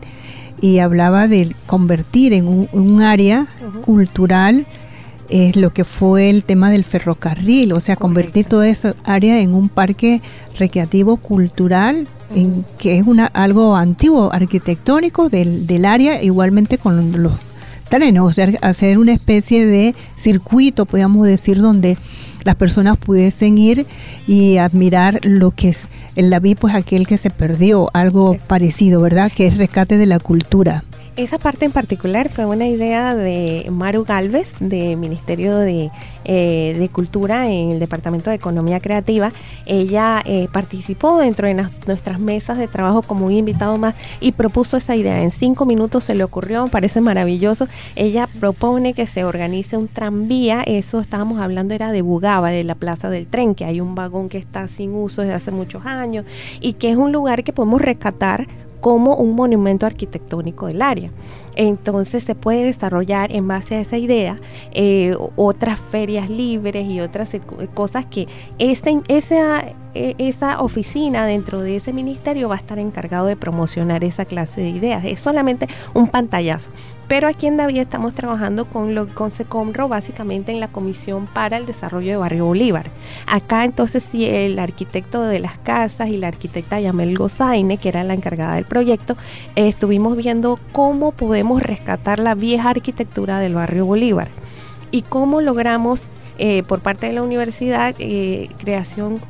y 0.60 0.78
hablaba 0.78 1.28
de 1.28 1.54
convertir 1.66 2.32
en 2.32 2.48
un, 2.48 3.02
área 3.02 3.46
cultural 3.84 4.64
es 5.28 5.54
lo 5.54 5.70
que 5.70 5.84
fue 5.84 6.30
el 6.30 6.44
tema 6.44 6.70
del 6.70 6.84
ferrocarril, 6.84 7.74
o 7.74 7.80
sea, 7.80 7.96
convertir 7.96 8.46
toda 8.46 8.68
esa 8.68 8.94
área 9.04 9.40
en 9.40 9.54
un 9.54 9.68
parque 9.68 10.22
recreativo 10.58 11.18
cultural, 11.18 12.06
en, 12.34 12.64
que 12.78 12.98
es 12.98 13.06
una 13.06 13.26
algo 13.26 13.76
antiguo 13.76 14.32
arquitectónico 14.32 15.28
del, 15.28 15.66
del 15.66 15.84
área, 15.84 16.22
igualmente 16.22 16.78
con 16.78 17.22
los 17.22 17.34
o 18.20 18.32
sea, 18.32 18.52
hacer 18.62 18.98
una 18.98 19.12
especie 19.12 19.64
de 19.66 19.94
circuito, 20.16 20.86
podríamos 20.86 21.26
decir, 21.26 21.60
donde 21.60 21.96
las 22.44 22.54
personas 22.54 22.96
pudiesen 22.96 23.58
ir 23.58 23.86
y 24.26 24.56
admirar 24.58 25.20
lo 25.24 25.50
que 25.50 25.70
es 25.70 25.78
el 26.16 26.30
David, 26.30 26.58
pues 26.60 26.74
aquel 26.74 27.06
que 27.06 27.18
se 27.18 27.30
perdió, 27.30 27.90
algo 27.92 28.36
parecido, 28.46 29.00
¿verdad? 29.00 29.30
Que 29.34 29.46
es 29.46 29.56
rescate 29.56 29.98
de 29.98 30.06
la 30.06 30.18
cultura. 30.18 30.84
Esa 31.16 31.38
parte 31.38 31.64
en 31.64 31.72
particular 31.72 32.28
fue 32.28 32.44
una 32.44 32.66
idea 32.66 33.14
de 33.14 33.66
Maru 33.70 34.04
Galvez, 34.04 34.52
de 34.60 34.96
Ministerio 34.96 35.56
de, 35.56 35.90
eh, 36.26 36.88
Cultura 36.92 37.50
en 37.50 37.70
el 37.70 37.78
Departamento 37.78 38.28
de 38.28 38.36
Economía 38.36 38.80
Creativa. 38.80 39.32
Ella 39.64 40.22
eh, 40.26 40.48
participó 40.52 41.16
dentro 41.18 41.48
de 41.48 41.54
nuestras 41.86 42.20
mesas 42.20 42.58
de 42.58 42.68
trabajo 42.68 43.00
como 43.00 43.24
un 43.24 43.32
invitado 43.32 43.78
más 43.78 43.94
y 44.20 44.32
propuso 44.32 44.76
esa 44.76 44.94
idea. 44.94 45.22
En 45.22 45.30
cinco 45.30 45.64
minutos 45.64 46.04
se 46.04 46.14
le 46.14 46.22
ocurrió, 46.22 46.68
parece 46.68 47.00
maravilloso. 47.00 47.66
Ella 47.94 48.28
propone 48.38 48.92
que 48.92 49.06
se 49.06 49.24
organice 49.24 49.78
un 49.78 49.88
tranvía, 49.88 50.62
eso 50.66 51.00
estábamos 51.00 51.40
hablando 51.40 51.72
era 51.72 51.92
de 51.92 52.02
Bugaba, 52.02 52.50
de 52.50 52.62
la 52.62 52.74
Plaza 52.74 53.08
del 53.08 53.26
Tren, 53.26 53.54
que 53.54 53.64
hay 53.64 53.80
un 53.80 53.94
vagón 53.94 54.28
que 54.28 54.36
está 54.36 54.68
sin 54.68 54.94
uso 54.94 55.22
desde 55.22 55.32
hace 55.32 55.50
muchos 55.50 55.86
años 55.86 56.26
y 56.60 56.74
que 56.74 56.90
es 56.90 56.98
un 56.98 57.10
lugar 57.10 57.42
que 57.42 57.54
podemos 57.54 57.80
rescatar 57.80 58.46
como 58.80 59.16
un 59.16 59.34
monumento 59.34 59.86
arquitectónico 59.86 60.66
del 60.66 60.82
área. 60.82 61.10
Entonces 61.56 62.24
se 62.24 62.34
puede 62.34 62.64
desarrollar 62.64 63.34
en 63.34 63.48
base 63.48 63.76
a 63.76 63.80
esa 63.80 63.96
idea 63.96 64.36
eh, 64.72 65.16
otras 65.36 65.80
ferias 65.90 66.28
libres 66.28 66.86
y 66.86 67.00
otras 67.00 67.30
cosas 67.74 68.04
que 68.06 68.28
esa, 68.58 68.90
esa, 69.08 69.64
esa 70.18 70.60
oficina 70.60 71.26
dentro 71.26 71.60
de 71.60 71.76
ese 71.76 71.92
ministerio 71.92 72.48
va 72.48 72.56
a 72.56 72.58
estar 72.58 72.78
encargado 72.78 73.26
de 73.26 73.36
promocionar 73.36 74.04
esa 74.04 74.24
clase 74.24 74.60
de 74.60 74.68
ideas. 74.68 75.04
Es 75.04 75.20
solamente 75.20 75.68
un 75.94 76.08
pantallazo. 76.08 76.70
Pero 77.08 77.28
aquí 77.28 77.46
en 77.46 77.56
David 77.56 77.78
estamos 77.78 78.14
trabajando 78.14 78.64
con, 78.64 78.94
lo, 78.94 79.06
con 79.06 79.32
SECOMRO 79.32 79.88
básicamente 79.88 80.50
en 80.50 80.58
la 80.58 80.68
Comisión 80.68 81.26
para 81.26 81.56
el 81.56 81.64
Desarrollo 81.64 82.10
de 82.10 82.16
Barrio 82.16 82.46
Bolívar. 82.46 82.90
Acá 83.26 83.64
entonces 83.64 84.02
sí 84.02 84.26
el 84.26 84.58
arquitecto 84.58 85.22
de 85.22 85.38
las 85.38 85.56
casas 85.58 86.08
y 86.08 86.16
la 86.16 86.28
arquitecta 86.28 86.80
Yamel 86.80 87.16
Gozaine, 87.16 87.78
que 87.78 87.88
era 87.88 88.02
la 88.02 88.14
encargada 88.14 88.56
del 88.56 88.64
proyecto, 88.64 89.16
estuvimos 89.54 90.16
viendo 90.16 90.58
cómo 90.72 91.12
podemos 91.12 91.62
rescatar 91.62 92.18
la 92.18 92.34
vieja 92.34 92.70
arquitectura 92.70 93.38
del 93.38 93.54
barrio 93.54 93.86
Bolívar 93.86 94.28
y 94.90 95.02
cómo 95.02 95.40
logramos 95.40 96.02
eh, 96.38 96.64
por 96.64 96.80
parte 96.80 97.06
de 97.06 97.12
la 97.12 97.22
universidad 97.22 97.94
eh, 97.98 98.50
creación 98.58 99.20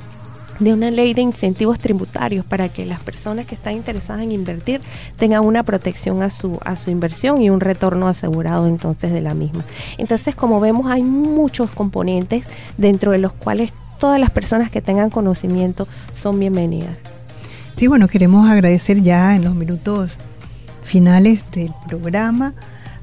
de 0.58 0.72
una 0.72 0.90
ley 0.90 1.14
de 1.14 1.22
incentivos 1.22 1.78
tributarios 1.78 2.44
para 2.44 2.68
que 2.68 2.86
las 2.86 3.00
personas 3.00 3.46
que 3.46 3.54
están 3.54 3.74
interesadas 3.74 4.22
en 4.22 4.32
invertir 4.32 4.80
tengan 5.16 5.44
una 5.44 5.62
protección 5.62 6.22
a 6.22 6.30
su, 6.30 6.58
a 6.64 6.76
su 6.76 6.90
inversión 6.90 7.42
y 7.42 7.50
un 7.50 7.60
retorno 7.60 8.08
asegurado 8.08 8.66
entonces 8.66 9.12
de 9.12 9.20
la 9.20 9.34
misma. 9.34 9.64
Entonces, 9.98 10.34
como 10.34 10.60
vemos, 10.60 10.90
hay 10.90 11.02
muchos 11.02 11.70
componentes 11.70 12.44
dentro 12.76 13.12
de 13.12 13.18
los 13.18 13.32
cuales 13.32 13.72
todas 13.98 14.20
las 14.20 14.30
personas 14.30 14.70
que 14.70 14.82
tengan 14.82 15.10
conocimiento 15.10 15.86
son 16.12 16.38
bienvenidas. 16.38 16.96
Sí, 17.76 17.86
bueno, 17.86 18.08
queremos 18.08 18.48
agradecer 18.48 19.02
ya 19.02 19.36
en 19.36 19.44
los 19.44 19.54
minutos 19.54 20.10
finales 20.82 21.42
del 21.52 21.74
programa 21.86 22.54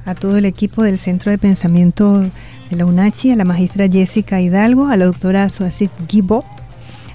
a 0.05 0.15
todo 0.15 0.37
el 0.37 0.45
equipo 0.45 0.83
del 0.83 0.97
Centro 0.97 1.31
de 1.31 1.37
Pensamiento 1.37 2.21
de 2.69 2.75
la 2.75 2.85
UNACHI, 2.85 3.31
a 3.31 3.35
la 3.35 3.45
maestra 3.45 3.87
Jessica 3.87 4.41
Hidalgo, 4.41 4.87
a 4.87 4.97
la 4.97 5.05
doctora 5.05 5.47
Suacit 5.49 5.91
Gibo, 6.07 6.43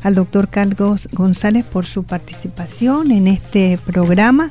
al 0.02 0.14
doctor 0.14 0.48
Carlos 0.48 1.08
González 1.12 1.64
por 1.64 1.86
su 1.86 2.04
participación 2.04 3.10
en 3.10 3.28
este 3.28 3.78
programa. 3.84 4.50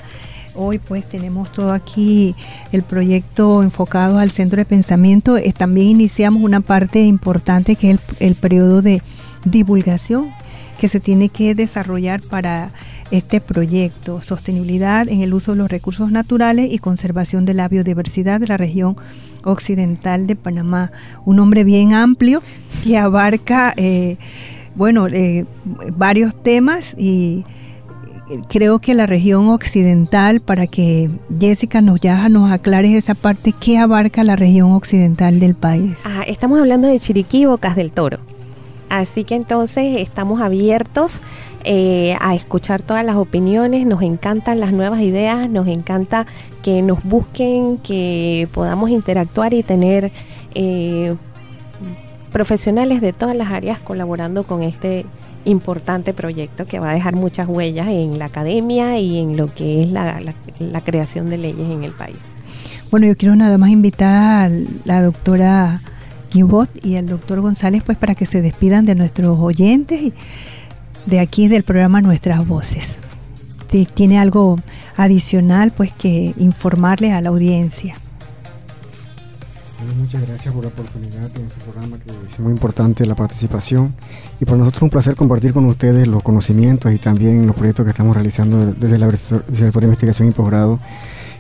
Hoy 0.60 0.80
pues 0.80 1.08
tenemos 1.08 1.52
todo 1.52 1.72
aquí 1.72 2.36
el 2.72 2.82
proyecto 2.82 3.62
enfocado 3.62 4.18
al 4.18 4.32
centro 4.32 4.58
de 4.58 4.66
pensamiento. 4.66 5.38
Eh, 5.38 5.54
también 5.56 5.90
iniciamos 5.90 6.42
una 6.42 6.62
parte 6.62 7.04
importante 7.04 7.76
que 7.76 7.92
es 7.92 8.00
el, 8.20 8.34
periodo 8.34 8.82
de 8.82 9.04
divulgación 9.46 10.32
que 10.80 10.90
se 10.90 11.00
tiene 11.00 11.30
que 11.30 11.54
desarrollar 11.54 12.22
para 12.22 12.72
este 13.12 13.40
proyecto, 13.40 14.22
sostenibilidad 14.22 15.08
en 15.08 15.22
el 15.22 15.34
uso 15.34 15.52
de 15.52 15.60
los 15.60 15.70
recursos 15.70 16.12
naturales 16.12 16.72
y 16.72 16.80
conservación 16.80 17.46
de 17.46 17.54
la 17.54 17.68
biodiversidad 17.68 18.40
de 18.40 18.48
la 18.48 18.58
región 18.58 18.98
occidental 19.44 20.26
de 20.26 20.36
Panamá. 20.36 20.92
Un 21.24 21.36
nombre 21.38 21.64
bien 21.64 21.94
amplio 21.94 22.42
que 22.84 22.98
abarca 22.98 23.74
eh, 23.78 24.18
bueno, 24.78 25.08
eh, 25.08 25.46
varios 25.98 26.34
temas 26.36 26.94
y 26.98 27.44
creo 28.48 28.80
que 28.80 28.94
la 28.94 29.06
región 29.06 29.50
occidental, 29.50 30.40
para 30.40 30.68
que 30.68 31.10
Jessica 31.40 31.82
nos 31.82 32.00
ya 32.00 32.30
nos 32.30 32.52
aclare 32.52 32.96
esa 32.96 33.16
parte, 33.16 33.54
¿qué 33.60 33.78
abarca 33.78 34.24
la 34.24 34.36
región 34.36 34.72
occidental 34.72 35.40
del 35.40 35.56
país? 35.56 36.00
Ah, 36.06 36.24
estamos 36.28 36.60
hablando 36.60 36.88
de 36.88 37.00
Chiriquí, 37.00 37.46
Bocas 37.46 37.76
del 37.76 37.92
Toro. 37.92 38.20
Así 38.90 39.24
que 39.24 39.36
entonces 39.36 40.00
estamos 40.00 40.40
abiertos 40.40 41.22
eh, 41.66 42.16
a 42.22 42.36
escuchar 42.36 42.82
todas 42.82 43.04
las 43.04 43.18
opiniones, 43.18 43.86
nos 43.86 44.02
encantan 44.02 44.62
las 44.62 44.72
nuevas 44.72 45.02
ideas, 45.02 45.50
nos 45.50 45.68
encanta 45.68 46.26
que 46.64 46.82
nos 46.82 47.04
busquen, 47.04 47.78
que 47.80 48.48
podamos 48.54 48.90
interactuar 48.90 49.54
y 49.54 49.64
tener 49.64 50.12
eh, 50.56 51.16
profesionales 52.38 53.02
de 53.02 53.14
todas 53.14 53.36
las 53.36 53.50
áreas 53.50 53.80
colaborando 53.80 54.44
con 54.44 54.62
este 54.62 55.08
importante 55.44 56.14
proyecto 56.14 56.68
que 56.68 56.80
va 56.80 56.92
a 56.92 56.94
dejar 56.94 57.16
muchas 57.16 57.48
huellas 57.48 57.88
en 57.88 58.20
la 58.20 58.26
academia 58.26 59.00
y 59.00 59.18
en 59.18 59.36
lo 59.36 59.52
que 59.52 59.82
es 59.82 59.90
la, 59.90 60.82
creación 60.86 61.32
de 61.32 61.40
leyes 61.40 61.68
en 61.68 61.84
el 61.84 61.94
país. 61.94 62.18
Bueno, 62.92 63.08
yo 63.08 63.18
quiero 63.18 63.36
nada 63.36 63.58
más 63.58 63.72
invitar 63.72 64.52
a 64.52 64.56
la 64.86 65.02
doctora 65.02 65.82
Gimbot 66.30 66.70
y 66.86 66.98
al 66.98 67.08
doctor 67.08 67.42
González 67.42 67.82
pues 67.84 67.98
para 67.98 68.14
que 68.14 68.28
se 68.28 68.44
despidan 68.44 68.86
de 68.86 68.94
nuestros 68.94 69.40
oyentes 69.40 70.00
y 70.00 70.14
de 71.08 71.20
aquí 71.20 71.48
del 71.48 71.64
programa 71.64 72.02
Nuestras 72.02 72.48
Voces. 72.48 72.98
¿Tiene 73.96 74.20
algo 74.20 74.60
adicional 74.96 75.72
pues 75.76 75.92
que 75.92 76.36
informarle 76.38 77.14
a 77.14 77.20
la 77.20 77.30
audiencia? 77.30 77.96
Muchas 79.98 80.28
gracias 80.28 80.54
por 80.54 80.64
la 80.64 80.70
oportunidad 80.70 81.30
en 81.36 81.50
su 81.50 81.60
programa, 81.60 81.98
que 81.98 82.12
es 82.32 82.40
muy 82.40 82.52
importante 82.52 83.06
la 83.06 83.16
participación. 83.16 83.94
Y 84.40 84.46
para 84.46 84.58
nosotros 84.58 84.84
un 84.84 84.90
placer 84.90 85.16
compartir 85.16 85.54
con 85.54 85.66
ustedes 85.66 86.08
los 86.08 86.24
conocimientos 86.24 86.92
y 86.92 86.98
también 86.98 87.46
los 87.46 87.56
proyectos 87.56 87.86
que 87.86 87.92
estamos 87.92 88.16
realizando 88.16 88.74
desde 88.74 88.98
la 88.98 89.08
Vicerrectoría 89.08 89.72
de 89.72 89.86
Investigación 89.86 90.28
y 90.28 90.32
Posgrado. 90.32 90.80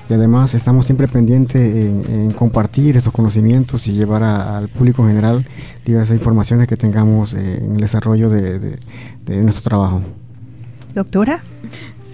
Y 0.09 0.13
además 0.13 0.53
estamos 0.53 0.85
siempre 0.85 1.07
pendientes 1.07 1.55
en, 1.55 2.31
compartir 2.31 2.95
estos 2.95 3.11
conocimientos 3.11 3.88
y 3.88 3.93
llevar 3.93 4.23
al 4.23 4.69
público 4.69 5.01
en 5.03 5.09
general 5.09 5.45
diversas 5.85 6.15
informaciones 6.15 6.67
que 6.67 6.77
tengamos 6.77 7.33
eh, 7.33 7.57
en 7.57 7.73
el 7.73 7.81
desarrollo 7.81 8.29
de 8.29 8.77
nuestro 9.25 9.63
trabajo. 9.63 10.01
Doctora. 10.97 11.43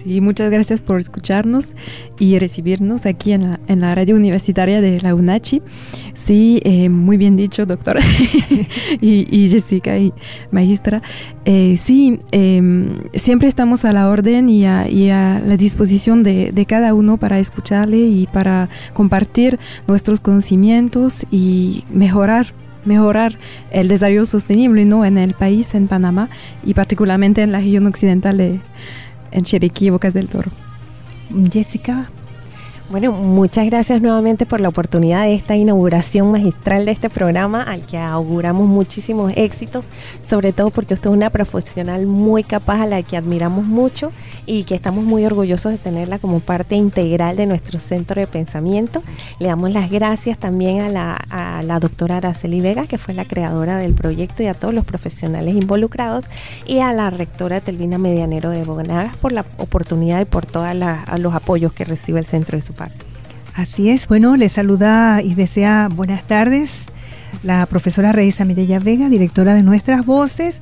Sí, 0.04 0.20
muchas 0.20 0.50
gracias 0.50 0.82
por 0.82 1.00
escucharnos 1.00 1.74
y 2.18 2.38
recibirnos 2.38 3.06
aquí 3.06 3.32
en 3.32 3.50
la, 3.50 3.60
en 3.68 3.80
la 3.80 3.94
radio 3.94 4.16
universitaria 4.16 4.82
de 4.82 5.00
la 5.00 5.14
UNACHI. 5.14 5.62
Sí, 6.12 6.60
eh, 6.64 6.90
muy 6.90 7.16
bien 7.16 7.36
dicho, 7.36 7.64
doctora 7.64 8.02
y, 9.00 9.48
Jessica 9.48 9.96
y 9.96 10.12
maestra. 10.50 11.00
Eh, 11.46 11.76
sí, 11.78 12.18
em, 12.32 12.98
siempre 13.14 13.48
estamos 13.48 13.86
a 13.86 13.92
la 13.92 14.10
orden 14.10 14.50
y 14.50 14.66
a, 14.66 14.84
la 15.40 15.56
disposición 15.56 16.22
de, 16.22 16.50
de, 16.52 16.66
cada 16.66 16.92
uno 16.92 17.16
para 17.16 17.38
escucharle 17.38 17.96
y 17.96 18.26
para 18.26 18.68
compartir 18.92 19.58
nuestros 19.86 20.20
conocimientos 20.20 21.24
y 21.30 21.84
mejorar 21.90 22.52
mejorar 22.84 23.38
el 23.70 23.88
desarrollo 23.88 24.26
sostenible 24.26 24.84
¿no? 24.84 25.06
en 25.06 25.16
el 25.16 25.32
país, 25.32 25.74
en 25.74 25.88
Panamá 25.88 26.28
y 26.66 26.74
particularmente 26.74 27.40
en 27.40 27.50
la 27.50 27.60
región 27.60 27.86
occidental 27.86 28.36
de, 28.36 28.60
en 29.34 29.42
Chiriquí, 29.42 29.90
Bocas 29.90 30.14
del 30.14 30.28
Toro. 30.28 30.50
Jessica, 31.52 32.10
bueno, 32.94 33.10
muchas 33.10 33.66
gracias 33.66 34.00
nuevamente 34.00 34.46
por 34.46 34.60
la 34.60 34.68
oportunidad 34.68 35.24
de 35.24 35.34
esta 35.34 35.56
inauguración 35.56 36.30
magistral 36.30 36.84
de 36.84 36.92
este 36.92 37.10
programa 37.10 37.60
al 37.60 37.84
que 37.84 37.98
auguramos 37.98 38.68
muchísimos 38.68 39.32
éxitos, 39.34 39.84
sobre 40.24 40.52
todo 40.52 40.70
porque 40.70 40.94
usted 40.94 41.10
es 41.10 41.16
una 41.16 41.28
profesional 41.30 42.06
muy 42.06 42.44
capaz 42.44 42.82
a 42.82 42.86
la 42.86 43.02
que 43.02 43.16
admiramos 43.16 43.64
mucho 43.64 44.12
y 44.46 44.62
que 44.62 44.76
estamos 44.76 45.02
muy 45.02 45.24
orgullosos 45.24 45.72
de 45.72 45.78
tenerla 45.78 46.20
como 46.20 46.38
parte 46.38 46.76
integral 46.76 47.36
de 47.36 47.46
nuestro 47.46 47.80
centro 47.80 48.20
de 48.20 48.28
pensamiento. 48.28 49.02
Le 49.40 49.48
damos 49.48 49.72
las 49.72 49.90
gracias 49.90 50.38
también 50.38 50.80
a 50.80 50.88
la, 50.88 51.78
doctora 51.80 52.18
Araceli 52.18 52.60
Vega, 52.60 52.86
que 52.86 52.98
fue 52.98 53.12
la 53.12 53.24
creadora 53.24 53.76
del 53.76 53.94
proyecto 53.94 54.44
y 54.44 54.46
a 54.46 54.54
todos 54.54 54.72
los 54.72 54.84
profesionales 54.84 55.56
involucrados 55.56 56.26
y 56.64 56.78
a 56.78 56.92
la 56.92 57.10
rectora 57.10 57.60
Telvina 57.60 57.98
Medianero 57.98 58.50
de 58.50 58.62
Bogonagas 58.62 59.16
por 59.16 59.32
la 59.32 59.44
oportunidad 59.58 60.20
y 60.20 60.26
por 60.26 60.46
todos 60.46 60.68
los 61.18 61.34
apoyos 61.34 61.72
que 61.72 61.84
recibe 61.84 62.20
el 62.20 62.26
centro 62.26 62.56
de 62.56 62.64
su 62.64 62.72
Así 63.54 63.90
es, 63.90 64.08
bueno, 64.08 64.36
le 64.36 64.48
saluda 64.48 65.22
y 65.22 65.34
desea 65.34 65.88
buenas 65.92 66.24
tardes 66.24 66.84
la 67.42 67.66
profesora 67.66 68.12
Reisa 68.12 68.44
Mireya 68.44 68.78
Vega, 68.78 69.08
directora 69.08 69.54
de 69.54 69.62
Nuestras 69.62 70.06
Voces, 70.06 70.56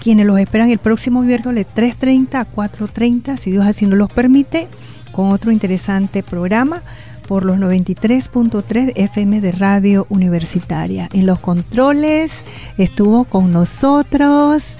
quienes 0.00 0.26
los 0.26 0.38
esperan 0.38 0.70
el 0.70 0.78
próximo 0.78 1.22
miércoles 1.22 1.66
3.30 1.74 2.34
a 2.34 2.46
4.30, 2.50 3.36
si 3.36 3.50
Dios 3.52 3.66
así 3.66 3.86
nos 3.86 3.98
los 3.98 4.12
permite, 4.12 4.68
con 5.12 5.30
otro 5.30 5.50
interesante 5.50 6.22
programa 6.22 6.82
por 7.26 7.44
los 7.44 7.58
93.3 7.58 8.92
FM 8.96 9.40
de 9.40 9.52
Radio 9.52 10.06
Universitaria. 10.10 11.08
En 11.12 11.26
los 11.26 11.38
controles 11.38 12.32
estuvo 12.78 13.24
con 13.24 13.52
nosotros 13.52 14.76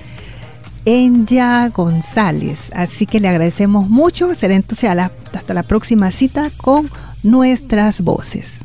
Enya 0.85 1.69
González. 1.69 2.71
Así 2.75 3.07
que 3.07 3.21
le 3.21 3.29
agradecemos 3.29 3.89
mucho. 3.89 4.35
Será 4.35 4.55
entonces 4.55 4.91
hasta 4.91 5.55
la 5.55 5.63
próxima 5.63 6.11
cita 6.11 6.51
con 6.57 6.91
nuestras 7.23 8.01
voces. 8.01 8.59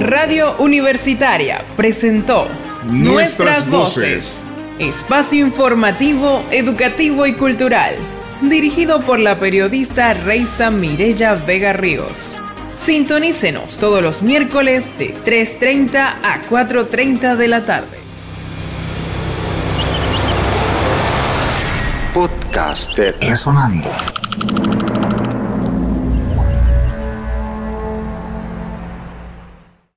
Radio 0.00 0.56
Universitaria 0.58 1.64
presentó 1.76 2.48
Nuestras, 2.90 3.68
voces. 3.68 4.44
Espacio 4.78 5.46
informativo, 5.46 6.42
educativo 6.50 7.26
y 7.26 7.34
cultural. 7.34 7.94
Dirigido 8.40 9.02
por 9.02 9.20
la 9.20 9.38
periodista 9.38 10.14
Reisa 10.14 10.70
Mirella 10.70 11.34
Vega 11.34 11.74
Ríos. 11.74 12.38
Sintonícenos 12.74 13.78
todos 13.78 14.02
los 14.02 14.22
miércoles 14.22 14.98
de 14.98 15.14
3.30 15.14 15.96
a 16.22 16.40
4.30 16.48 17.36
de 17.36 17.48
la 17.48 17.62
tarde. 17.62 17.98
Podcast 22.14 22.98
Resonando. 23.20 23.90